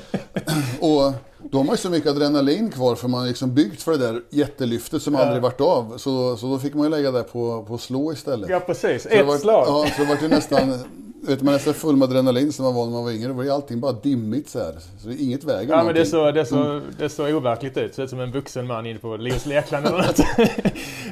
och 0.80 1.12
då 1.50 1.58
har 1.58 1.64
man 1.64 1.72
ju 1.74 1.76
så 1.76 1.90
mycket 1.90 2.10
adrenalin 2.10 2.70
kvar 2.70 2.94
för 2.94 3.08
man 3.08 3.20
har 3.20 3.28
liksom 3.28 3.54
byggt 3.54 3.82
för 3.82 3.92
det 3.92 3.98
där 3.98 4.22
jättelyftet 4.30 5.02
som 5.02 5.16
aldrig 5.16 5.42
varit 5.42 5.60
av. 5.60 5.98
Så, 5.98 6.36
så 6.36 6.46
då 6.46 6.58
fick 6.58 6.74
man 6.74 6.84
ju 6.84 6.90
lägga 6.90 7.10
det 7.10 7.22
på, 7.22 7.64
på 7.68 7.78
slå 7.78 8.12
istället. 8.12 8.50
ja, 8.50 8.60
precis. 8.60 9.02
Så 9.02 9.08
det 9.08 9.14
Ett 9.14 9.26
var, 9.26 9.36
slag. 9.38 9.64
Ja, 9.68 9.86
så 9.96 10.02
det 10.02 10.08
var 10.08 10.22
ju 10.22 10.28
nästan, 10.28 10.78
vet 11.22 11.42
man 11.42 11.54
nästan 11.54 11.74
full 11.74 11.96
med 11.96 12.08
adrenalin 12.08 12.52
som 12.52 12.64
man 12.64 12.74
var 12.74 12.84
när 12.84 12.92
man 12.92 13.04
var 13.04 13.10
yngre. 13.10 13.28
Då 13.28 13.34
var 13.34 13.42
ju 13.42 13.50
allting 13.50 13.80
bara 13.80 13.92
dimmigt 13.92 14.48
så 14.48 14.58
här. 14.58 14.72
Så 14.98 15.08
det 15.08 15.14
är 15.14 15.22
inget 15.24 15.44
väger 15.44 15.74
Ja, 15.74 15.84
men 15.84 15.94
det 15.94 16.00
är, 16.00 16.12
någonting. 16.12 16.12
så, 16.12 16.30
det, 16.30 16.40
är 16.40 16.44
så, 16.44 16.80
det 16.98 17.04
är 17.04 17.08
så 17.08 17.36
overkligt 17.36 17.76
ut. 17.76 17.94
Ser 17.94 18.02
ut 18.02 18.10
som 18.10 18.20
en 18.20 18.32
vuxen 18.32 18.66
man 18.66 18.86
inne 18.86 18.98
på 18.98 19.16
Leos 19.16 19.46
Lekland 19.46 19.86
eller 19.86 19.98
något. 19.98 20.20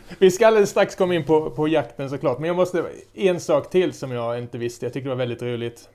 Vi 0.19 0.31
ska 0.31 0.47
alldeles 0.47 0.71
strax 0.71 0.95
komma 0.95 1.15
in 1.15 1.25
på, 1.25 1.51
på 1.51 1.69
jakten 1.69 2.11
såklart. 2.11 2.39
Men 2.39 2.49
jag 2.49 2.57
måste... 2.57 2.85
En 3.15 3.41
sak 3.41 3.71
till 3.71 3.93
som 3.93 4.13
jag 4.13 4.39
inte 4.39 4.59
visste. 4.59 4.87
Jag 4.87 4.93
tyckte 4.93 5.07
det 5.09 5.15
var 5.15 5.19
väldigt 5.19 5.43
roligt. 5.43 5.89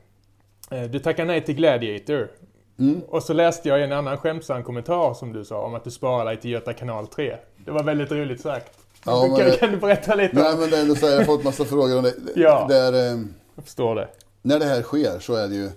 Eh, 0.71 0.83
Du 0.83 0.99
tackade 0.99 1.27
nej 1.27 1.45
till 1.45 1.55
Gladiator. 1.55 2.31
Mm. 2.79 3.01
Och 3.07 3.23
så 3.23 3.33
läste 3.33 3.69
jag 3.69 3.83
en 3.83 3.91
annan 3.91 4.17
skämtsam 4.17 4.63
kommentar 4.63 5.13
som 5.13 5.33
du 5.33 5.45
sa 5.45 5.61
om 5.65 5.75
att 5.75 5.83
du 5.83 5.91
sparar 5.91 6.25
dig 6.25 6.37
till 6.41 6.51
Göta 6.51 6.73
kanal 6.73 7.07
3. 7.07 7.37
Det 7.65 7.71
var 7.71 7.83
väldigt 7.83 8.11
roligt 8.11 8.41
sagt. 8.41 8.71
Ja, 9.05 9.21
kan, 9.37 9.47
men- 9.47 9.57
kan 9.57 9.71
du 9.71 9.77
berätta 9.77 10.15
lite? 10.15 10.35
Nej 10.35 10.57
men 10.57 10.69
det 10.69 10.77
är 10.77 10.95
så 10.95 11.05
här, 11.05 11.11
jag 11.13 11.19
har 11.19 11.25
fått 11.25 11.43
massa 11.43 11.65
frågor 11.65 11.97
om 11.97 12.03
det. 12.03 12.13
Ja. 12.35 12.65
det 12.69 12.75
är, 12.77 12.93
eh, 12.93 13.19
Jag 13.55 13.63
förstår 13.63 13.95
det. 13.95 14.07
när 14.41 14.59
det 14.59 14.65
här 14.65 14.81
sker 14.81 15.19
så 15.19 15.35
är 15.35 15.47
det 15.47 15.55
ju 15.55 15.69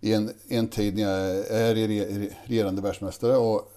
i 0.00 0.14
en, 0.14 0.30
en 0.48 0.68
tid 0.68 0.96
när 0.96 1.02
jag 1.02 1.30
är 1.50 1.74
re- 1.74 2.30
regerande 2.44 2.82
världsmästare 2.82 3.36
och 3.36 3.72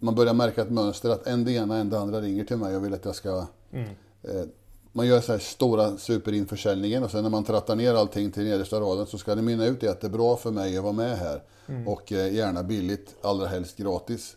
man 0.00 0.14
börjar 0.14 0.34
märka 0.34 0.62
ett 0.62 0.70
mönster 0.70 1.10
att 1.10 1.26
en 1.26 1.44
det 1.44 1.52
ena 1.52 1.76
en 1.76 1.90
det 1.90 1.98
andra 1.98 2.20
ringer 2.20 2.44
till 2.44 2.56
mig 2.56 2.76
och 2.76 2.84
vill 2.84 2.94
att 2.94 3.04
jag 3.04 3.14
ska... 3.14 3.46
Mm. 3.72 3.88
Eh, 4.22 4.42
man 4.92 5.06
gör 5.06 5.20
så 5.20 5.32
här 5.32 5.38
stora 5.38 5.96
superinförsäljningen 5.96 7.02
och 7.04 7.10
sen 7.10 7.22
när 7.22 7.30
man 7.30 7.44
trattar 7.44 7.76
ner 7.76 7.94
allting 7.94 8.30
till 8.30 8.44
nedersta 8.44 8.80
raden 8.80 9.06
så 9.06 9.18
ska 9.18 9.34
det 9.34 9.42
mynna 9.42 9.66
ut 9.66 9.82
i 9.82 9.88
att 9.88 10.00
det 10.00 10.06
är 10.06 10.10
bra 10.10 10.36
för 10.36 10.50
mig 10.50 10.76
att 10.76 10.82
vara 10.82 10.92
med 10.92 11.18
här. 11.18 11.42
Och 11.86 12.12
eh, 12.12 12.34
gärna 12.34 12.62
billigt, 12.62 13.14
allra 13.22 13.46
helst 13.46 13.76
gratis. 13.76 14.36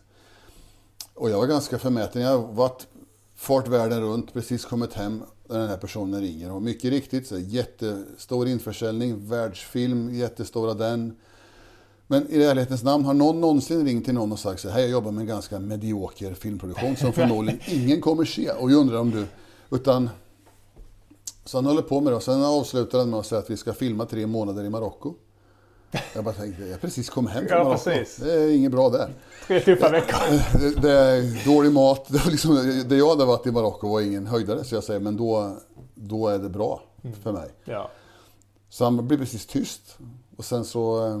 Och 1.14 1.30
jag 1.30 1.38
var 1.38 1.46
ganska 1.46 1.78
förmäten. 1.78 2.22
Jag 2.22 2.38
har 2.38 2.52
varit 2.52 2.86
fart 3.34 3.68
världen 3.68 4.00
runt, 4.00 4.32
precis 4.32 4.64
kommit 4.64 4.92
hem 4.92 5.22
när 5.48 5.58
den 5.58 5.68
här 5.68 5.76
personen 5.76 6.20
ringer. 6.20 6.52
Och 6.52 6.62
mycket 6.62 6.90
riktigt, 6.90 7.26
så 7.26 7.38
jättestor 7.38 8.48
införsäljning, 8.48 9.28
världsfilm, 9.28 10.14
jättestora 10.14 10.74
den. 10.74 11.16
Men 12.06 12.30
i 12.30 12.42
ärlighetens 12.42 12.82
namn, 12.82 13.04
har 13.04 13.14
någon 13.14 13.40
någonsin 13.40 13.84
ringt 13.84 14.04
till 14.04 14.14
någon 14.14 14.32
och 14.32 14.38
sagt 14.38 14.60
så 14.60 14.68
här, 14.68 14.80
jag 14.80 14.90
jobbar 14.90 15.10
med 15.10 15.20
en 15.20 15.28
ganska 15.28 15.58
medioker 15.58 16.34
filmproduktion 16.34 16.96
som 16.96 17.12
förmodligen 17.12 17.60
ingen 17.66 18.00
kommer 18.00 18.24
se. 18.24 18.50
Och 18.50 18.70
jag 18.70 18.78
undrar 18.78 18.98
om 18.98 19.10
du, 19.10 19.26
utan 19.76 20.10
så 21.44 21.58
han 21.58 21.66
håller 21.66 21.82
på 21.82 22.00
med 22.00 22.12
det 22.12 22.16
och 22.16 22.22
sen 22.22 22.42
avslutar 22.44 22.98
han 22.98 23.10
med 23.10 23.20
att 23.20 23.26
säga 23.26 23.38
att 23.38 23.50
vi 23.50 23.56
ska 23.56 23.72
filma 23.72 24.04
tre 24.06 24.26
månader 24.26 24.64
i 24.64 24.70
Marocko. 24.70 25.14
Jag 26.14 26.24
bara 26.24 26.34
tänkte, 26.34 26.62
jag 26.62 26.80
precis 26.80 27.10
kom 27.10 27.26
hem 27.26 27.46
från 27.48 27.58
Ja, 27.58 27.64
Marocko. 27.64 27.84
precis. 27.84 28.16
Det 28.16 28.32
är 28.32 28.48
inget 28.56 28.72
bra 28.72 28.88
där. 28.88 29.12
Tre 29.46 29.60
tuffa 29.60 29.88
veckor. 29.90 30.58
Det, 30.58 30.80
det 30.80 30.90
är 30.92 31.44
dålig 31.46 31.72
mat. 31.72 32.06
Det, 32.08 32.30
liksom, 32.30 32.82
det 32.88 32.96
jag 32.96 33.08
hade 33.08 33.24
varit 33.24 33.46
i 33.46 33.50
Marocko 33.50 33.88
var 33.88 34.00
ingen 34.00 34.26
höjdare. 34.26 34.64
Så 34.64 34.74
jag 34.74 34.84
säger, 34.84 35.00
men 35.00 35.16
då, 35.16 35.56
då 35.94 36.28
är 36.28 36.38
det 36.38 36.48
bra 36.48 36.82
för 37.22 37.32
mig. 37.32 37.50
Ja. 37.64 37.90
Så 38.68 38.84
han 38.84 39.08
blir 39.08 39.18
precis 39.18 39.46
tyst. 39.46 39.98
Och 40.36 40.44
sen 40.44 40.64
så... 40.64 41.06
eh, 41.06 41.20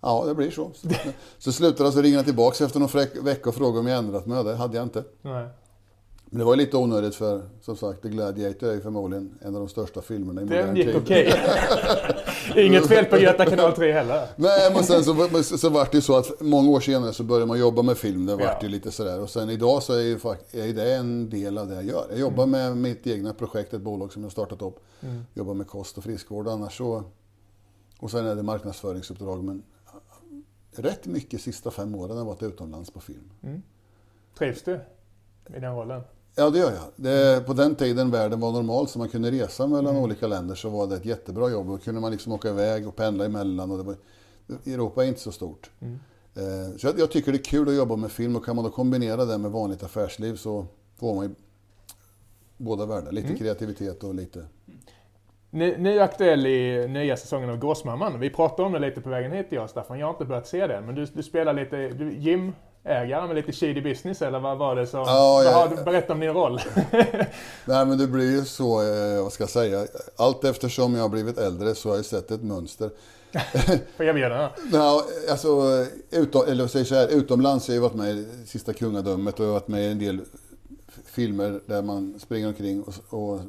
Ja, 0.00 0.24
det 0.26 0.34
blir 0.34 0.50
så. 0.50 0.70
Så, 1.38 1.52
slutar 1.52 1.84
det 1.84 1.92
så 1.92 2.02
ringer 2.02 2.16
han 2.16 2.24
tillbaka 2.24 2.64
efter 2.64 2.80
någon 2.80 3.24
vecka 3.24 3.48
och 3.48 3.54
frågar 3.54 3.80
om 3.80 3.86
jag 3.86 3.98
ändrat 3.98 4.26
mig. 4.26 4.44
Det 4.44 4.56
hade 4.56 4.76
jag 4.76 4.82
inte. 4.86 5.04
Nej. 5.22 5.48
Men 6.34 6.38
det 6.38 6.44
var 6.44 6.56
lite 6.56 6.76
onödigt 6.76 7.14
för, 7.14 7.42
som 7.60 7.76
sagt, 7.76 8.02
The 8.02 8.08
Gladiator 8.08 8.68
är 8.68 8.72
ju 8.74 8.80
förmodligen 8.80 9.38
en 9.42 9.54
av 9.54 9.60
de 9.60 9.68
största 9.68 10.02
filmerna 10.02 10.40
i 10.42 10.44
modern 10.44 10.66
Den 10.66 10.76
gick 10.76 10.86
tid. 10.86 10.96
okej. 10.96 11.34
Inget 12.66 12.86
fel 12.86 13.04
på 13.04 13.16
Göta 13.18 13.46
kanal 13.46 13.72
3 13.72 13.92
heller. 13.92 14.28
Nej, 14.36 14.70
men 14.74 14.84
sen 14.84 15.04
så, 15.04 15.42
så, 15.42 15.58
så 15.58 15.68
vart 15.68 15.90
det 15.92 15.96
ju 15.98 16.02
så 16.02 16.16
att 16.16 16.40
många 16.40 16.70
år 16.70 16.80
senare 16.80 17.12
så 17.12 17.22
började 17.24 17.46
man 17.46 17.58
jobba 17.58 17.82
med 17.82 17.96
film. 17.98 18.26
Det 18.26 18.32
vart 18.36 18.42
Ja. 18.42 18.58
ju 18.62 18.68
lite 18.68 18.90
sådär. 18.90 19.20
Och 19.20 19.30
sen 19.30 19.50
idag 19.50 19.82
så 19.82 19.92
är 19.92 20.00
ju 20.00 20.12
är 20.52 20.72
det 20.74 20.94
en 20.94 21.30
del 21.30 21.58
av 21.58 21.68
det 21.68 21.74
jag 21.74 21.84
gör. 21.84 22.06
Jag 22.10 22.18
jobbar 22.18 22.46
med 22.46 22.76
mitt 22.76 23.06
egna 23.06 23.34
projekt, 23.34 23.74
ett 23.74 23.80
bolag 23.80 24.12
som 24.12 24.22
jag 24.22 24.32
startat 24.32 24.62
upp. 24.62 24.80
Jobbar 25.34 25.54
med 25.54 25.66
kost 25.66 25.98
och 25.98 26.04
friskvård 26.04 26.48
annars 26.48 26.78
så. 26.78 27.02
Och 27.98 28.10
sen 28.10 28.26
är 28.26 28.34
det 28.34 28.42
marknadsföringsuppdrag. 28.42 29.44
Men 29.44 29.62
rätt 30.76 31.06
mycket 31.06 31.40
sista 31.40 31.70
fem 31.70 31.94
åren 31.94 32.10
har 32.10 32.18
jag 32.18 32.24
varit 32.24 32.42
utomlands 32.42 32.90
på 32.90 33.00
film. 33.00 33.30
Trivs 34.38 34.62
du 34.62 34.80
i 35.56 35.60
den 35.60 35.74
rollen? 35.76 36.02
Ja, 36.36 36.50
det 36.50 36.58
gör 36.58 36.72
jag. 36.72 36.84
Det, 36.96 37.46
på 37.46 37.52
den 37.52 37.74
tiden 37.74 38.10
världen 38.10 38.40
var 38.40 38.52
normal 38.52 38.88
så 38.88 38.98
man 38.98 39.08
kunde 39.08 39.30
resa 39.30 39.66
mellan 39.66 39.96
olika 39.96 40.26
länder 40.26 40.54
så 40.54 40.68
var 40.68 40.86
det 40.86 40.96
ett 40.96 41.04
jättebra 41.04 41.50
jobb. 41.50 41.66
Då 41.66 41.78
kunde 41.78 42.00
man 42.00 42.12
liksom 42.12 42.32
åka 42.32 42.48
iväg 42.48 42.88
och 42.88 42.96
pendla 42.96 43.24
emellan. 43.24 43.70
Och 43.70 43.78
det 43.78 43.84
var, 43.84 43.96
Europa 44.66 45.04
är 45.04 45.08
inte 45.08 45.20
så 45.20 45.32
stort. 45.32 45.70
Eh, 46.34 46.76
så 46.76 46.86
jag, 46.86 46.98
jag 46.98 47.10
tycker 47.10 47.32
det 47.32 47.38
är 47.38 47.44
kul 47.44 47.68
att 47.68 47.74
jobba 47.74 47.96
med 47.96 48.10
film 48.10 48.36
och 48.36 48.44
kan 48.44 48.56
man 48.56 48.64
då 48.64 48.70
kombinera 48.70 49.24
det 49.24 49.38
med 49.38 49.50
vanligt 49.50 49.82
affärsliv 49.82 50.36
så 50.36 50.66
får 50.96 51.14
man 51.14 51.24
ju 51.24 51.34
båda 52.56 52.86
världar. 52.86 53.12
Lite 53.12 53.34
kreativitet 53.34 54.04
och 54.04 54.14
lite... 54.14 54.46
Nu, 55.50 55.76
nu 55.78 56.00
aktuell 56.00 56.46
i 56.46 56.88
nya 56.88 57.16
säsongen 57.16 57.50
av 57.50 57.56
Gåsmamman. 57.56 58.20
Vi 58.20 58.30
pratade 58.30 58.62
om 58.62 58.72
det 58.72 58.78
lite 58.78 59.00
på 59.00 59.08
vägen 59.08 59.32
hit 59.32 59.46
jag 59.50 59.70
Staffan. 59.70 59.98
Jag 59.98 60.06
har 60.06 60.12
inte 60.12 60.24
börjat 60.24 60.46
se 60.46 60.66
den. 60.66 60.86
Men 60.86 60.94
du, 60.94 61.04
du 61.04 61.22
spelar 61.22 61.52
lite 61.52 61.88
du, 61.88 62.12
gymägare 62.84 63.26
med 63.26 63.36
lite 63.36 63.52
shady 63.52 63.80
business 63.80 64.22
eller 64.22 64.40
vad 64.40 64.58
var 64.58 64.76
det 64.76 64.86
som... 64.86 65.00
Ja, 65.00 65.42
har 65.52 65.76
du, 65.76 65.84
berätta 65.84 66.12
om 66.12 66.20
din 66.20 66.32
roll. 66.32 66.60
Nej 67.64 67.86
men 67.86 67.98
det 67.98 68.06
blir 68.06 68.30
ju 68.30 68.44
så, 68.44 68.82
eh, 68.82 69.22
vad 69.22 69.32
ska 69.32 69.42
jag 69.42 69.50
säga, 69.50 69.86
allt 70.16 70.44
eftersom 70.44 70.94
jag 70.94 71.02
har 71.02 71.08
blivit 71.08 71.38
äldre 71.38 71.74
så 71.74 71.88
har 71.88 71.96
jag 71.96 72.04
sett 72.04 72.30
ett 72.30 72.42
mönster. 72.42 72.90
Får 73.96 74.04
erbjudanden. 74.04 74.50
Ja, 74.72 75.04
alltså, 75.30 75.48
utom, 76.10 76.44
eller 76.48 76.66
säger 76.66 76.84
så 76.84 76.94
här, 76.94 77.08
utomlands 77.08 77.68
har 77.68 77.74
jag 77.74 77.82
varit 77.82 77.94
med 77.94 78.16
i 78.16 78.26
Sista 78.46 78.72
kungadömet 78.72 79.40
och 79.40 79.46
jag 79.46 79.50
har 79.50 79.60
varit 79.60 79.68
med 79.68 79.82
i 79.82 79.92
en 79.92 79.98
del 79.98 80.20
filmer 81.04 81.60
där 81.66 81.82
man 81.82 82.20
springer 82.20 82.48
omkring 82.48 82.82
och, 82.82 82.94
och 83.08 83.40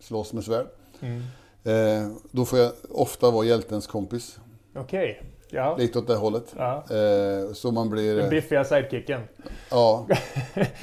slåss 0.00 0.32
med 0.32 0.44
svärd. 0.44 0.66
Mm. 1.00 1.22
Eh, 1.64 2.10
då 2.30 2.44
får 2.44 2.58
jag 2.58 2.72
ofta 2.90 3.30
vara 3.30 3.46
hjältens 3.46 3.86
kompis, 3.86 4.38
Okej. 4.76 5.33
Ja. 5.50 5.76
lite 5.76 5.98
åt 5.98 6.06
det 6.06 6.14
hållet. 6.14 6.54
ja. 6.56 6.84
Eh, 6.90 7.52
så 7.52 7.70
man 7.72 7.90
blir... 7.90 8.16
Den 8.16 8.30
biffiga 8.30 8.64
sidekicken. 8.64 9.20
Ja, 9.70 10.06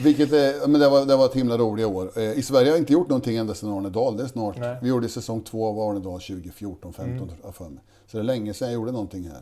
vilket 0.04 0.34
är, 0.34 0.67
men 0.67 0.82
det 0.82 0.89
var, 0.89 1.06
det 1.06 1.15
var 1.15 1.26
ett 1.26 1.34
himla 1.36 1.58
roliga 1.58 1.88
år. 1.88 2.12
Eh, 2.15 2.32
I 2.32 2.41
Sverige 2.43 2.65
har 2.65 2.71
jag 2.71 2.78
inte 2.82 2.93
gjort 2.93 3.10
någonting 3.10 3.38
ända 3.38 3.54
sedan 3.54 3.69
Arne 3.69 3.89
Dahl. 3.89 4.17
Det 4.17 4.24
är 4.24 4.28
snart, 4.28 4.58
Nej. 4.58 4.78
vi 4.82 4.89
gjorde 4.89 5.10
säsong 5.10 5.41
två 5.41 5.67
av 5.67 5.80
Arne 5.89 6.00
Dahl 6.00 6.19
2014, 6.21 6.93
15 6.93 7.28
tror 7.28 7.39
jag 7.43 7.56
för 7.56 7.69
mig. 7.69 7.84
Så 8.08 8.17
det 8.17 8.21
är 8.21 8.24
länge 8.24 8.54
sedan 8.54 8.67
jag 8.67 8.76
gjorde 8.76 8.91
någonting 8.91 9.24
här. 9.30 9.41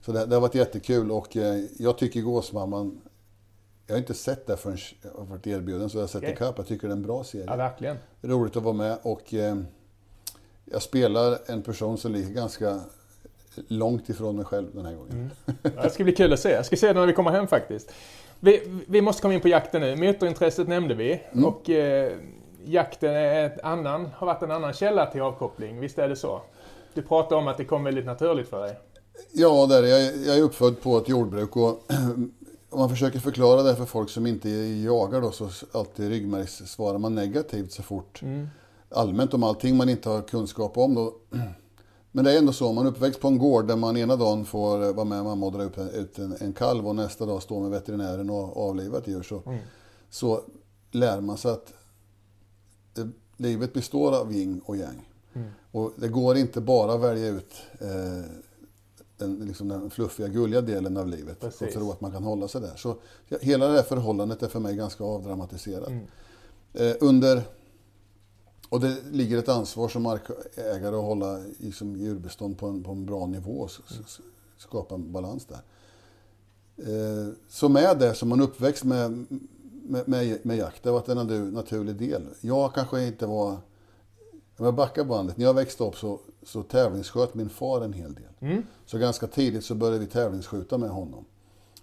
Så 0.00 0.12
det, 0.12 0.26
det 0.26 0.34
har 0.36 0.40
varit 0.40 0.54
jättekul 0.54 1.10
och 1.10 1.36
eh, 1.36 1.64
jag 1.78 1.98
tycker 1.98 2.20
Gåsmamman, 2.20 3.00
jag 3.86 3.94
har 3.94 3.98
inte 3.98 4.14
sett 4.14 4.46
det 4.46 4.56
förrän 4.56 4.78
jag 5.02 5.10
har 5.18 5.24
varit 5.26 5.46
erbjuden 5.46 5.90
så 5.90 5.96
jag 5.96 6.02
har 6.02 6.08
sett 6.08 6.22
Okej. 6.22 6.32
ikapp. 6.32 6.54
Jag 6.58 6.66
tycker 6.66 6.88
det 6.88 6.92
är 6.92 6.96
en 6.96 7.02
bra 7.02 7.24
serie. 7.24 7.44
Ja, 7.48 7.56
verkligen. 7.56 7.96
Roligt 8.22 8.56
att 8.56 8.62
vara 8.62 8.74
med 8.74 8.98
och 9.02 9.34
eh, 9.34 9.56
jag 10.64 10.82
spelar 10.82 11.38
en 11.46 11.62
person 11.62 11.98
som 11.98 12.12
ligger 12.12 12.30
ganska 12.30 12.80
långt 13.68 14.08
ifrån 14.08 14.36
mig 14.36 14.44
själv 14.44 14.66
den 14.72 14.86
här 14.86 14.94
gången. 14.94 15.30
Ja, 15.62 15.82
Det 15.82 15.90
ska 15.90 16.04
bli 16.04 16.12
kul 16.12 16.32
att 16.32 16.40
se. 16.40 16.50
Jag 16.50 16.66
ska 16.66 16.76
se 16.76 16.86
det 16.92 17.00
när 17.00 17.06
vi 17.06 17.12
kommer 17.12 17.30
hem 17.30 17.46
faktiskt. 17.46 17.92
Vi, 18.40 18.82
vi 18.88 19.00
måste 19.02 19.22
komma 19.22 19.34
in 19.34 19.40
på 19.40 19.48
jakten 19.48 19.80
nu. 19.80 19.96
Motorintresset 19.96 20.68
nämnde 20.68 20.94
vi. 20.94 21.22
Mm. 21.32 21.44
Och 21.44 21.70
eh, 21.70 22.12
jakten 22.64 23.14
är 23.14 23.46
ett 23.46 23.60
annan, 23.62 24.08
har 24.14 24.26
varit 24.26 24.42
en 24.42 24.50
annan 24.50 24.72
källa 24.72 25.06
till 25.06 25.20
avkoppling. 25.22 25.80
Visst 25.80 25.98
är 25.98 26.08
det 26.08 26.16
så? 26.16 26.40
Du 26.94 27.02
pratade 27.02 27.36
om 27.36 27.48
att 27.48 27.56
det 27.56 27.64
kom 27.64 27.84
väldigt 27.84 28.06
naturligt 28.06 28.48
för 28.48 28.62
dig. 28.62 28.78
Ja, 29.32 29.66
där 29.66 29.82
är 29.82 29.86
jag, 29.86 30.16
jag 30.26 30.38
är 30.38 30.42
uppfödd 30.42 30.80
på 30.80 30.98
ett 30.98 31.08
jordbruk 31.08 31.56
och 31.56 31.68
om 32.70 32.78
man 32.80 32.88
försöker 32.90 33.18
förklara 33.18 33.62
det 33.62 33.76
för 33.76 33.84
folk 33.84 34.10
som 34.10 34.26
inte 34.26 34.48
jagar 34.84 35.20
då 35.20 35.30
så 35.30 35.48
alltid 35.72 36.08
ryggmärgssvarar 36.08 36.98
man 36.98 37.14
negativt 37.14 37.72
så 37.72 37.82
fort. 37.82 38.20
Allmänt 38.90 39.34
om 39.34 39.42
allting 39.42 39.76
man 39.76 39.88
inte 39.88 40.08
har 40.08 40.22
kunskap 40.22 40.78
om 40.78 40.94
då. 40.94 41.14
Men 42.16 42.24
det 42.24 42.32
är 42.32 42.38
ändå 42.38 42.52
så, 42.52 42.72
man 42.72 42.86
är 42.86 42.90
uppväxt 42.90 43.20
på 43.20 43.28
en 43.28 43.38
gård 43.38 43.66
där 43.68 43.76
man 43.76 43.96
ena 43.96 44.16
dagen 44.16 44.44
får 44.44 44.92
vara 44.92 45.04
med 45.04 45.24
mamma 45.24 45.46
och 45.46 45.52
dra 45.52 45.62
upp 45.62 45.78
ut 45.78 46.18
en, 46.18 46.36
en 46.40 46.52
kalv 46.52 46.88
och 46.88 46.96
nästa 46.96 47.26
dag 47.26 47.42
stå 47.42 47.60
med 47.60 47.70
veterinären 47.70 48.30
och 48.30 48.68
avliva 48.68 48.98
ett 48.98 49.08
djur. 49.08 49.22
Så, 49.22 49.42
så 50.10 50.40
lär 50.90 51.20
man 51.20 51.38
sig 51.38 51.50
att 51.50 51.72
det, 52.94 53.08
livet 53.36 53.72
består 53.72 54.20
av 54.20 54.32
yin 54.32 54.60
och 54.64 54.76
yang. 54.76 55.08
Och 55.72 55.92
det 55.96 56.08
går 56.08 56.36
inte 56.36 56.60
bara 56.60 56.92
att 56.92 57.00
välja 57.00 57.28
ut 57.28 57.54
eh, 57.80 58.30
den, 59.16 59.36
liksom 59.46 59.68
den 59.68 59.90
fluffiga, 59.90 60.28
gulliga 60.28 60.60
delen 60.60 60.96
av 60.96 61.08
livet 61.08 61.44
och 61.44 61.58
Precis. 61.58 61.74
tro 61.74 61.90
att 61.90 62.00
man 62.00 62.12
kan 62.12 62.24
hålla 62.24 62.48
sig 62.48 62.60
där. 62.60 62.76
Så 62.76 62.96
hela 63.40 63.68
det 63.68 63.72
här 63.72 63.82
förhållandet 63.82 64.42
är 64.42 64.48
för 64.48 64.60
mig 64.60 64.76
ganska 64.76 65.04
avdramatiserat. 65.04 65.92
Eh, 66.72 66.94
under, 67.00 67.42
och 68.68 68.80
det 68.80 68.96
ligger 69.12 69.38
ett 69.38 69.48
ansvar 69.48 69.88
som 69.88 70.02
markägare 70.02 70.96
att 70.96 71.02
hålla 71.02 71.38
liksom, 71.58 71.96
djurbestånd 71.96 72.58
på 72.58 72.66
en, 72.66 72.82
på 72.82 72.90
en 72.90 73.06
bra 73.06 73.26
nivå 73.26 73.60
och 73.60 73.70
skapa 74.56 74.94
en 74.94 75.12
balans 75.12 75.46
där. 75.46 75.60
Eh, 76.76 77.32
så 77.48 77.68
med 77.68 77.98
det 77.98 78.14
som 78.14 78.28
man 78.28 78.40
uppväxt 78.40 78.84
med, 78.84 79.26
med, 79.70 80.08
med, 80.08 80.38
med 80.46 80.56
jakt, 80.56 80.82
det 80.82 80.88
har 80.88 80.94
varit 80.94 81.08
en 81.08 81.18
natu- 81.18 81.52
naturlig 81.52 81.96
del. 81.96 82.26
Jag 82.40 82.74
kanske 82.74 83.06
inte 83.06 83.26
var... 83.26 83.56
Om 84.58 84.64
jag 84.64 84.74
backar 84.74 85.04
bandet, 85.04 85.36
när 85.36 85.44
jag 85.44 85.54
växte 85.54 85.84
upp 85.84 85.96
så, 85.96 86.20
så 86.42 86.62
tävlingssköt 86.62 87.34
min 87.34 87.48
far 87.48 87.80
en 87.80 87.92
hel 87.92 88.14
del. 88.14 88.62
Så 88.86 88.98
ganska 88.98 89.26
tidigt 89.26 89.64
så 89.64 89.74
började 89.74 89.98
vi 89.98 90.06
tävlingsskjuta 90.06 90.78
med 90.78 90.90
honom. 90.90 91.24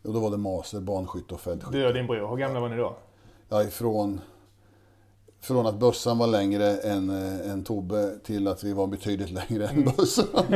Och 0.03 0.13
då 0.13 0.19
var 0.19 0.31
det 0.31 0.37
maser, 0.37 0.79
banskytt 0.79 1.31
och 1.31 1.39
fältskytte. 1.39 1.77
Du 1.77 1.87
och 1.87 1.93
din 1.93 2.07
bror, 2.07 2.29
hur 2.29 2.37
gamla 2.37 2.59
var 2.59 2.69
ni 2.69 2.77
då? 2.77 2.95
Ja, 3.49 3.63
ifrån, 3.63 4.21
från 5.43 5.65
att 5.65 5.79
bössan 5.79 6.17
var 6.17 6.27
längre 6.27 6.77
än, 6.77 7.09
eh, 7.09 7.51
än 7.51 7.63
Tobbe 7.63 8.15
till 8.23 8.47
att 8.47 8.63
vi 8.63 8.73
var 8.73 8.87
betydligt 8.87 9.31
längre 9.49 9.67
än 9.67 9.83
bössan. 9.97 10.25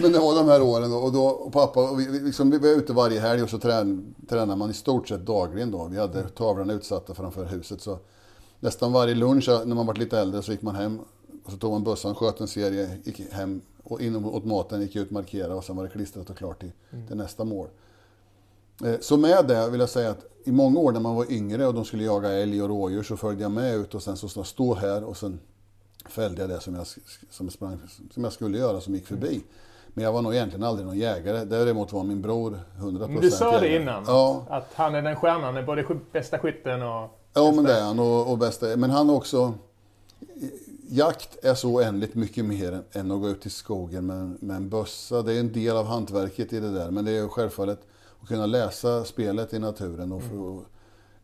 Men 0.00 0.12
det 0.12 0.18
var 0.18 0.34
de 0.34 0.48
här 0.48 0.62
åren 0.62 0.92
och, 0.92 1.12
då, 1.12 1.24
och 1.26 1.52
pappa, 1.52 1.90
och 1.90 2.00
vi, 2.00 2.20
liksom, 2.20 2.50
vi 2.50 2.58
var 2.58 2.68
ute 2.68 2.92
varje 2.92 3.20
helg 3.20 3.42
och 3.42 3.50
så 3.50 3.58
trän, 3.58 4.14
tränade 4.28 4.56
man 4.56 4.70
i 4.70 4.74
stort 4.74 5.08
sett 5.08 5.26
dagligen 5.26 5.70
då. 5.70 5.88
Vi 5.90 5.98
hade 5.98 6.28
tavlorna 6.28 6.72
utsatta 6.72 7.14
framför 7.14 7.44
huset 7.44 7.80
så 7.80 7.98
nästan 8.60 8.92
varje 8.92 9.14
lunch 9.14 9.48
när 9.48 9.74
man 9.74 9.86
var 9.86 9.94
lite 9.94 10.18
äldre 10.18 10.42
så 10.42 10.52
gick 10.52 10.62
man 10.62 10.74
hem 10.74 11.00
och 11.44 11.52
så 11.52 11.58
tog 11.58 11.72
man 11.72 11.84
bössan, 11.84 12.14
sköt 12.14 12.40
en 12.40 12.48
serie, 12.48 12.98
gick 13.04 13.20
hem 13.32 13.60
och 13.82 14.00
in 14.00 14.24
åt 14.24 14.44
maten, 14.44 14.80
gick 14.82 14.96
ut, 14.96 15.10
markerade 15.10 15.54
och 15.54 15.64
sen 15.64 15.76
var 15.76 15.84
det 15.84 15.90
klistrat 15.90 16.30
och 16.30 16.36
klart 16.36 16.60
till, 16.60 16.70
till 17.08 17.16
nästa 17.16 17.44
mål. 17.44 17.68
Eh, 18.84 18.94
Så 19.00 19.16
med 19.16 19.46
det 19.48 19.70
vill 19.70 19.80
jag 19.80 19.88
säga 19.88 20.10
att 20.10 20.24
i 20.48 20.52
många 20.52 20.80
år 20.80 20.92
när 20.92 21.00
man 21.00 21.16
var 21.16 21.32
yngre 21.32 21.66
och 21.66 21.74
de 21.74 21.84
skulle 21.84 22.04
jaga 22.04 22.28
älg 22.28 22.62
och 22.62 22.68
rådjur 22.68 23.02
så 23.02 23.16
följde 23.16 23.42
jag 23.42 23.52
med 23.52 23.74
ut 23.74 23.94
och 23.94 24.02
sen 24.02 24.16
så 24.16 24.44
stå 24.44 24.74
här 24.74 25.04
och 25.04 25.16
sen 25.16 25.40
fällde 26.08 26.40
jag 26.40 26.50
det 26.50 26.60
som 26.60 26.74
jag, 26.74 26.86
som 27.30 27.46
jag, 27.46 27.52
sprang, 27.52 27.78
som 28.14 28.24
jag 28.24 28.32
skulle 28.32 28.58
göra 28.58 28.80
som 28.80 28.94
gick 28.94 29.06
förbi. 29.06 29.42
Men 29.88 30.04
jag 30.04 30.12
var 30.12 30.22
nog 30.22 30.34
egentligen 30.34 30.64
aldrig 30.64 30.86
någon 30.86 30.98
jägare. 30.98 31.44
Däremot 31.44 31.92
var 31.92 32.04
min 32.04 32.22
bror 32.22 32.60
100% 32.78 33.08
Men 33.08 33.20
du 33.20 33.30
sa 33.30 33.60
det 33.60 33.76
innan. 33.76 34.04
Ja, 34.06 34.46
Att 34.48 34.72
han 34.74 34.94
är 34.94 35.02
den 35.02 35.16
stjärnan, 35.16 35.56
är 35.56 35.62
både 35.62 35.84
bästa 36.12 36.38
skytten 36.38 36.82
och... 36.82 37.18
ja 37.34 37.52
men 37.52 37.64
det 37.64 37.72
är 37.72 37.82
han 37.82 37.98
och, 37.98 38.30
och 38.30 38.38
bästa. 38.38 38.76
Men 38.76 38.90
han 38.90 39.10
också... 39.10 39.54
Jakt 40.90 41.44
är 41.44 41.54
så 41.54 41.68
oändligt 41.68 42.14
mycket 42.14 42.44
mer 42.44 42.82
än, 42.92 43.10
att 43.10 43.20
gå 43.20 43.28
ut 43.28 43.46
i 43.46 43.50
skogen 43.50 44.06
med, 44.06 44.42
med 44.42 44.56
en 44.56 44.68
bössa. 44.68 45.22
Det 45.22 45.34
är 45.34 45.40
en 45.40 45.52
del 45.52 45.76
av 45.76 45.86
hantverket 45.86 46.52
i 46.52 46.60
det 46.60 46.70
där. 46.70 46.90
Men 46.90 47.04
det 47.04 47.10
är 47.10 47.14
ju 47.14 47.28
självfallet 47.28 47.80
att 48.22 48.28
kunna 48.28 48.46
läsa 48.46 49.04
spelet 49.04 49.54
i 49.54 49.58
naturen. 49.58 50.12
Och, 50.12 50.22
för, 50.22 50.38
och, 50.38 50.64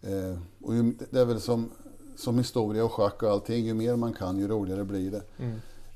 eh, 0.02 0.38
och 0.62 0.74
ju, 0.74 0.92
det 1.10 1.20
är 1.20 1.24
väl 1.24 1.40
som, 1.40 1.70
som 2.16 2.38
historia 2.38 2.84
och 2.84 2.92
schack 2.92 3.22
och 3.22 3.30
allting. 3.30 3.64
Ju 3.64 3.74
mer 3.74 3.96
man 3.96 4.12
kan, 4.12 4.38
ju 4.38 4.48
roligare 4.48 4.84
blir 4.84 5.10
det. 5.10 5.22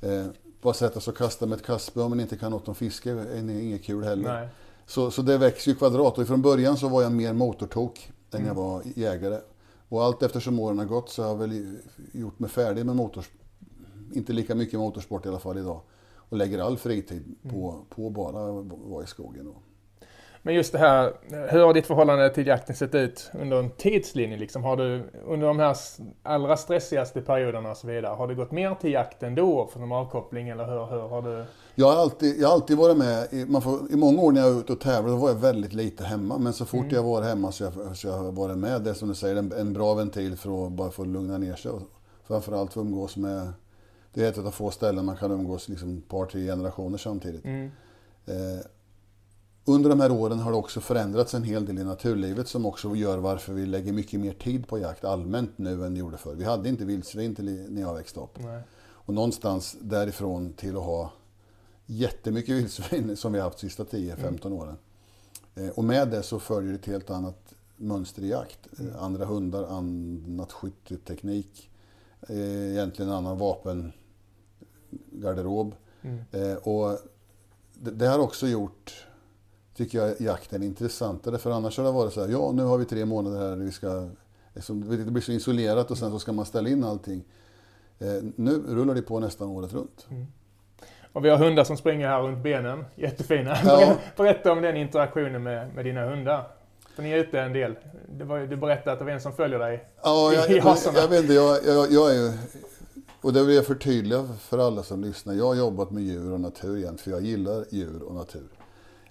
Eh, 0.08 0.26
bara 0.62 0.74
sätta 0.74 1.00
sig 1.00 1.11
och 1.11 1.16
kasta 1.16 1.46
med 1.46 1.56
ett 1.58 1.66
kastspö 1.66 2.00
om 2.02 2.11
man 2.11 2.20
inte 2.20 2.37
kan 2.37 2.50
något 2.50 2.68
om 2.68 2.74
fiske 2.74 3.11
är 3.11 3.50
inget 3.50 3.84
kul 3.84 4.04
heller. 4.04 4.34
Nej. 4.34 4.48
Så, 4.87 5.11
så 5.11 5.22
det 5.22 5.38
växer 5.38 5.70
ju 5.70 5.76
kvadrat 5.76 6.18
och 6.18 6.26
från 6.26 6.42
början 6.42 6.76
så 6.76 6.88
var 6.88 7.02
jag 7.02 7.12
mer 7.12 7.32
motortok 7.32 8.11
än 8.30 8.37
Mm. 8.40 8.46
jag 8.46 8.54
var 8.54 8.82
jägare. 8.96 9.40
Och 9.88 10.04
allt 10.04 10.22
eftersom 10.22 10.58
åren 10.61 10.78
har 10.78 10.84
gått 10.84 11.11
så 11.11 11.22
har 11.22 11.28
jag 11.28 11.37
väl 11.37 11.76
gjort 12.12 12.38
mig 12.38 12.50
färdig 12.50 12.87
med 12.87 12.96
motorsport. 12.96 13.40
Inte 14.14 14.32
lika 14.32 14.54
mycket 14.54 14.78
motorsport 14.78 15.26
i 15.26 15.28
alla 15.28 15.38
fall 15.38 15.58
idag. 15.58 15.80
Och 16.16 16.37
lägger 16.37 16.58
all 16.58 16.76
fritid 16.78 17.34
på, 17.50 17.70
Mm. 17.70 17.84
på 17.88 18.11
bara 18.11 18.61
att 18.61 18.66
vara 18.90 19.04
i 19.04 19.06
skogen. 19.06 19.46
Och. 19.48 19.62
Men 20.42 20.55
just 20.55 20.72
det 20.72 20.79
här, 20.79 21.12
hur 21.51 21.64
har 21.64 21.74
ditt 21.74 21.87
förhållande 21.87 22.31
till 22.31 22.46
jakten 22.46 22.77
sett 22.77 22.94
ut 22.94 23.31
under 23.40 23.59
en 23.59 23.70
tidslinje? 23.70 24.37
Liksom? 24.37 24.64
Har 24.64 24.77
du 24.77 25.03
under 25.27 25.46
de 25.46 25.59
här 25.59 25.77
allra 26.22 26.57
stressigaste 26.57 27.20
perioderna 27.20 27.70
och 27.70 27.77
så 27.77 27.87
vidare, 27.87 28.14
har 28.14 28.29
det 28.29 28.35
gått 28.35 28.51
mer 28.51 28.74
till 28.74 28.92
jakten 28.92 29.35
då 29.35 29.66
för 29.72 29.81
en 29.81 29.92
avkoppling 29.92 30.48
eller 30.48 30.64
hur, 30.64 30.87
hur 30.87 31.09
har 31.09 31.22
du? 31.22 31.44
Jag 31.74 31.87
har 31.87 31.96
alltid, 31.96 32.40
jag 32.40 32.48
har 32.48 32.55
alltid 32.55 32.77
varit 32.77 32.96
med, 32.96 33.29
i, 33.31 33.44
man 33.44 33.62
får, 33.62 33.92
i 33.92 33.96
många 33.96 34.22
år 34.22 34.33
när 34.33 34.40
jag 34.40 34.53
var 34.53 34.61
ute 34.61 34.72
och 34.72 34.81
tävlade 34.81 35.16
då 35.16 35.16
var 35.16 35.29
jag 35.29 35.37
väldigt 35.37 35.72
lite 35.72 36.05
hemma. 36.05 36.38
Men 36.38 36.53
så 36.53 36.64
fort 36.64 36.81
Mm. 36.81 36.94
jag 36.94 37.03
var 37.03 37.22
hemma 37.22 37.53
så 37.53 37.64
jag, 37.64 37.96
så 37.96 38.07
jag 38.07 38.14
har 38.14 38.33
varit 38.33 38.59
med. 38.59 38.83
Det 38.83 38.90
är 38.90 38.94
som 38.94 39.09
du 39.09 39.14
säger, 39.14 39.37
en, 39.37 39.53
en 39.53 39.72
bra 39.72 39.94
ventil 39.94 40.37
för 40.37 40.66
att 40.66 40.72
bara 40.72 40.90
få 40.90 41.05
lugna 41.05 41.38
ner 41.38 41.55
sig. 41.55 41.70
Och 41.70 41.83
framförallt 42.27 42.72
få 42.72 42.81
umgås 42.81 43.16
med, 43.16 43.53
det 44.14 44.24
är 44.24 44.29
ett 44.29 44.38
av 44.38 44.51
få 44.51 44.70
ställen 44.70 45.05
man 45.05 45.16
kan 45.16 45.31
umgås 45.33 45.68
liksom 45.68 45.98
ett 45.98 46.09
par, 46.09 46.27
tre 46.27 46.46
generationer 46.46 46.98
samtidigt. 46.98 47.44
Mm. 47.44 47.70
Eh, 48.27 48.61
under 49.68 49.90
de 49.90 50.00
här 50.00 50.11
åren 50.11 50.38
har 50.38 50.50
det 50.50 50.57
också 50.57 50.81
förändrats 50.81 51.35
en 51.35 51.42
hel 51.42 51.66
del 51.66 51.78
i 51.78 51.85
naturlivet 51.85 52.48
som 52.48 52.66
också 52.66 52.96
gör 52.96 53.18
varför 53.18 53.52
vi 53.52 53.66
lägger 53.66 53.92
mycket 53.92 54.20
mer 54.20 54.33
tid 54.33 54.68
på 54.68 54.78
jakt 54.78 55.04
allmänt 55.04 55.59
nu 55.59 55.85
än 55.85 55.94
vi 55.94 56.00
gjorde 56.00 56.16
förr. 56.16 56.35
Vi 56.35 56.44
hade 56.44 56.68
inte 56.68 56.85
vildsvin 56.85 57.35
till 57.35 57.66
när 57.68 57.81
jag 57.81 57.94
växte 57.94 58.20
upp. 58.20 58.38
Nej. 58.38 58.62
Och 59.09 59.14
någonstans 59.14 59.76
därifrån 59.81 60.52
till 60.52 60.76
att 60.76 60.83
ha 60.83 61.12
jättemycket 61.87 62.54
vildsvin 62.57 63.16
som 63.16 63.33
vi 63.33 63.38
har 63.38 63.44
haft 63.44 63.59
de 63.59 63.68
sista 63.68 63.85
10-15 63.85 64.52
åren. 64.52 64.76
Eh, 65.54 65.68
och 65.68 65.85
med 65.85 66.09
det 66.09 66.22
så 66.22 66.38
följer 66.38 66.74
ett 66.74 66.87
helt 66.87 67.11
annat 67.11 67.54
mönster 67.76 68.22
i 68.22 68.28
jakt. 68.28 68.59
Eh, 68.78 69.02
Andra 69.02 69.24
hundar, 69.24 69.64
annat 69.64 70.52
skytteteknik, 70.52 71.70
eh, 72.28 72.70
egentligen 72.70 73.12
annan 73.12 73.38
vapengarderob. 73.38 75.74
Mm. 76.02 76.24
Och 76.62 76.98
det 77.74 78.07
har 78.07 78.18
också 78.18 78.46
gjort, 78.46 79.07
tycker 79.79 79.99
jag, 79.99 80.21
jakten 80.21 80.62
intressantare. 80.62 81.38
För 81.38 81.51
annars 81.51 81.79
har 81.79 81.85
det 81.85 81.91
varit 81.91 82.12
så 82.12 82.21
här, 82.21 82.29
ja 82.29 82.53
nu 82.53 82.62
har 82.62 82.79
vi 82.79 82.85
tre 82.85 83.05
månader 83.05 83.49
här, 83.49 83.57
vi 83.57 83.73
ska, 83.73 84.09
det 84.55 85.11
blir 85.11 85.23
så 85.23 85.33
isolerat 85.33 85.91
och 85.91 85.99
sen 85.99 86.11
så 86.11 86.19
ska 86.19 86.33
man 86.33 86.45
ställa 86.45 86.69
in 86.69 86.85
allting. 86.85 87.25
Eh, 87.99 88.07
nu 88.37 88.62
rullar 88.69 88.95
det 88.95 89.03
på 89.03 89.21
nästan 89.21 89.49
året 89.49 89.73
runt. 89.73 90.07
Och 91.12 91.25
vi 91.25 91.31
har 91.31 91.37
hundar 91.37 91.64
som 91.64 91.77
springer 91.77 92.09
här 92.09 92.23
runt 92.23 92.43
benen, 92.43 92.85
jättefina. 92.95 93.57
Ja. 93.64 93.97
Berätta 94.17 94.53
om 94.53 94.62
den 94.62 94.77
interaktionen 94.77 95.43
med, 95.43 95.75
med 95.75 95.85
dina 95.85 96.07
hundar. 96.11 96.49
För 96.97 97.03
ni 97.03 97.11
är 97.11 97.17
ute 97.17 97.41
en 97.41 97.53
del. 97.53 97.75
Var, 98.09 98.38
du 98.38 98.57
berättade 98.57 98.93
att 98.93 98.99
det 98.99 99.05
var 99.05 99.12
en 99.12 99.21
som 99.21 99.33
följer 99.33 99.59
dig. 99.59 99.85
Ja, 100.03 100.33
jag, 100.33 100.51
I 100.51 100.57
jag, 100.57 100.62
hasorna. 100.62 100.99
jag 100.99 101.09
vet 101.09 101.23
inte, 101.23 101.35
jag, 101.35 101.59
jag, 101.67 101.93
jag 101.93 102.11
är 102.11 102.14
ju... 102.14 102.33
Och 103.21 103.33
det 103.33 103.45
vill 103.45 103.57
jag 103.57 103.67
förtydliga 103.67 104.29
för 104.41 104.59
alla 104.59 104.83
som 104.83 105.05
lyssnar. 105.05 105.35
Jag 105.35 105.45
har 105.45 105.55
jobbat 105.55 105.91
med 105.91 106.03
djur 106.03 106.33
och 106.33 106.41
natur 106.41 106.77
jämt, 106.77 107.01
för 107.01 107.11
jag 107.11 107.21
gillar 107.21 107.64
djur 107.71 108.03
och 108.03 108.14
natur. 108.14 108.58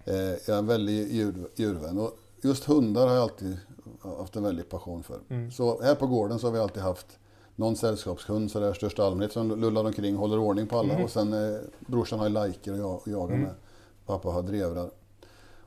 Eh, 0.07 0.15
jag 0.15 0.49
är 0.49 0.57
en 0.57 0.67
väldig 0.67 1.11
djur, 1.11 1.47
djurvän. 1.55 1.97
Och 1.97 2.17
just 2.41 2.63
hundar 2.65 3.07
har 3.07 3.13
jag 3.13 3.23
alltid 3.23 3.57
haft 4.01 4.35
en 4.35 4.43
väldig 4.43 4.69
passion 4.69 5.03
för. 5.03 5.19
Mm. 5.29 5.51
Så 5.51 5.81
här 5.81 5.95
på 5.95 6.07
gården 6.07 6.39
så 6.39 6.47
har 6.47 6.51
vi 6.51 6.59
alltid 6.59 6.83
haft 6.83 7.19
någon 7.55 7.75
sällskapshund 7.75 8.51
så 8.51 8.59
där 8.59 8.73
största 8.73 9.03
allmänhet 9.03 9.31
som 9.31 9.61
lullar 9.61 9.85
omkring, 9.85 10.15
håller 10.15 10.39
ordning 10.39 10.67
på 10.67 10.77
alla. 10.77 10.93
Mm. 10.93 11.03
Och 11.03 11.11
sen 11.11 11.33
eh, 11.33 11.59
brorsan 11.79 12.19
har 12.19 12.29
lajker 12.29 12.71
och 12.71 12.79
jag 12.79 12.95
och 12.95 13.07
jagar 13.07 13.37
med. 13.37 13.53
Pappa 14.05 14.29
har 14.29 14.43
drevrar. 14.43 14.89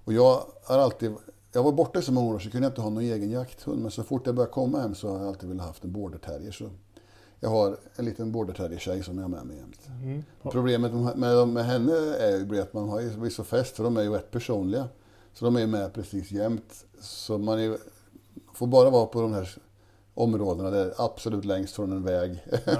Och 0.05 0.13
jag 0.13 0.43
har 0.65 0.79
alltid, 0.79 1.15
jag 1.53 1.63
var 1.63 1.73
borta 1.73 1.99
i 1.99 2.03
så 2.03 2.13
många 2.13 2.35
år 2.35 2.39
så 2.39 2.51
kunde 2.51 2.67
jag 2.67 2.71
inte 2.71 2.81
ha 2.81 2.91
någon 2.91 3.03
egen 3.03 3.31
jakthund. 3.31 3.83
Men 3.83 3.91
så 3.91 4.03
fort 4.03 4.27
jag 4.27 4.35
började 4.35 4.53
komma 4.53 4.81
hem 4.81 4.95
så 4.95 5.09
har 5.09 5.19
jag 5.19 5.29
alltid 5.29 5.49
velat 5.49 5.67
haft 5.67 5.85
en 5.85 5.93
border 5.93 6.19
terrier. 6.19 6.53
Så 6.53 6.71
jag 7.41 7.51
har 7.51 7.77
en 7.97 8.05
liten 8.05 8.33
border 8.33 8.55
terrier-tjej 8.55 9.03
som 9.03 9.17
jag 9.17 9.25
har 9.25 9.29
med 9.29 9.47
mig 9.47 9.57
jämt. 9.57 9.89
Mm. 10.03 10.25
Problemet 10.43 10.93
med, 10.95 11.17
med, 11.17 11.49
med 11.49 11.65
henne 11.65 11.93
är 12.19 12.55
ju 12.55 12.61
att 12.61 12.73
man 12.73 12.89
har 12.89 13.01
ju 13.01 13.11
blivit 13.11 13.33
så 13.33 13.45
fäst 13.45 13.77
för 13.77 13.85
de 13.85 13.97
är 13.97 14.03
ju 14.03 14.11
rätt 14.11 14.31
personliga. 14.31 14.89
Så 15.33 15.45
de 15.45 15.57
är 15.57 15.67
med 15.67 15.95
precis 15.95 16.31
jämt. 16.31 16.85
Så 17.01 17.39
man 17.39 17.61
är, 17.61 17.77
får 18.55 18.67
bara 18.67 18.91
vara 18.91 19.07
på 19.07 19.21
de 19.21 19.35
här 19.35 19.51
områdena 20.15 20.71
där 20.71 20.95
absolut 20.97 21.45
längst 21.45 21.77
från 21.77 21.93
en 21.93 22.03
väg. 22.03 22.45
Ja, 22.67 22.73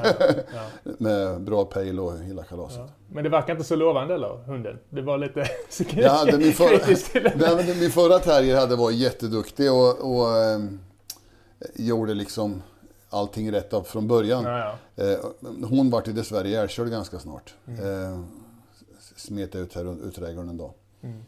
ja. 0.55 0.93
med 0.99 1.41
bra 1.41 1.65
pejl 1.65 2.01
och 2.01 2.19
hela 2.19 2.43
kalaset. 2.43 2.79
Ja. 2.79 2.89
Men 3.09 3.25
det 3.25 3.31
verkar 3.31 3.53
inte 3.53 3.65
så 3.65 3.77
lovande 3.77 4.15
eller, 4.15 4.37
hunden? 4.47 4.79
Det 4.91 5.03
var 5.03 5.19
lite 5.19 5.47
Jag 5.95 6.11
hade 6.11 6.39
min 6.39 6.53
förra, 6.53 6.79
det. 7.13 7.81
Min 7.81 7.91
förra 7.91 8.19
terrier 8.19 8.57
hade 8.61 8.77
varit 8.77 8.97
jätteduktig 8.97 9.73
och, 9.73 10.15
och 10.15 10.39
eh, 10.39 10.61
gjorde 11.75 12.15
liksom 12.15 12.63
allting 13.11 13.53
rätt 13.53 13.73
av 13.73 13.83
från 13.83 14.09
början. 14.09 14.45
Ja, 14.45 14.79
ja. 14.95 15.05
Eh, 15.05 15.19
hon 15.69 15.91
vart 15.91 16.09
ju 16.09 16.13
dessvärre 16.13 16.49
ihjälkörd 16.49 16.91
ganska 16.91 17.19
snart. 17.19 17.55
Mm. 17.67 18.05
Eh, 18.05 18.21
smet 19.17 19.55
ut 19.55 19.75
här 19.75 20.07
ut 20.09 20.15
trädgården 20.15 20.51
en 20.51 20.57
dag. 20.57 20.73
Mm. 21.01 21.23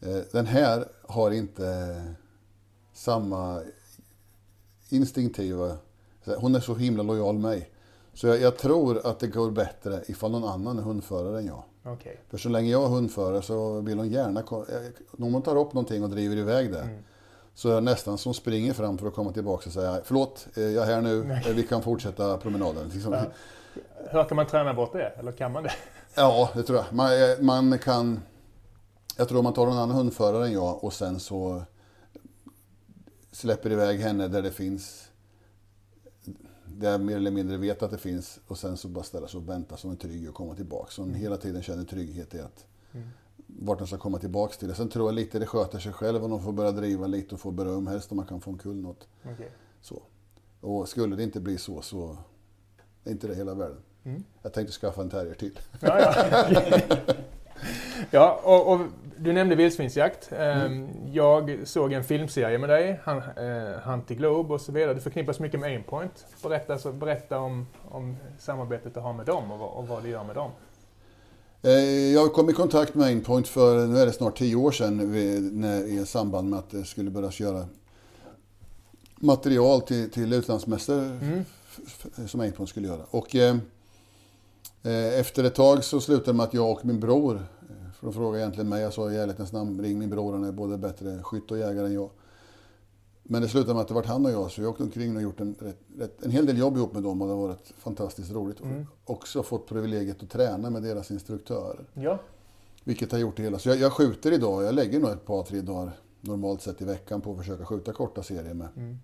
Eh, 0.00 0.22
den 0.32 0.46
här 0.46 0.88
har 1.02 1.30
inte 1.30 2.02
samma 2.92 3.62
instinktiva... 4.88 5.76
Hon 6.38 6.54
är 6.54 6.60
så 6.60 6.74
himla 6.74 7.02
lojal 7.02 7.38
mig. 7.38 7.70
Så 8.14 8.26
jag, 8.26 8.40
jag 8.40 8.58
tror 8.58 9.06
att 9.06 9.20
det 9.20 9.26
går 9.26 9.50
bättre 9.50 10.02
ifall 10.06 10.30
någon 10.30 10.44
annan 10.44 10.78
är 10.78 10.82
hundförare 10.82 11.38
än 11.38 11.46
jag. 11.46 11.62
Okej. 11.84 12.20
För 12.28 12.38
så 12.38 12.48
länge 12.48 12.70
jag 12.70 12.84
är 12.84 12.88
hundförare 12.88 13.42
så 13.42 13.80
vill 13.80 13.98
hon 13.98 14.08
gärna... 14.08 14.42
Om 15.10 15.32
hon 15.32 15.42
tar 15.42 15.56
upp 15.56 15.72
någonting 15.72 16.02
och 16.02 16.10
driver 16.10 16.36
iväg 16.36 16.72
det. 16.72 16.80
Mm. 16.80 17.02
Så 17.56 17.68
är 17.68 17.74
jag 17.74 17.82
nästan 17.82 18.18
som 18.18 18.34
springer 18.34 18.72
fram 18.72 18.98
för 18.98 19.08
att 19.08 19.14
komma 19.14 19.32
tillbaka 19.32 19.66
och 19.66 19.72
säga 19.72 20.00
förlåt, 20.04 20.46
jag 20.54 20.76
är 20.76 20.84
här 20.84 21.00
nu, 21.00 21.32
eh, 21.32 21.54
vi 21.54 21.62
kan 21.62 21.82
fortsätta 21.82 22.36
promenaden. 22.38 22.88
Liksom. 22.88 23.16
Hur 24.10 24.24
kan 24.24 24.36
man 24.36 24.46
träna 24.46 24.74
bort 24.74 24.92
det? 24.92 25.08
Eller 25.08 25.32
kan 25.32 25.52
man 25.52 25.62
det? 25.62 25.72
Ja, 26.14 26.50
det 26.54 26.62
tror 26.62 26.78
jag. 26.78 26.92
Man, 26.92 27.12
eh, 27.12 27.40
man 27.40 27.78
kan... 27.78 28.20
Jag 29.16 29.28
tror 29.28 29.38
om 29.38 29.44
man 29.44 29.52
tar 29.52 29.66
någon 29.66 29.78
annan 29.78 29.96
hundförare 29.96 30.46
än 30.46 30.52
jag 30.52 30.84
och 30.84 30.92
sen 30.92 31.20
så 31.20 31.62
släpper 33.32 33.72
iväg 33.72 34.00
henne 34.00 34.28
där 34.28 34.42
det 34.42 34.50
finns... 34.50 35.08
Där 36.64 36.90
jag 36.90 37.00
mer 37.00 37.16
eller 37.16 37.30
mindre 37.30 37.56
vet 37.56 37.82
att 37.82 37.90
det 37.90 37.98
finns 37.98 38.38
och 38.46 38.58
sen 38.58 38.76
så 38.76 38.88
bara 38.88 39.04
ställa 39.04 39.28
sig 39.28 39.38
och 39.38 39.48
vänta 39.48 39.76
som 39.76 39.90
en 39.90 39.96
trygg 39.96 40.28
och 40.28 40.34
komma 40.34 40.54
tillbaka. 40.54 40.90
Så 40.90 41.02
hon 41.02 41.14
hela 41.14 41.36
tiden 41.36 41.62
känner 41.62 41.84
trygghet 41.84 42.34
i 42.34 42.40
att 42.40 42.66
Mm. 42.92 43.08
Vart 43.46 43.78
den 43.78 43.86
ska 43.86 43.98
komma 43.98 44.18
tillbaks 44.18 44.58
till. 44.58 44.74
Sen 44.74 44.88
tror 44.88 45.08
jag 45.08 45.14
lite 45.14 45.38
det 45.38 45.46
sköter 45.46 45.78
sig 45.78 45.92
själv 45.92 46.24
om 46.24 46.30
de 46.30 46.42
får 46.42 46.52
börja 46.52 46.72
driva 46.72 47.06
lite 47.06 47.34
och 47.34 47.40
få 47.40 47.50
beröm. 47.50 47.86
Helst 47.86 48.10
om 48.10 48.16
man 48.16 48.26
kan 48.26 48.40
få 48.40 48.50
en 48.50 48.58
kull 48.58 48.76
något. 48.76 49.08
Okej. 49.22 49.50
Så. 49.80 50.02
Och 50.60 50.88
skulle 50.88 51.16
det 51.16 51.22
inte 51.22 51.40
bli 51.40 51.58
så 51.58 51.82
så 51.82 52.16
är 53.04 53.10
inte 53.10 53.26
det 53.26 53.34
hela 53.34 53.54
världen. 53.54 53.78
Mm. 54.04 54.24
Jag 54.42 54.52
tänkte 54.52 54.72
skaffa 54.72 55.02
en 55.02 55.10
terrier 55.10 55.34
till. 55.34 55.58
Ja, 55.80 56.00
ja. 56.00 56.14
ja 58.10 58.40
och, 58.44 58.72
och 58.72 58.80
du 59.18 59.32
nämnde 59.32 59.54
vildsvinsjakt. 59.54 60.32
Mm. 60.32 60.72
Ehm, 60.72 60.88
Jag 61.12 61.58
såg 61.64 61.92
en 61.92 62.04
filmserie 62.04 62.58
med 62.58 62.68
dig, 62.68 63.00
eh, 63.06 63.80
Hunt 63.80 64.08
the 64.08 64.14
Globe 64.14 64.54
och 64.54 64.60
så 64.60 64.72
vidare. 64.72 64.94
Du 64.94 65.00
förknippas 65.00 65.40
mycket 65.40 65.60
med 65.60 65.70
Aimpoint. 65.70 66.26
Berätta, 66.42 66.78
så, 66.78 66.92
berätta 66.92 67.38
om, 67.38 67.66
om 67.88 68.16
samarbetet 68.38 68.94
du 68.94 69.00
har 69.00 69.12
med 69.12 69.26
dem 69.26 69.52
och 69.52 69.58
vad, 69.58 69.70
och 69.70 69.88
vad 69.88 70.02
du 70.02 70.08
gör 70.08 70.24
med 70.24 70.34
dem. 70.34 70.50
Eh, 71.66 72.12
Jag 72.12 72.32
kom 72.32 72.50
i 72.50 72.52
kontakt 72.52 72.94
med 72.94 73.06
Aimpoint 73.06 73.48
för, 73.48 73.86
nu 73.86 73.98
är 73.98 74.06
det 74.06 74.12
snart 74.12 74.38
tio 74.38 74.56
år 74.56 74.70
sedan, 74.72 74.96
när, 75.60 75.84
i 75.84 76.06
samband 76.06 76.50
med 76.50 76.58
att 76.58 76.70
det 76.70 76.84
skulle 76.84 77.10
börja 77.10 77.30
göra 77.34 77.66
material 79.16 79.80
till, 79.80 80.10
till 80.10 80.32
utlandsmässor 80.32 80.98
Mm. 81.02 81.44
som 82.28 82.40
Aimpoint 82.40 82.68
skulle 82.70 82.88
göra. 82.88 83.02
Och 83.10 83.34
eh, 83.36 83.56
eh, 84.82 85.18
efter 85.20 85.44
ett 85.44 85.54
tag 85.54 85.84
så 85.84 86.00
slutade 86.00 86.32
det 86.32 86.36
med 86.36 86.44
att 86.44 86.54
jag 86.54 86.70
och 86.70 86.84
min 86.84 87.00
bror, 87.00 87.34
eh, 87.36 87.92
för 88.00 88.08
att 88.08 88.14
fråga 88.14 88.38
egentligen 88.38 88.68
mig, 88.68 88.82
jag 88.82 88.92
sa 88.92 89.10
i 89.10 89.16
ärlighetens 89.16 89.52
namn, 89.52 89.80
ring 89.82 89.98
min 89.98 90.10
bror, 90.10 90.32
han 90.32 90.44
är 90.44 90.52
både 90.52 90.78
bättre 90.78 91.22
skytt 91.22 91.50
och 91.50 91.58
jägare 91.58 91.86
än 91.86 91.94
jag. 91.94 92.10
Men 93.28 93.42
det 93.42 93.48
slutade 93.48 93.74
med 93.74 93.80
att 93.80 93.88
det 93.88 93.94
vart 93.94 94.06
han 94.06 94.26
och 94.26 94.32
jag, 94.32 94.50
så 94.50 94.62
jag 94.62 94.70
åkte 94.70 94.82
omkring 94.82 95.16
och 95.16 95.22
gjort 95.22 95.40
en, 95.40 95.54
rätt, 95.98 96.22
en 96.22 96.30
hel 96.30 96.46
del 96.46 96.58
jobb 96.58 96.76
ihop 96.76 96.92
med 96.92 97.02
dem 97.02 97.22
och 97.22 97.28
det 97.28 97.34
har 97.34 97.40
varit 97.40 97.72
fantastiskt 97.78 98.32
roligt. 98.32 98.60
Mm. 98.60 98.86
Och 99.04 99.14
också 99.14 99.42
fått 99.42 99.66
privilegiet 99.68 100.22
att 100.22 100.30
träna 100.30 100.70
med 100.70 100.82
deras 100.82 101.10
instruktörer. 101.10 101.84
Ja, 101.94 102.18
Vilket 102.84 103.12
har 103.12 103.18
gjort 103.18 103.36
det 103.36 103.42
hela. 103.42 103.58
Så 103.58 103.68
jag, 103.68 103.78
jag 103.78 103.92
skjuter 103.92 104.32
idag, 104.32 104.64
jag 104.64 104.74
lägger 104.74 105.00
nog 105.00 105.10
ett 105.10 105.26
par, 105.26 105.42
tre 105.42 105.60
dagar 105.60 105.92
normalt 106.20 106.62
sett 106.62 106.82
i 106.82 106.84
veckan 106.84 107.20
på 107.20 107.32
att 107.32 107.38
försöka 107.38 107.64
skjuta 107.64 107.92
korta 107.92 108.22
serier 108.22 108.54
med 108.54 108.68
mm. 108.76 108.98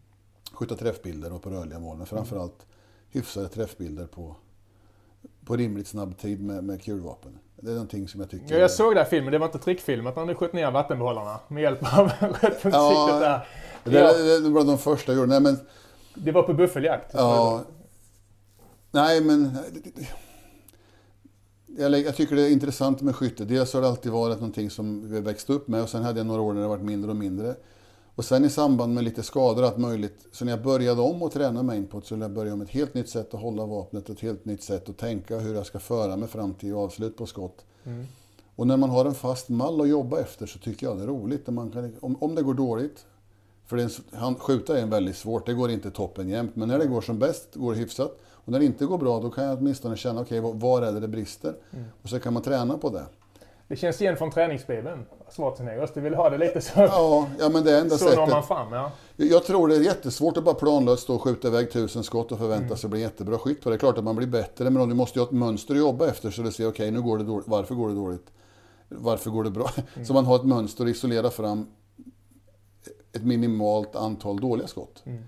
skjuta 0.53 0.77
träffbilder 0.77 1.33
och 1.33 1.43
på 1.43 1.51
rörliga 1.51 1.79
mål. 1.79 1.97
Men 1.97 2.07
framförallt 2.07 2.66
hyfsade 3.11 3.49
träffbilder 3.49 4.07
på, 4.07 4.37
på 5.45 5.57
rimligt 5.57 5.87
snabb 5.87 6.18
tid 6.18 6.43
med, 6.43 6.64
med 6.64 6.83
kulvapen. 6.83 7.39
Det 7.57 7.70
är 7.70 7.75
någonting 7.75 8.09
som 8.09 8.20
jag 8.20 8.31
tycker... 8.31 8.55
ja 8.55 8.61
jag 8.61 8.70
såg 8.70 8.95
den 8.95 9.07
filmen, 9.07 9.33
det 9.33 9.39
var 9.39 9.47
inte 9.47 9.59
trickfilmat 9.59 10.16
när 10.16 10.27
du 10.27 10.35
sköt 10.35 10.53
ner 10.53 10.70
vattenbehållarna 10.70 11.41
med 11.49 11.62
hjälp 11.62 11.99
av 11.99 12.07
rödpunktssiktet 12.20 12.73
Ja, 12.73 13.18
där. 13.20 13.47
det, 13.85 13.99
Ja. 13.99 14.12
det, 14.12 14.41
det 14.41 14.49
var 14.49 14.64
de 14.64 14.79
första 14.79 15.12
jag 15.12 15.16
gjorde. 15.20 15.29
Nej 15.31 15.41
men, 15.41 15.59
Det 16.14 16.33
var 16.33 16.43
på 16.43 16.55
buffeljakt. 16.55 17.11
ja... 17.14 17.62
Nej 18.91 19.20
men... 19.20 19.51
Jag, 21.79 21.99
jag 22.01 22.16
tycker 22.16 22.37
det 22.37 22.43
är 22.43 22.51
intressant 22.53 23.01
med 23.01 23.16
skytte. 23.16 23.45
Dels 23.45 23.75
har 23.75 23.81
det 23.81 23.89
alltid 23.89 24.12
varit 24.12 24.37
någonting 24.37 24.70
som 24.70 25.11
vi 25.11 25.20
växt 25.20 25.51
upp 25.51 25.68
med 25.68 25.83
och 25.83 25.89
sen 25.89 26.03
hade 26.03 26.20
jag 26.20 26.27
några 26.27 26.41
år 26.43 26.53
när 26.53 26.61
det 26.62 26.68
varit 26.68 26.83
mindre 26.85 27.11
och 27.11 27.16
mindre. 27.16 27.55
Och 28.14 28.24
sen 28.24 28.44
i 28.44 28.50
samband 28.50 28.94
med 28.94 29.04
lite 29.04 29.22
skador 29.22 29.64
allt 29.64 29.78
möjligt. 29.78 30.26
Så 30.32 30.44
när 30.44 30.52
jag 30.52 30.62
började 30.62 31.00
om 31.00 31.22
att 31.22 31.32
träna 31.32 31.62
mainput 31.62 32.06
så 32.06 32.14
ville 32.14 32.24
jag 32.24 32.32
börja 32.32 32.56
med 32.56 32.64
ett 32.64 32.72
helt 32.72 32.94
nytt 32.94 33.08
sätt 33.08 33.34
att 33.34 33.40
hålla 33.40 33.66
vapnet, 33.66 34.10
ett 34.10 34.20
helt 34.20 34.44
nytt 34.44 34.62
sätt 34.62 34.88
att 34.88 34.98
tänka 34.98 35.38
hur 35.38 35.54
jag 35.54 35.66
ska 35.66 35.78
föra 35.78 36.16
mig 36.16 36.28
fram 36.28 36.54
till 36.54 36.74
avslut 36.74 37.16
på 37.16 37.26
skott. 37.26 37.64
Mm. 37.84 38.06
Och 38.56 38.66
när 38.66 38.76
man 38.76 38.90
har 38.90 39.04
en 39.04 39.14
fast 39.14 39.48
mall 39.48 39.80
att 39.80 39.88
jobba 39.88 40.20
efter 40.20 40.46
så 40.46 40.58
tycker 40.58 40.86
jag 40.86 40.96
det 40.96 41.02
är 41.02 41.06
roligt. 41.06 41.46
Man 41.46 41.70
kan, 41.70 41.96
om, 42.00 42.16
om 42.20 42.34
det 42.34 42.42
går 42.42 42.54
dåligt, 42.54 43.06
för 43.66 43.76
det 43.76 43.82
är 43.82 43.84
en, 43.84 44.18
han, 44.18 44.34
skjuta 44.34 44.78
är 44.78 44.82
en 44.82 44.90
väldigt 44.90 45.16
svårt, 45.16 45.46
det 45.46 45.54
går 45.54 45.70
inte 45.70 45.90
toppen 45.90 46.28
jämt. 46.28 46.56
Men 46.56 46.68
när 46.68 46.78
det 46.78 46.86
går 46.86 47.00
som 47.00 47.18
bäst, 47.18 47.54
går 47.54 47.72
det 47.72 47.78
hyfsat. 47.78 48.18
Och 48.30 48.52
när 48.52 48.58
det 48.58 48.64
inte 48.64 48.86
går 48.86 48.98
bra, 48.98 49.20
då 49.20 49.30
kan 49.30 49.44
jag 49.44 49.58
åtminstone 49.58 49.96
känna, 49.96 50.20
okej, 50.20 50.40
var, 50.40 50.52
var 50.52 50.82
är 50.82 50.92
det 50.92 51.00
det 51.00 51.08
brister? 51.08 51.54
Mm. 51.70 51.84
Och 52.02 52.08
så 52.08 52.20
kan 52.20 52.32
man 52.32 52.42
träna 52.42 52.78
på 52.78 52.90
det. 52.90 53.04
Det 53.73 53.77
känns 53.77 54.01
igen 54.03 54.16
från 54.16 54.31
träningsbibeln, 54.31 55.05
Schwarzeneggers. 55.31 55.91
Du 55.95 56.01
vill 56.01 56.14
ha 56.14 56.31
det 56.31 56.39
lite 56.39 56.61
så. 56.61 56.73
Ja, 56.81 57.29
ja 57.39 57.49
men 57.49 57.64
det 57.64 57.73
är 57.73 57.81
enda 57.81 57.99
så 57.99 58.05
når 58.05 58.16
man 58.16 58.29
sättet. 58.29 58.45
fram, 58.45 58.73
ja. 58.73 58.93
Jag 59.16 59.45
tror 59.45 59.68
det 59.68 59.77
är 59.77 59.81
jättesvårt 59.81 60.37
att 60.37 60.45
bara 60.45 60.55
planlöst 60.55 61.03
stå 61.03 61.14
och 61.14 61.23
skjuta 61.23 61.49
iväg 61.49 61.73
tusen 61.73 62.03
skott 62.03 62.33
och 62.33 62.39
förvänta 62.39 62.64
Mm. 62.64 62.77
sig 62.77 62.91
bli 62.91 63.01
jättebra 63.01 63.39
skytt 63.39 63.64
det. 63.64 63.75
Är 63.75 63.79
klart 63.79 63.99
att 63.99 64.05
man 64.05 64.16
blir 64.16 64.27
bättre, 64.27 64.70
men 64.70 64.89
du 64.89 64.95
måste 64.95 65.18
ju 65.18 65.23
ha 65.23 65.27
ett 65.27 65.35
mönster 65.35 65.75
att 65.75 65.81
jobba 65.81 66.09
efter 66.09 66.31
så 66.31 66.43
du 66.43 66.53
ser, 66.53 66.68
okej, 66.68 66.91
nu 66.91 67.03
går 67.03 67.18
det 67.18 67.25
dåligt. 67.25 67.49
Varför 67.49 67.75
går 67.75 67.89
det 67.89 67.95
dåligt? 67.95 68.27
Varför 68.89 69.31
går 69.31 69.45
det 69.45 69.51
bra? 69.51 69.70
Mm. 69.95 70.07
Så 70.07 70.12
man 70.12 70.27
har 70.27 70.37
ett 70.37 70.45
mönster 70.45 70.85
att 70.85 70.91
isolera 70.91 71.31
fram 71.31 71.66
ett 73.12 73.25
minimalt 73.25 73.97
antal 73.97 74.41
dåliga 74.41 74.66
skott. 74.66 75.03
Mm. 75.07 75.23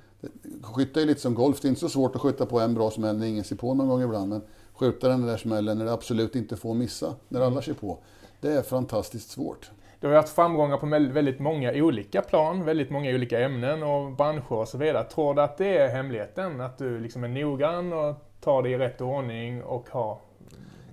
Skytte 0.63 1.03
är 1.03 1.07
lite 1.07 1.21
som 1.21 1.35
golf, 1.35 1.61
det 1.61 1.67
är 1.67 1.71
inte 1.71 1.81
så 1.81 1.89
svårt 1.89 2.17
att 2.17 2.23
skjuta 2.23 2.47
på 2.47 2.61
en 2.61 2.75
bra 2.75 2.91
smäll 2.91 3.19
när 3.19 3.27
ingen 3.27 3.45
ser 3.45 3.57
på 3.57 3.75
någon 3.75 3.89
gång 3.89 4.03
ibland. 4.03 4.29
Men 4.29 4.43
skjuta 4.75 5.09
den 5.09 5.27
där 5.27 5.37
smällen 5.37 5.79
när 5.79 5.85
det 5.85 5.93
absolut 5.93 6.37
inte 6.37 6.57
får 6.57 6.75
missa, 6.75 7.15
när 7.29 7.41
alla 7.41 7.63
ser 7.63 7.75
på. 7.75 7.99
Det 8.45 8.53
är 8.53 8.63
fantastiskt 8.63 9.31
svårt. 9.31 9.71
Du 10.01 10.07
har 10.09 10.15
haft 10.15 10.29
framgångar 10.35 10.77
på 10.77 10.87
väl- 10.87 11.13
väldigt 11.13 11.41
många 11.41 11.73
olika 11.73 12.23
plan, 12.23 12.65
väldigt 12.65 12.91
många 12.91 13.11
olika 13.15 13.41
ämnen 13.41 13.83
och 13.83 14.13
branscher 14.13 14.53
och 14.53 14.69
så 14.69 14.79
vidare. 14.79 15.05
Tror 15.05 15.35
du 15.35 15.43
att 15.43 15.59
det 15.59 15.79
är 15.79 15.89
hemligheten? 15.89 16.61
Att 16.61 16.79
du 16.79 17.01
liksom 17.01 17.25
är 17.25 17.29
noggrann 17.29 17.93
och 17.93 18.15
tar 18.41 18.63
det 18.63 18.69
i 18.71 18.79
rätt 18.79 19.01
ordning 19.01 19.63
och 19.63 19.89
har 19.91 20.19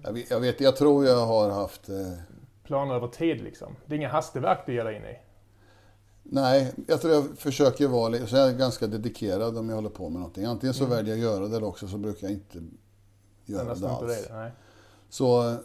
Jag 0.04 0.14
vet, 0.14 0.30
jag, 0.32 0.40
vet, 0.40 0.62
jag 0.62 0.76
tror 0.76 1.06
jag 1.06 1.26
har 1.26 1.50
haft 1.50 1.90
eh, 1.90 1.96
planer 2.64 2.96
över 2.96 3.08
tid 3.08 3.42
liksom? 3.42 3.76
Det 3.86 3.94
är 3.96 3.98
inga 3.98 4.10
hastverk 4.10 4.60
du 4.66 4.74
ger 4.74 4.84
dig 4.86 4.96
in 4.96 5.06
i? 5.06 5.18
Nej, 6.24 6.74
jag 6.88 7.02
tror 7.02 7.14
jag 7.14 7.24
försöker 7.38 7.88
vara 7.88 8.28
så 8.28 8.36
jag 8.36 8.50
är 8.50 8.58
ganska 8.58 8.88
dedikerad 8.88 9.58
om 9.58 9.70
jag 9.70 9.76
håller 9.76 9.90
på 9.90 10.04
med 10.10 10.20
någonting. 10.20 10.46
Antingen 10.46 10.74
så 10.74 10.86
väljer 10.86 11.16
jag 11.16 11.26
att 11.28 11.34
göra 11.34 11.48
det 11.48 11.58
eller 11.58 11.68
också 11.68 11.88
så 11.88 11.98
brukar 11.98 12.28
jag 12.28 12.32
inte 12.34 12.60
göra 13.46 13.62
Annars 13.62 13.80
det 13.80 13.90
alls. 13.90 14.28
det? 14.28 14.34
Nej. 14.36 14.52
Så, 15.10 15.56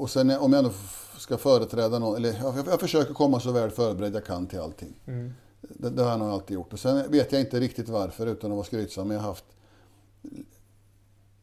och 0.00 0.10
sen 0.10 0.30
om 0.30 0.52
jag 0.52 0.66
f- 0.66 1.14
ska 1.18 1.38
företräda 1.38 1.98
någon, 1.98 2.16
eller 2.16 2.32
jag, 2.32 2.66
jag 2.66 2.80
försöker 2.80 3.14
komma 3.14 3.40
så 3.40 3.52
väl 3.52 3.70
förberedd 3.70 4.14
jag 4.14 4.24
kan 4.24 4.46
till 4.46 4.60
allting. 4.60 4.94
Mm. 5.06 5.32
Det, 5.60 5.90
det 5.90 6.02
har 6.02 6.10
jag 6.10 6.18
nog 6.18 6.28
alltid 6.28 6.54
gjort. 6.54 6.72
Och 6.72 6.80
sen 6.80 7.10
vet 7.10 7.32
jag 7.32 7.40
inte 7.40 7.60
riktigt 7.60 7.88
varför 7.88 8.26
utan 8.26 8.50
att 8.50 8.56
vara 8.56 8.66
skrytsam, 8.66 9.08
men 9.08 9.14
jag 9.16 9.22
har 9.22 9.28
haft 9.28 9.44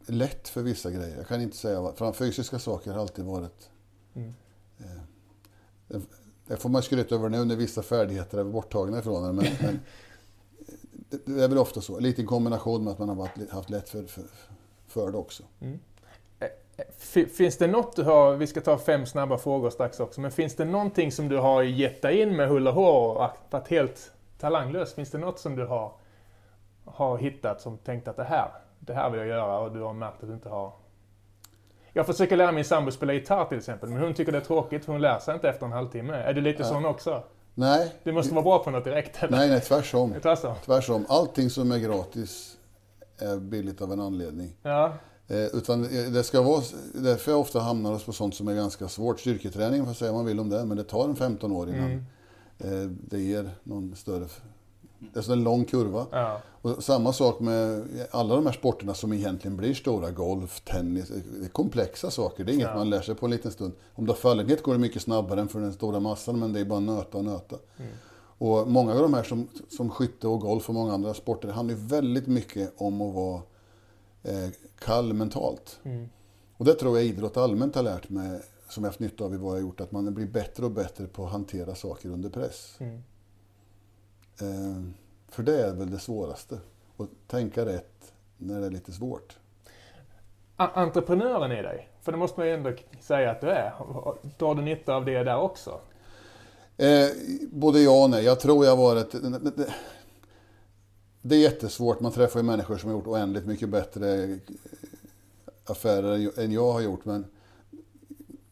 lätt 0.06 0.48
för 0.48 0.62
vissa 0.62 0.92
grejer. 0.92 1.18
Jag 1.18 1.28
kan 1.28 1.42
inte 1.42 1.58
säga 1.58 1.82
vad, 1.82 1.98
för 1.98 2.12
fysiska 2.14 2.60
saker 2.60 2.92
har 2.92 3.00
alltid 3.02 3.26
varit 3.26 3.70
Mm. 4.16 4.34
det- 5.88 6.02
det 6.48 6.58
får 6.58 6.70
man 6.70 6.84
skryta 6.84 7.16
över 7.16 7.30
nu 7.30 7.46
när 7.46 7.56
vissa 7.56 7.82
färdigheter 7.84 8.38
är 8.38 8.44
borttagna 8.44 9.00
ifrån 9.00 9.26
en. 9.26 9.36
Men, 9.36 9.46
men 9.62 9.80
det, 11.10 11.26
det 11.26 11.44
är 11.44 11.48
väl 11.48 11.58
ofta 11.58 11.82
så. 11.82 12.00
Lite 12.00 12.22
i 12.22 12.26
kombination 12.26 12.84
med 12.84 12.94
att 12.94 13.00
man 13.00 13.10
har 13.10 13.16
varit, 13.16 13.50
haft 13.52 13.70
lätt 13.70 13.90
för, 13.90 14.04
för, 14.04 14.24
för 14.88 15.12
det 15.12 15.18
också. 15.18 15.44
F- 15.60 15.80
Finns 17.38 17.58
det 17.58 17.68
något 17.68 17.96
du 17.96 18.04
har, 18.04 18.34
vi 18.36 18.48
ska 18.48 18.62
ta 18.62 18.78
fem 18.78 19.06
snabba 19.06 19.38
frågor 19.38 19.70
strax 19.70 20.00
också, 20.00 20.22
men 20.22 20.32
finns 20.32 20.56
det 20.56 20.66
någonting 20.66 21.12
som 21.12 21.30
du 21.30 21.38
har 21.38 21.64
gett 21.64 22.02
dig 22.02 22.22
in 22.22 22.36
med 22.36 22.50
hull 22.50 22.68
och 22.68 22.74
hår 22.74 23.10
och 23.18 23.30
varit 23.50 23.68
helt 23.68 24.12
talanglös? 24.40 24.94
Finns 24.94 25.12
det 25.12 25.18
något 25.18 25.40
som 25.40 25.56
du 25.56 25.66
har, 25.66 25.92
har 26.86 27.18
hittat 27.18 27.62
som 27.62 27.78
tänkt 27.78 28.08
att 28.08 28.16
det 28.18 28.24
här, 28.24 28.50
det 28.80 28.94
här 28.94 29.10
vill 29.10 29.20
jag 29.20 29.28
göra 29.30 29.60
och 29.60 29.72
du 29.72 29.82
har 29.82 29.94
märkt 29.94 30.24
att 30.24 30.28
du 30.30 30.34
inte 30.34 30.50
har? 30.50 30.72
Jag 31.94 32.06
försöker 32.06 32.38
lära 32.38 32.52
min 32.52 32.66
sambo 32.66 32.92
spela 32.92 33.14
gitarr 33.14 33.46
till 33.46 33.58
exempel, 33.58 33.90
men 33.90 34.02
hon 34.02 34.14
tycker 34.14 34.32
det 34.32 34.38
är 34.38 34.42
tråkigt 34.42 34.86
för 34.86 34.92
hon 34.92 35.02
lär 35.02 35.20
sig 35.20 35.34
inte 35.34 35.50
efter 35.50 35.66
en 35.66 35.72
halvtimme. 35.72 36.14
Är 36.14 36.34
du 36.34 36.42
lite 36.42 36.64
Ja. 36.64 36.70
sån 36.70 36.86
också? 36.86 37.24
Nej, 37.54 37.94
Du 38.04 38.12
måste 38.12 38.34
vara 38.34 38.44
bra 38.44 38.60
på 38.64 38.72
något 38.72 38.84
direkt. 38.84 39.24
Eller? 39.24 39.38
nej, 39.38 39.50
nej, 39.50 39.62
tvärtom. 39.62 40.14
Tvärtom. 40.22 40.56
Tvärtom. 40.66 41.06
Allting 41.10 41.50
som 41.50 41.72
är 41.72 41.78
gratis 41.80 42.58
är 43.20 43.38
billigt 43.38 43.82
av 43.82 43.92
en 43.92 44.00
anledning. 44.02 44.56
Ja. 44.62 44.94
Eh, 45.28 45.46
utan 45.46 45.82
det 46.14 46.24
ska 46.24 46.42
vara, 46.42 46.64
därför 46.94 47.32
jag 47.32 47.40
ofta 47.42 47.60
hamnar 47.60 47.92
oss 47.94 48.04
på 48.04 48.14
sånt 48.14 48.36
som 48.36 48.48
är 48.48 48.56
ganska 48.56 48.88
svårt. 48.88 49.20
Styrketräning 49.20 49.86
får 49.86 49.94
säga 49.94 50.12
vad 50.12 50.20
man 50.20 50.26
vill 50.26 50.40
om 50.40 50.50
det, 50.50 50.66
men 50.66 50.78
det 50.78 50.84
tar 50.84 51.04
en 51.10 51.16
15 51.16 51.52
år 51.52 51.70
innan 51.70 51.84
Mm. 52.60 52.84
eh, 52.84 52.90
det 53.10 53.20
ger 53.20 53.50
någon 53.64 53.96
större... 53.96 54.28
Det 55.14 55.20
är 55.20 55.24
så 55.24 55.32
en 55.34 55.44
lång 55.44 55.66
kurva. 55.66 56.06
Ja. 56.12 56.42
Och 56.62 56.84
samma 56.84 57.14
sak 57.14 57.40
med 57.40 57.84
alla 58.12 58.36
de 58.36 58.46
här 58.46 58.54
sporterna 58.54 58.94
som 58.94 59.14
egentligen 59.14 59.58
blir 59.58 59.74
stora. 59.74 60.12
Golf, 60.12 60.62
tennis. 60.66 61.08
Det 61.40 61.46
är 61.46 61.50
komplexa 61.50 62.12
saker. 62.12 62.44
Det 62.44 62.52
är 62.52 62.54
inget 62.54 62.68
Ja. 62.68 62.76
man 62.76 62.90
lär 62.90 63.02
sig 63.02 63.16
på 63.16 63.26
en 63.26 63.32
liten 63.32 63.52
stund. 63.52 63.74
Om 63.96 64.06
du 64.06 64.12
har 64.12 64.18
fallenhet 64.18 64.64
går 64.64 64.74
det 64.74 64.80
mycket 64.80 65.02
snabbare 65.02 65.42
än 65.42 65.48
för 65.48 65.60
den 65.60 65.74
stora 65.74 66.00
massan, 66.00 66.40
men 66.40 66.54
det 66.54 66.60
är 66.60 66.66
bara 66.66 66.80
nöta 66.80 67.18
och 67.18 67.26
nöta. 67.26 67.56
Mm. 67.78 67.92
Och 68.38 68.68
många 68.68 68.94
av 68.94 69.02
de 69.02 69.14
här 69.14 69.24
som, 69.24 69.48
som 69.70 69.90
skytte 69.90 70.28
och 70.28 70.40
golf 70.42 70.70
och 70.70 70.76
många 70.76 70.94
andra 70.94 71.14
sporter 71.14 71.50
handlar 71.50 71.76
ju 71.76 71.82
väldigt 71.82 72.28
mycket 72.28 72.74
om 72.78 73.02
att 73.02 73.14
vara 73.16 73.42
eh, 74.28 74.50
kall 74.80 75.14
mentalt. 75.14 75.80
Mm. 75.84 76.10
Och 76.58 76.66
det 76.66 76.74
tror 76.74 76.98
jag 76.98 77.06
idrott 77.08 77.38
allmänt 77.38 77.76
har 77.76 77.84
lärt 77.84 78.10
mig, 78.10 78.42
som 78.70 78.84
jag 78.84 78.90
haft 78.90 79.00
nytta 79.00 79.24
av 79.26 79.34
i 79.34 79.38
vad 79.38 79.56
jag 79.56 79.62
gjort, 79.62 79.82
att 79.82 79.92
man 79.92 80.14
blir 80.14 80.28
bättre 80.28 80.66
och 80.66 80.72
bättre 80.72 81.08
på 81.08 81.26
att 81.26 81.32
hantera 81.32 81.76
saker 81.76 82.10
under 82.10 82.30
press. 82.30 82.78
Mm. 82.80 83.04
Eh, 84.42 84.94
för 85.30 85.44
det 85.44 85.62
är 85.68 85.74
väl 85.74 85.92
det 85.92 86.00
svåraste. 86.00 86.60
Att 86.98 87.10
tänka 87.28 87.66
rätt 87.66 88.14
när 88.38 88.60
det 88.60 88.66
är 88.66 88.72
lite 88.72 88.92
svårt. 88.92 89.38
A- 90.56 90.72
Entreprenören 90.74 91.52
i 91.52 91.62
dig, 91.62 91.90
för 92.02 92.12
det 92.12 92.18
måste 92.18 92.40
man 92.40 92.48
ju 92.48 92.54
ändå 92.54 92.74
säga 93.02 93.32
att 93.32 93.42
du 93.42 93.50
är. 93.50 93.74
Drar 94.38 94.56
du 94.56 94.62
nytta 94.62 94.96
av 94.96 95.06
det 95.06 95.24
där 95.24 95.38
också? 95.38 95.80
Eh, 96.78 97.08
både 97.52 97.80
ja 97.80 98.04
och 98.04 98.10
nej. 98.10 98.24
Jag 98.26 98.40
tror 98.40 98.66
jag 98.66 98.78
varit... 98.78 99.16
Det 101.22 101.36
är 101.36 101.40
jättesvårt. 101.40 102.00
Man 102.00 102.12
träffar 102.12 102.40
ju 102.40 102.44
människor 102.44 102.78
som 102.78 102.90
har 102.90 102.98
gjort 102.98 103.08
oändligt 103.08 103.46
mycket 103.46 103.70
bättre 103.70 104.40
affärer 105.66 106.40
än 106.40 106.52
jag 106.52 106.72
har 106.74 106.82
gjort. 106.82 107.06
Men 107.06 107.26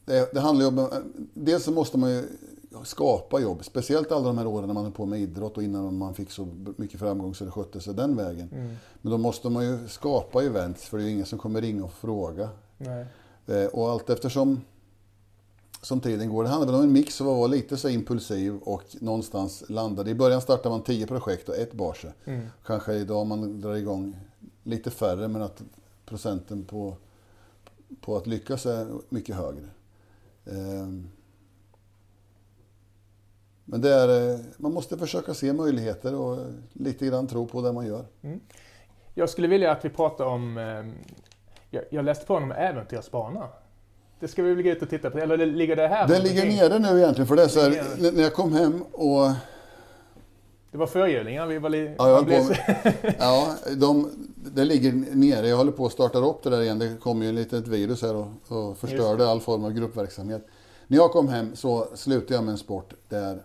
det, 0.04 0.32
det 0.32 0.40
handlar 0.40 0.64
ju 0.64 0.68
om... 0.68 0.88
Dels 1.34 1.64
så 1.64 1.70
måste 1.70 1.98
man 1.98 2.10
ju 2.10 2.24
skapa 2.84 3.40
jobb. 3.40 3.64
Speciellt 3.64 4.12
alla 4.12 4.26
de 4.26 4.38
här 4.38 4.46
åren 4.46 4.66
när 4.66 4.74
man 4.74 4.86
är 4.86 4.90
på 4.90 5.06
med 5.06 5.20
idrott 5.20 5.56
och 5.56 5.62
innan 5.62 5.98
man 5.98 6.14
fick 6.14 6.30
så 6.30 6.48
mycket 6.76 7.00
framgång 7.00 7.34
så 7.34 7.44
det 7.44 7.50
skötte 7.50 7.80
sig 7.80 7.94
den 7.94 8.16
vägen. 8.16 8.48
Mm. 8.52 8.74
Men 9.02 9.12
då 9.12 9.18
måste 9.18 9.48
man 9.48 9.64
ju 9.64 9.88
skapa 9.88 10.42
events 10.44 10.84
för 10.84 10.98
det 10.98 11.04
är 11.04 11.06
ju 11.06 11.12
ingen 11.12 11.26
som 11.26 11.38
kommer 11.38 11.60
ringa 11.60 11.84
och 11.84 11.92
fråga. 11.92 12.48
Nej. 12.78 13.06
Eh, 13.46 13.66
Och 13.66 13.90
allt 13.90 14.10
eftersom 14.10 14.60
som 15.86 16.00
tiden 16.00 16.28
går. 16.28 16.44
Det 16.44 16.48
handlar 16.48 16.66
väl 16.66 16.76
om 16.76 16.82
en 16.82 16.92
mix 16.92 17.20
av 17.20 17.28
att 17.28 17.36
vara 17.36 17.46
lite 17.46 17.76
så 17.76 17.88
impulsiv 17.88 18.56
och 18.56 18.82
någonstans 19.00 19.64
landade. 19.68 20.10
I 20.10 20.14
början 20.14 20.40
startar 20.40 20.70
man 20.70 20.82
tio 20.82 21.06
projekt 21.06 21.48
och 21.48 21.56
ett 21.56 21.72
bar 21.72 21.94
sig. 21.94 22.12
Mm. 22.24 22.46
Kanske 22.64 22.94
idag 22.94 23.26
man 23.26 23.60
drar 23.60 23.74
igång 23.74 24.16
lite 24.62 24.90
färre 24.90 25.28
men 25.28 25.42
att 25.42 25.62
procenten 26.06 26.64
på, 26.64 26.96
på 28.00 28.16
att 28.16 28.26
lyckas 28.26 28.66
är 28.66 28.86
mycket 29.08 29.36
högre. 29.36 29.68
Ehm. 30.46 31.08
Men 33.64 33.80
det 33.80 33.94
är, 33.94 34.34
eh, 34.34 34.40
man 34.56 34.72
måste 34.72 34.98
försöka 34.98 35.34
se 35.34 35.52
möjligheter 35.52 36.14
och 36.14 36.38
lite 36.72 37.06
grann 37.06 37.26
tro 37.26 37.46
på 37.46 37.62
det 37.62 37.72
man 37.72 37.86
gör. 37.86 38.04
Jag 39.14 39.30
skulle 39.30 39.48
vilja 39.48 39.72
att 39.72 39.84
vi 39.84 39.90
pratar 39.90 40.24
om... 40.24 40.58
ehm, 40.58 40.94
jag, 41.90 42.04
läste 42.04 42.26
på 42.26 42.34
om 42.34 42.52
äventyrsbana. 42.52 43.48
Det 44.20 44.28
ska 44.28 44.42
vi 44.42 44.54
väl 44.54 44.62
gå 44.62 44.70
ut 44.70 44.82
och 44.82 44.90
titta 44.90 45.10
på? 45.10 45.18
Eller 45.18 45.46
ligger 45.46 45.76
det 45.76 45.88
här? 45.88 46.08
Den 46.08 46.22
ligger 46.22 46.46
nere 46.46 46.78
nu 46.78 46.98
egentligen 46.98 47.26
för 47.26 47.36
det 47.36 47.42
är 47.42 47.48
så 47.48 47.60
här, 47.60 48.12
när 48.12 48.22
jag 48.22 48.34
kom 48.34 48.52
hem 48.52 48.82
och 48.82 49.30
Det 50.70 50.78
var 50.78 50.86
förhjulingar. 50.86 51.46
Vi 51.46 51.58
var 51.58 51.70
li... 51.70 51.94
Ja, 51.98 52.08
jag 52.08 52.26
på 52.26 52.54
ja 53.18 53.54
de, 53.76 54.10
det 54.36 54.64
ligger 54.64 54.92
nere. 54.92 55.48
Jag 55.48 55.56
håller 55.56 55.72
på 55.72 55.86
att 55.86 55.92
starta 55.92 56.18
upp 56.18 56.42
det 56.42 56.50
där 56.50 56.62
igen. 56.62 56.78
Det 56.78 57.00
kom 57.00 57.22
ju 57.22 57.28
ett 57.28 57.34
litet 57.34 57.68
virus 57.68 58.02
här 58.02 58.14
och, 58.14 58.26
och 58.48 58.78
förstörde 58.78 59.28
all 59.28 59.40
form 59.40 59.64
av 59.64 59.72
gruppverksamhet. 59.72 60.46
När 60.86 60.96
jag 60.96 61.10
kom 61.10 61.28
hem 61.28 61.56
så 61.56 61.88
slutade 61.94 62.34
jag 62.34 62.44
med 62.44 62.52
en 62.52 62.58
sport 62.58 62.94
där, 63.08 63.42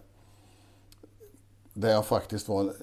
där 1.73 1.89
jag 1.89 2.05
faktiskt 2.05 2.47
var 2.47 2.73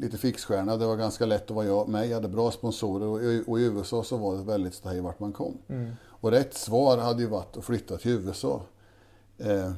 lite 0.00 0.18
fixstjärna. 0.18 0.76
Det 0.76 0.86
var 0.86 0.96
ganska 0.96 1.26
lätt 1.26 1.50
att 1.50 1.56
vara 1.56 1.66
jag 1.66 1.88
med. 1.88 2.08
Jag 2.08 2.14
hade 2.14 2.28
bra 2.28 2.50
sponsorer 2.50 3.06
och 3.06 3.22
i, 3.22 3.44
och 3.46 3.60
i 3.60 3.62
USA 3.62 4.02
så 4.02 4.16
var 4.16 4.36
det 4.36 4.42
väldigt 4.42 4.74
stahej 4.74 5.00
vart 5.00 5.20
man 5.20 5.32
kom. 5.32 5.58
Mm. 5.68 5.90
Och 6.04 6.30
rätt 6.30 6.54
svar 6.54 6.98
hade 6.98 7.22
ju 7.22 7.28
varit 7.28 7.56
att 7.56 7.64
flytta 7.64 7.96
till 7.96 8.10
USA. 8.10 8.62
Eh, 9.38 9.72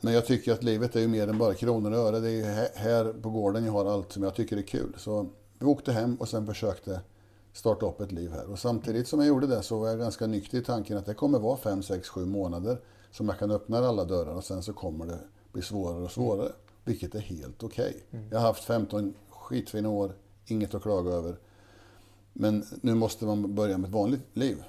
men 0.00 0.14
jag 0.14 0.26
tycker 0.26 0.52
att 0.52 0.62
livet 0.62 0.96
är 0.96 1.00
ju 1.00 1.08
mer 1.08 1.28
än 1.28 1.38
bara 1.38 1.54
kronor 1.54 1.90
och 1.92 1.98
öre. 1.98 2.20
Det 2.20 2.28
är 2.28 2.32
ju 2.32 2.44
här- 2.74 3.12
på 3.22 3.30
gården 3.30 3.64
jag 3.64 3.72
har 3.72 3.84
allt 3.86 4.12
som 4.12 4.22
jag 4.22 4.34
tycker 4.34 4.56
är 4.56 4.62
kul. 4.62 4.94
Så 4.98 5.26
vi 5.58 5.66
åkte 5.66 5.92
hem 5.92 6.16
och 6.16 6.28
sen 6.28 6.46
försökte 6.46 7.00
starta 7.52 7.86
upp 7.86 8.00
ett 8.00 8.12
liv 8.12 8.30
här. 8.32 8.50
Och 8.50 8.58
samtidigt 8.58 9.08
som 9.08 9.20
jag 9.20 9.28
gjorde 9.28 9.46
det 9.46 9.62
så 9.62 9.78
var 9.78 9.88
jag 9.88 9.98
ganska 9.98 10.26
nykter 10.26 10.58
i 10.58 10.62
tanken 10.64 10.98
att 10.98 11.06
det 11.06 11.14
kommer 11.14 11.38
vara 11.38 11.56
5, 11.56 11.82
6, 11.82 12.08
7 12.08 12.26
månader 12.26 12.80
som 13.10 13.28
jag 13.28 13.38
kan 13.38 13.50
öppna 13.50 13.78
alla 13.78 14.04
dörrar 14.04 14.34
och 14.34 14.44
sen 14.44 14.62
så 14.62 14.72
kommer 14.72 15.06
det 15.06 15.18
bli 15.52 15.62
svårare 15.62 16.02
och 16.04 16.10
svårare. 16.10 16.52
Vilket 16.90 17.14
är 17.14 17.20
helt 17.20 17.62
okej. 17.62 18.04
Jag 18.30 18.38
har 18.38 18.46
haft 18.46 18.64
15 18.64 19.14
skitfina 19.28 19.88
år, 19.88 20.12
inget 20.46 20.74
att 20.74 20.82
klaga 20.82 21.10
över. 21.10 21.36
Men 22.32 22.64
nu 22.80 22.94
måste 22.94 23.24
man 23.24 23.54
börja 23.54 23.78
med 23.78 23.88
ett 23.88 23.94
vanligt 23.94 24.36
liv. 24.36 24.62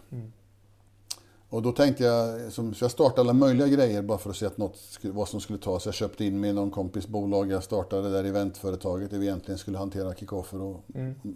Och 1.50 1.62
då 1.62 1.72
tänkte 1.72 2.04
jag, 2.04 2.52
så 2.54 2.74
jag 2.80 2.92
startade 2.92 3.22
alla 3.22 3.34
möjliga 3.34 3.68
grejer 3.68 4.02
bara 4.02 4.18
för 4.18 4.30
att 4.30 4.36
se 4.36 4.46
att 4.46 4.58
något 4.58 5.00
vad 5.04 5.28
som 5.28 5.40
skulle 5.40 5.60
tas. 5.60 5.86
Jag 5.86 5.94
köpte 5.94 6.26
in 6.26 6.40
mig 6.40 6.50
i 6.50 6.54
någon 6.54 6.72
kompis 6.72 7.08
bolag, 7.08 7.52
jag 7.52 7.64
startade 7.64 8.02
det 8.02 8.10
där 8.10 8.24
eventföretaget 8.24 9.12
där 9.12 9.20
vi 9.20 9.26
egentligen 9.26 9.58
skulle 9.58 9.78
hantera 9.78 10.16
kickoffer 10.16 10.62
och 10.62 10.84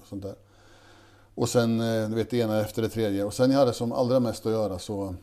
sånt 0.05 0.23
där. 0.23 0.35
Och 1.35 1.49
sen, 1.49 1.79
eh, 1.79 2.09
du 2.09 2.15
vet, 2.15 2.29
det 2.29 2.37
ena 2.37 2.61
efter 2.61 2.81
det 2.81 2.89
tredje. 2.89 3.23
Och 3.23 3.33
sen 3.33 3.51
jag 3.51 3.59
hade 3.59 3.73
som 3.73 3.91
allra 3.91 4.19
mest 4.19 4.45
att 4.45 4.51
göra 4.51 4.79
så, 4.79 5.15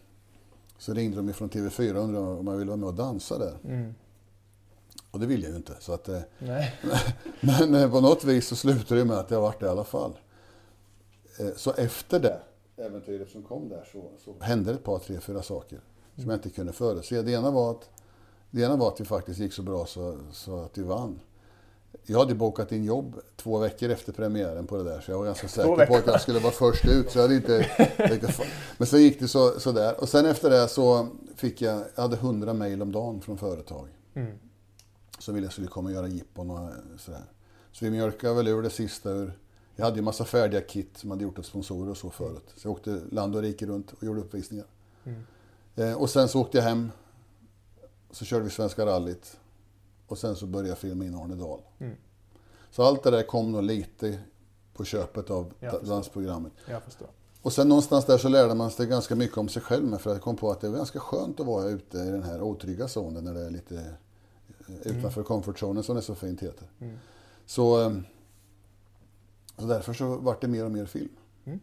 så 0.79 0.95
ringde 0.95 1.17
de 1.17 1.33
från 1.33 1.51
TV4 1.51 1.95
och 1.95 2.05
undrade 2.05 2.27
om 2.27 2.47
jag 2.47 2.57
ville 2.57 2.69
vara 2.69 2.77
med 2.77 2.89
och 2.89 2.95
dansa 2.95 3.39
där. 3.39 3.55
Mm. 3.65 3.95
Och 5.13 5.21
det 5.21 5.27
ville 5.27 5.43
jag 5.43 5.51
ju 5.51 5.57
inte. 5.57 5.77
Så 5.81 5.93
att, 5.93 6.09
eh, 6.09 6.21
Nej. 6.39 6.75
men 7.41 7.75
eh, 7.75 7.91
på 7.91 8.01
något 8.01 8.25
vis 8.25 8.49
så 8.49 8.57
slutade 8.57 9.01
det 9.01 9.05
med 9.05 9.17
att 9.19 9.31
jag 9.31 9.41
varit 9.41 9.61
det 9.61 9.67
i 9.67 9.69
alla 9.69 9.85
fall. 9.85 10.19
Eh, 11.41 11.47
Så 11.57 11.73
efter 11.73 12.21
det 12.21 12.41
äventyret 12.77 13.31
som 13.31 13.43
kom 13.43 13.69
där 13.69 13.89
så, 13.93 14.11
så 14.25 14.35
hände 14.45 14.73
ett 14.73 14.85
par, 14.85 14.99
tre, 14.99 15.21
fyra 15.21 15.43
saker 15.43 15.81
som 16.17 16.31
jag 16.31 16.37
inte 16.37 16.51
kunde 16.51 16.73
förutse. 16.73 17.23
Det 17.23 17.33
ena 17.33 17.51
var 17.51 17.71
att, 17.71 17.91
det 18.51 18.63
ena 18.63 18.77
var 18.77 18.89
att 18.89 18.97
det 18.97 19.05
faktiskt 19.05 19.41
gick 19.41 19.53
så 19.53 19.63
bra 19.63 19.87
så, 19.87 20.19
så 20.33 20.61
att 20.61 20.79
vi 20.79 20.83
vann. 20.83 21.21
Jag 22.07 22.19
hade 22.19 22.35
bokat 22.35 22.73
in 22.73 22.85
jobb 22.85 23.21
två 23.37 23.59
veckor 23.59 23.91
efter 23.91 24.13
premiären 24.13 24.67
på 24.67 24.77
det 24.77 24.85
där 24.85 25.01
så 25.01 25.11
jag 25.11 25.19
var 25.19 25.25
ganska 25.25 25.49
säker 25.49 25.87
på 25.87 25.95
att 25.97 26.07
jag 26.07 26.21
skulle 26.21 26.39
vara 26.41 26.53
först 26.53 26.85
ut. 26.85 27.11
Så 27.11 27.19
jag 27.19 27.23
hade 27.23 27.35
inte, 27.35 27.67
men 28.79 28.87
så 28.87 28.99
gick 28.99 29.21
det 29.21 29.29
så, 29.29 29.61
så 29.61 29.73
där. 29.73 30.01
Och 30.01 30.09
sen 30.09 30.27
efter 30.27 30.51
det 30.51 30.69
så 30.69 31.09
fick 31.37 31.63
jag, 31.63 31.83
jag 31.95 32.03
hade 32.03 32.17
100 32.17 32.53
mejl 32.55 32.83
om 32.83 32.93
dagen 32.93 33.21
från 33.21 33.39
företag 33.39 33.89
Mm. 34.15 34.39
Som 35.23 35.35
ville 35.35 35.45
att 35.45 35.47
jag 35.47 35.53
skulle 35.53 35.69
komma 35.69 35.89
och 35.89 35.95
göra 35.95 36.09
jippon 36.09 36.51
och 36.51 36.71
sådär. 36.99 37.25
Så 37.73 37.85
vi 37.85 37.91
mjölkade 37.91 38.35
väl 38.35 38.49
ur 38.49 38.63
det 38.63 38.71
sista 38.71 39.11
ur... 39.11 39.39
Jag 39.77 39.85
hade 39.85 39.97
ju 39.97 40.03
massa 40.03 40.25
färdiga 40.25 40.61
kit 40.61 40.99
som 40.99 41.11
hade 41.11 41.25
gjort 41.25 41.39
åt 41.39 41.47
sponsorer 41.47 41.91
och 41.91 41.97
så 41.97 42.11
förut. 42.11 42.55
Så 42.57 42.69
jag 42.69 42.73
åkte 42.73 43.01
land 43.11 43.37
och 43.37 43.43
rike 43.43 43.67
runt 43.67 43.93
och 43.93 44.03
gjorde 44.03 44.21
uppvisningar. 44.21 44.67
Mm. 45.05 45.23
Eh, 45.77 45.95
och 45.95 46.11
sen 46.11 46.29
så 46.29 46.41
åkte 46.41 46.59
jag 46.59 46.65
hem. 46.65 46.91
Så 48.11 48.25
körde 48.25 48.45
vi 48.45 48.51
Svenska 48.51 48.87
rallyt. 48.87 49.37
Och 50.07 50.19
sen 50.19 50.37
så 50.37 50.47
började 50.47 50.69
jag 50.69 50.79
filma 50.79 51.05
in 51.05 51.15
Arne 51.15 51.35
Dahl. 51.35 51.61
Mm. 51.79 51.97
Så 52.71 52.83
allt 52.83 53.03
det 53.03 53.11
där 53.11 53.23
kom 53.23 53.53
nog 53.53 53.63
lite 53.63 54.19
på 54.75 54.85
köpet 54.85 55.31
av 55.31 55.53
dansprogrammet. 55.83 56.53
Jag 56.67 56.83
förstår. 56.83 57.09
Och 57.43 57.53
sen 57.53 57.69
någonstans 57.69 58.05
där 58.05 58.19
så 58.19 58.29
lärde 58.29 58.55
man 58.55 58.71
sig 58.71 58.87
ganska 58.87 59.17
mycket 59.17 59.39
om 59.39 59.49
sig 59.49 59.63
själv 59.63 59.85
med. 59.85 60.01
För 60.01 60.11
jag 60.11 60.23
kom 60.23 60.37
på 60.37 60.51
att 60.51 60.61
det 60.61 60.67
är 60.67 60.73
ganska 60.73 61.01
skönt 61.01 61.41
att 61.41 61.47
vara 61.47 61.65
ute 61.65 61.99
i 61.99 62.11
den 62.11 62.23
här 62.23 62.43
otrygga 62.43 62.89
zonen 62.89 63.25
när 63.25 63.35
det 63.35 63.47
är 63.47 63.51
lite 63.51 63.95
utanför 64.83 65.23
comfortzonen 65.23 65.83
som 65.83 65.97
det 65.97 66.03
så 66.03 66.15
fint 66.15 66.43
heter. 66.43 66.67
Mm. 66.81 66.99
Så, 67.47 67.81
eh, 67.81 67.93
så 69.59 69.67
därför 69.67 69.93
så 69.93 70.17
vart 70.17 70.41
det 70.41 70.49
mer 70.49 70.65
och 70.65 70.71
mer 70.71 70.87
film. 70.87 71.09
Mm. 71.45 71.61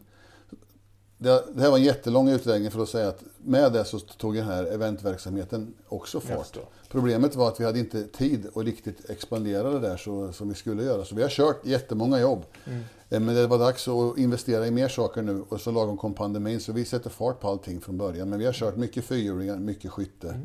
Det, 1.18 1.44
det 1.54 1.62
här 1.62 1.70
var 1.70 1.78
en 1.78 1.84
jättelång 1.84 2.30
utläggning 2.30 2.72
för 2.72 2.84
att 2.84 2.90
säga 2.90 3.08
att 3.08 3.24
med 3.38 3.74
det 3.74 3.86
så 3.86 4.00
tog 4.00 4.36
den 4.36 4.46
här 4.46 4.66
eventverksamheten 4.66 5.74
också 5.88 6.20
fart. 6.20 6.58
Problemet 6.90 7.36
var 7.36 7.48
att 7.48 7.60
vi 7.60 7.66
hade 7.66 7.80
inte 7.80 8.08
tid 8.08 8.48
att 8.56 8.66
riktigt 8.66 9.10
expandera 9.10 9.70
det 9.70 9.80
där 9.80 9.98
så, 9.98 10.34
som 10.34 10.50
vi 10.50 10.56
skulle 10.56 10.84
göra. 10.84 11.06
Så 11.06 11.16
vi 11.16 11.22
har 11.22 11.30
kört 11.30 11.66
jättemånga 11.66 12.20
jobb. 12.20 12.46
Mm. 12.66 12.80
Eh, 13.10 13.20
Men 13.20 13.36
det 13.36 13.48
var 13.48 13.60
dags 13.60 13.88
att 13.88 14.18
investera 14.18 14.68
i 14.68 14.72
mer 14.72 14.88
saker 14.88 15.22
nu 15.22 15.44
och 15.50 15.62
så 15.62 15.72
lagom 15.72 15.98
kom 15.98 16.14
pandemin 16.14 16.60
så 16.60 16.72
vi 16.72 16.86
sätter 16.86 17.10
fart 17.10 17.40
på 17.40 17.48
allting 17.48 17.82
från 17.82 17.98
början. 17.98 18.30
Men 18.30 18.40
vi 18.40 18.46
har 18.46 18.54
kört 18.54 18.76
mycket 18.76 19.06
fyrhjulingar, 19.06 19.58
mycket 19.58 19.92
skytte 19.92 20.40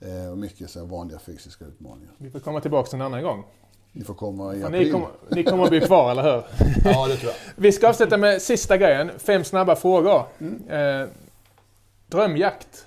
eh, 0.00 0.30
och 0.30 0.38
mycket 0.38 0.70
så 0.70 0.78
här 0.78 0.86
vanliga 0.86 1.18
fysiska 1.18 1.64
utmaningar. 1.64 2.12
Vi 2.18 2.30
får 2.30 2.40
komma 2.40 2.60
tillbaka 2.60 2.96
en 2.96 3.02
annan 3.02 3.22
gång. 3.22 3.44
Ni 3.92 4.04
får 4.04 4.14
komma 4.14 4.54
i 4.54 4.62
april. 4.62 4.80
ni, 4.86 4.90
kommer, 4.90 5.08
ni 5.30 5.44
kommer 5.44 5.64
att 5.64 5.70
bli 5.70 5.80
kvar, 5.80 6.10
eller 6.10 6.22
hur? 6.22 6.42
Ja, 6.84 7.06
det 7.08 7.16
tror 7.16 7.32
jag. 7.32 7.38
Vi 7.62 7.72
ska 7.72 7.88
avsluta 7.88 8.16
med 8.16 8.42
sista 8.42 8.76
grejen. 8.76 9.10
Fem 9.18 9.44
snabba 9.44 9.76
frågor. 9.76 10.22
Mm. 10.38 10.68
Eh, 11.02 11.08
drömjakt. 12.06 12.86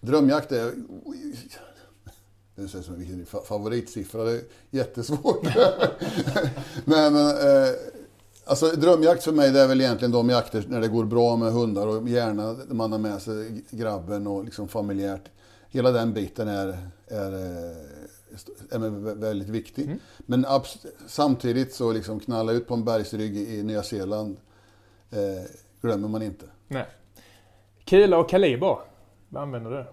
Drömjakt 0.00 0.52
är... 0.52 0.72
Det 2.54 2.62
är 2.62 2.66
så, 2.82 2.92
vilken 2.92 3.26
fa- 3.26 3.44
favoritsiffra, 3.44 4.24
det 4.24 4.32
är 4.32 4.40
jättesvårt. 4.70 5.42
men, 6.84 7.12
men 7.12 7.16
eh, 7.16 7.68
alltså, 8.50 8.66
drömjakt 8.66 9.24
för 9.24 9.32
mig 9.32 9.52
det 9.52 9.60
är 9.60 9.68
väl 9.68 9.80
egentligen 9.80 10.12
de 10.12 10.28
jakter 10.28 10.64
när 10.68 10.80
det 10.80 10.88
går 10.88 11.04
bra 11.04 11.36
med 11.36 11.52
hundar 11.52 11.86
och 11.86 12.08
gärna 12.08 12.56
man 12.68 12.92
har 12.92 12.98
med 12.98 13.22
sig 13.22 13.64
grabben 13.70 14.26
och 14.26 14.44
liksom 14.44 14.68
familjärt. 14.68 15.30
Hela 15.68 15.90
den 15.90 16.12
biten 16.12 16.48
är, 16.48 16.78
är, 17.06 17.32
eh, 17.32 17.76
är 18.70 19.14
väldigt 19.14 19.48
viktig. 19.48 19.96
Men 20.18 20.46
abs- 20.46 20.86
samtidigt 21.06 21.74
så 21.74 21.92
liksom 21.92 22.20
knalla 22.20 22.52
ut 22.52 22.68
på 22.68 22.74
en 22.74 22.84
bergsrygg 22.84 23.36
i 23.36 23.62
Nya 23.62 23.82
Zeeland 23.82 24.36
eh, 25.10 25.50
glömmer 25.80 26.08
man 26.08 26.22
inte. 26.22 26.46
Nej. 26.68 26.86
Kula 27.84 28.18
och 28.18 28.28
kaliber. 28.30 28.78
Vad 29.28 29.42
använder 29.42 29.70
du? 29.70 29.86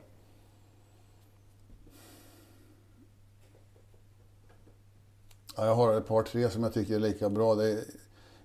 Ja, 5.56 5.66
jag 5.66 5.76
har 5.76 5.98
ett 5.98 6.08
par 6.08 6.24
tre 6.24 6.50
som 6.50 6.64
jag 6.64 6.74
tycker 6.74 6.96
är 6.96 7.00
lika 7.00 7.30
bra. 7.30 7.56
Det 7.56 7.72
är, 7.72 7.80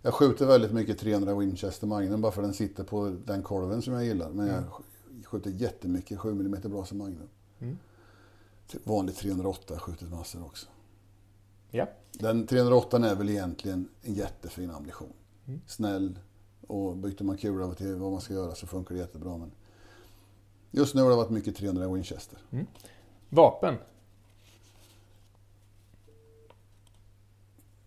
jag 0.03 0.15
skjuter 0.15 0.47
väldigt 0.47 0.73
mycket 0.73 0.99
300 0.99 1.35
Winchester 1.35 1.87
Magnum 1.87 2.21
bara 2.21 2.33
för 2.33 2.43
den 2.43 2.55
sitter 2.55 2.85
på 2.85 3.17
den 3.25 3.43
kolven 3.43 3.83
som 3.83 3.93
jag 3.95 4.05
gillar. 4.05 4.31
Men 4.31 4.47
jag 4.47 4.65
sk- 4.65 5.25
skjuter 5.27 5.51
jättemycket 5.51 6.19
7 6.19 6.31
mm 6.31 6.61
Brasa 6.65 6.95
Magnum. 6.95 7.29
Mm. 7.59 7.79
Vanlig 8.85 9.17
308 9.17 9.61
har 9.69 9.75
jag 9.75 9.83
skjutit 9.83 10.11
massor 10.11 10.45
också. 10.45 10.67
Ja. 11.71 11.87
Den 12.13 12.47
308 12.47 12.97
är 13.11 13.15
väl 13.15 13.31
egentligen 13.31 13.89
en 14.03 14.15
jättefin 14.15 14.71
ammunition. 14.71 15.13
Mm. 15.47 15.61
Snäll 15.67 16.19
och 16.67 16.97
byter 16.97 17.25
man 17.25 17.37
kula 17.37 17.75
till 17.75 17.95
vad 17.97 18.13
man 18.13 18.21
ska 18.21 18.35
göra 18.35 18.55
så 18.55 18.67
funkar 18.67 18.95
det 18.95 19.01
jättebra. 19.01 19.37
Men 19.39 19.51
just 20.71 20.95
nu 20.95 21.03
har 21.03 21.11
det 21.11 21.17
varit 21.17 21.31
mycket 21.31 21.57
300 21.57 21.89
Winchester. 21.89 22.39
Vapen. 23.29 23.75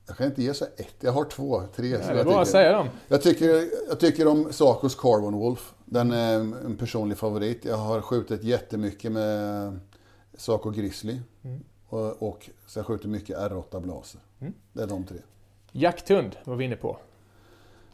Jag 0.08 0.18
kan 0.18 0.28
inte 0.28 0.44
ge 0.44 0.54
så 0.54 0.66
ett, 0.66 0.96
jag 1.00 1.12
har 1.12 1.24
två, 1.26 1.64
tre. 1.76 1.94
Är 1.94 2.16
jag 2.16 2.26
bara 2.26 2.36
tycker- 2.36 2.52
säga 2.52 2.72
dem. 2.72 2.90
Jag 3.08 3.22
tycker, 3.22 3.68
jag 3.90 4.00
tycker 4.00 4.28
om 4.28 4.54
Sacos 4.54 4.96
Carbon 4.96 5.34
Wolf. 5.34 5.74
Den 5.86 6.12
är 6.12 6.36
en 6.40 6.78
personlig 6.80 7.18
favorit. 7.18 7.66
Jag 7.66 7.78
har 7.78 8.02
skjutit 8.02 8.44
jättemycket 8.44 9.12
med 9.12 9.80
Saco 10.38 10.70
Grizzly. 10.70 11.20
Mm. 11.44 11.64
Och, 11.88 12.24
och 12.24 12.50
så 12.68 12.80
jag 12.80 12.86
skjuter 12.86 13.08
mycket 13.08 13.38
R8 13.38 13.80
Blaser. 13.82 14.22
Mm. 14.40 14.54
Det 14.74 14.84
är 14.84 14.88
de 14.88 15.04
tre. 15.04 15.18
Jakthund 15.72 16.36
var 16.44 16.56
vi 16.56 16.66
inne 16.66 16.76
på. 16.76 16.98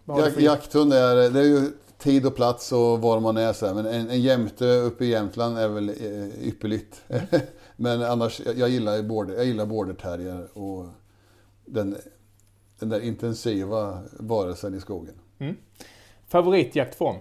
Jak, 0.05 0.39
jakthund 0.41 0.93
är, 0.93 1.29
det 1.29 1.39
är 1.39 1.43
ju 1.43 1.71
tid 1.97 2.25
och 2.25 2.35
plats 2.35 2.71
och 2.71 3.01
var 3.01 3.19
man 3.19 3.37
är. 3.37 3.53
Så 3.53 3.65
här. 3.67 3.73
Men 3.73 3.85
en, 3.85 4.09
en 4.09 4.21
jämte 4.21 4.65
uppe 4.65 5.05
i 5.05 5.07
Jämtland 5.07 5.57
är 5.57 5.67
väl 5.67 5.89
eh, 5.89 6.47
ypperligt. 6.47 7.01
Men 7.75 8.03
annars, 8.03 8.41
jag, 8.45 8.57
jag 8.57 8.69
gillar 8.69 9.01
border, 9.01 9.35
jag 9.35 9.45
gillar 9.45 9.65
border 9.65 9.93
terrier 9.93 10.47
och 10.57 10.85
den, 11.71 11.97
den 12.79 12.89
där 12.89 12.99
intensiva 12.99 14.01
varelsen 14.19 14.75
i 14.75 14.79
skogen. 14.79 15.15
Favoritjaktform? 16.27 17.17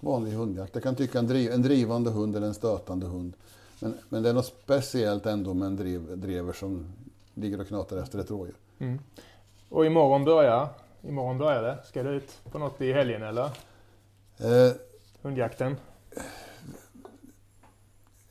Vanlig 0.00 0.32
hundjakt. 0.32 0.74
Jag 0.74 0.82
kan 0.82 0.94
tycka 0.94 1.18
en, 1.18 1.26
driv, 1.26 1.52
en 1.52 1.62
drivande 1.62 2.10
hund 2.10 2.36
eller 2.36 2.46
en 2.46 2.54
stötande 2.54 3.06
hund. 3.06 3.36
Men, 3.80 3.94
men 4.08 4.22
det 4.22 4.28
är 4.28 4.34
något 4.34 4.46
speciellt 4.46 5.26
ändå 5.26 5.54
med 5.54 5.66
en 5.66 5.76
driv, 5.76 6.18
drever 6.18 6.52
som 6.52 6.92
ligger 7.34 7.60
och 7.60 7.68
knatar 7.68 7.96
efter 7.96 8.18
ett 8.18 8.30
rådjur. 8.30 8.56
Mm. 8.78 8.98
Och 9.68 9.86
imorgon 9.86 10.24
börjar, 10.24 10.68
imorgon 11.02 11.38
börjar 11.38 11.62
det. 11.62 11.78
Ska 11.84 12.02
du 12.02 12.10
ut 12.10 12.38
på 12.50 12.58
något 12.58 12.80
i 12.80 12.92
helgen 12.92 13.22
eller? 13.22 13.44
Eh, 14.38 14.72
Hundjakten? 15.22 15.76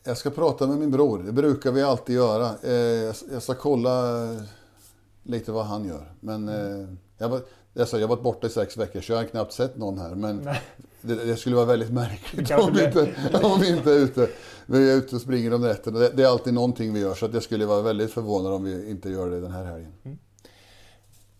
jag 0.07 0.17
ska 0.17 0.29
prata 0.29 0.67
med 0.67 0.77
min 0.77 0.91
bror. 0.91 1.23
Det 1.23 1.31
brukar 1.31 1.71
vi 1.71 1.83
alltid 1.83 2.15
göra. 2.15 2.49
Eh, 2.63 2.73
jag, 2.73 3.15
jag 3.31 3.43
ska 3.43 3.53
kolla 3.53 3.91
lite 5.25 5.51
vad 5.51 5.65
han 5.65 5.85
gör. 5.85 6.13
Men 6.19 6.49
eh, 6.49 6.87
jag, 7.17 7.29
var, 7.29 7.41
sa, 7.85 7.97
jag 7.97 8.07
har 8.07 8.15
varit 8.15 8.23
borta 8.23 8.47
i 8.47 8.49
sex 8.49 8.77
veckor 8.77 9.01
så 9.01 9.11
jag 9.11 9.17
har 9.17 9.25
knappt 9.25 9.53
sett 9.53 9.77
någon 9.77 9.99
här. 9.99 10.15
Men 10.15 10.49
det, 11.01 11.15
det 11.15 11.37
skulle 11.37 11.55
vara 11.55 11.65
väldigt 11.65 11.91
märkligt 11.91 12.51
om 12.51 12.73
vi, 12.73 12.85
inte, 12.85 13.15
om 13.43 13.59
vi 13.61 13.77
inte 13.77 13.91
är 13.91 13.99
ute. 13.99 14.29
Vi 14.65 14.91
är 14.91 14.95
ute 14.95 15.15
och 15.15 15.21
springer 15.21 15.53
om 15.53 15.61
nätterna. 15.61 15.99
Det, 15.99 16.09
det 16.09 16.23
är 16.23 16.27
alltid 16.27 16.53
någonting 16.53 16.93
vi 16.93 16.99
gör. 16.99 17.13
Så 17.13 17.25
att 17.25 17.33
jag 17.33 17.43
skulle 17.43 17.65
vara 17.65 17.81
väldigt 17.81 18.11
förvånad 18.11 18.53
om 18.53 18.63
vi 18.63 18.89
inte 18.89 19.09
gör 19.09 19.29
det 19.29 19.41
den 19.41 19.51
här 19.51 19.63
helgen. 19.63 19.91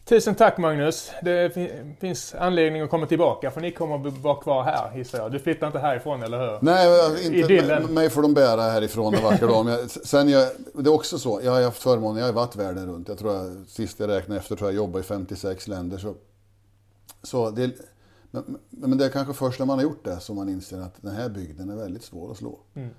Tusen 0.06 0.36
tack 0.36 0.58
Magnus. 0.58 1.12
Det 1.22 1.54
fin- 1.54 1.96
finns 2.00 2.36
anledning 2.36 2.82
att 2.82 2.90
komma 2.90 3.06
tillbaka 3.06 3.52
för 3.52 3.62
ni 3.62 3.72
kommer 3.72 4.08
att 4.08 4.18
vara 4.18 4.36
kvar 4.42 4.64
här 4.64 4.98
gissar 4.98 5.18
jag. 5.18 5.32
Du 5.32 5.40
flyttar 5.40 5.68
inte 5.68 5.80
härifrån 5.80 6.24
eller 6.24 6.40
hur? 6.40 6.60
Nej, 6.62 7.26
inte, 7.26 7.38
Idyllen. 7.38 7.84
mig 7.94 8.10
får 8.10 8.22
de 8.22 8.34
bära 8.34 8.62
härifrån 8.62 9.16
en 9.16 9.24
vacker 9.24 9.48
dag. 9.48 9.70
Jag, 9.70 9.90
sen 9.92 10.30
jag, 10.30 10.50
det 10.74 10.90
är 10.90 10.94
också 10.94 11.20
så, 11.20 11.40
jag 11.44 11.52
har 11.52 11.62
haft 11.64 11.84
förmånen, 11.84 12.18
jag 12.20 12.26
har 12.26 12.34
varit 12.34 12.56
världen 12.56 12.88
runt. 12.88 13.08
Jag 13.08 13.18
tror 13.18 13.34
jag, 13.36 13.66
sist 13.68 14.00
jag 14.00 14.10
räknade 14.10 14.40
efter, 14.40 14.56
tror 14.56 14.70
jag 14.70 14.76
jobbar 14.76 15.00
i 15.00 15.04
56 15.04 15.68
länder. 15.68 15.98
Så, 15.98 16.16
så 17.24 17.50
det, 17.50 17.72
men, 18.32 18.58
men 18.70 18.98
det 18.98 19.06
är 19.06 19.10
kanske 19.10 19.34
först 19.34 19.60
när 19.60 19.66
man 19.66 19.78
har 19.78 19.84
gjort 19.84 20.04
det 20.06 20.20
som 20.20 20.36
man 20.36 20.50
inser 20.50 20.82
att 20.82 20.96
den 21.02 21.16
här 21.16 21.30
bygden 21.30 21.70
är 21.70 21.76
väldigt 21.76 22.04
svår 22.04 22.32
att 22.32 22.38
slå. 22.38 22.60
Mm. 22.76 22.90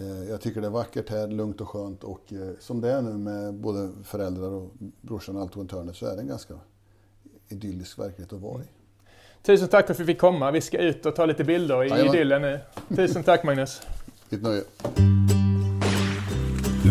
Eh, 0.00 0.30
Jag 0.30 0.40
tycker 0.40 0.60
det 0.60 0.66
är 0.66 0.70
vackert 0.70 1.10
här, 1.10 1.28
lugnt 1.28 1.60
och 1.60 1.68
skönt 1.68 2.04
och 2.04 2.32
eh, 2.32 2.38
som 2.60 2.80
det 2.80 2.90
är 2.90 3.02
nu 3.02 3.12
med 3.12 3.54
både 3.54 3.90
föräldrar 4.04 4.50
och 4.50 4.70
brorsan 5.00 5.36
och 5.36 5.42
allt 5.42 5.56
runt 5.56 5.72
hörnet 5.72 5.96
så 5.96 6.06
är 6.06 6.14
det 6.16 6.20
en 6.22 6.28
ganska 6.28 6.54
idyllisk 7.48 7.98
verklighet 7.98 8.32
att 8.32 8.40
vara 8.40 8.62
i. 8.62 8.66
Tusen 9.42 9.68
tack 9.68 9.86
för 9.86 9.94
att 9.94 10.00
vi 10.00 10.04
fick 10.04 10.18
komma. 10.20 10.50
Vi 10.50 10.60
ska 10.60 10.78
ut 10.78 11.06
och 11.06 11.16
ta 11.16 11.26
lite 11.26 11.44
bilder 11.44 11.84
i 11.84 11.88
Jajamän. 11.88 12.14
idyllen 12.14 12.42
nu. 12.42 12.60
Tusen 12.96 13.22
tack 13.24 13.44
Magnus. 13.44 13.80
Mitt 14.28 14.42
nöje. 14.42 14.62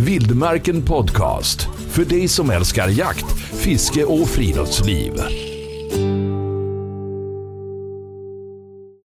Vildmarken 0.06 0.86
Podcast. 0.86 1.62
För 1.90 2.06
dig 2.06 2.28
som 2.28 2.50
älskar 2.50 2.88
jakt, 2.88 3.32
fiske 3.40 4.06
och 4.06 4.28
friluftsliv. 4.28 5.14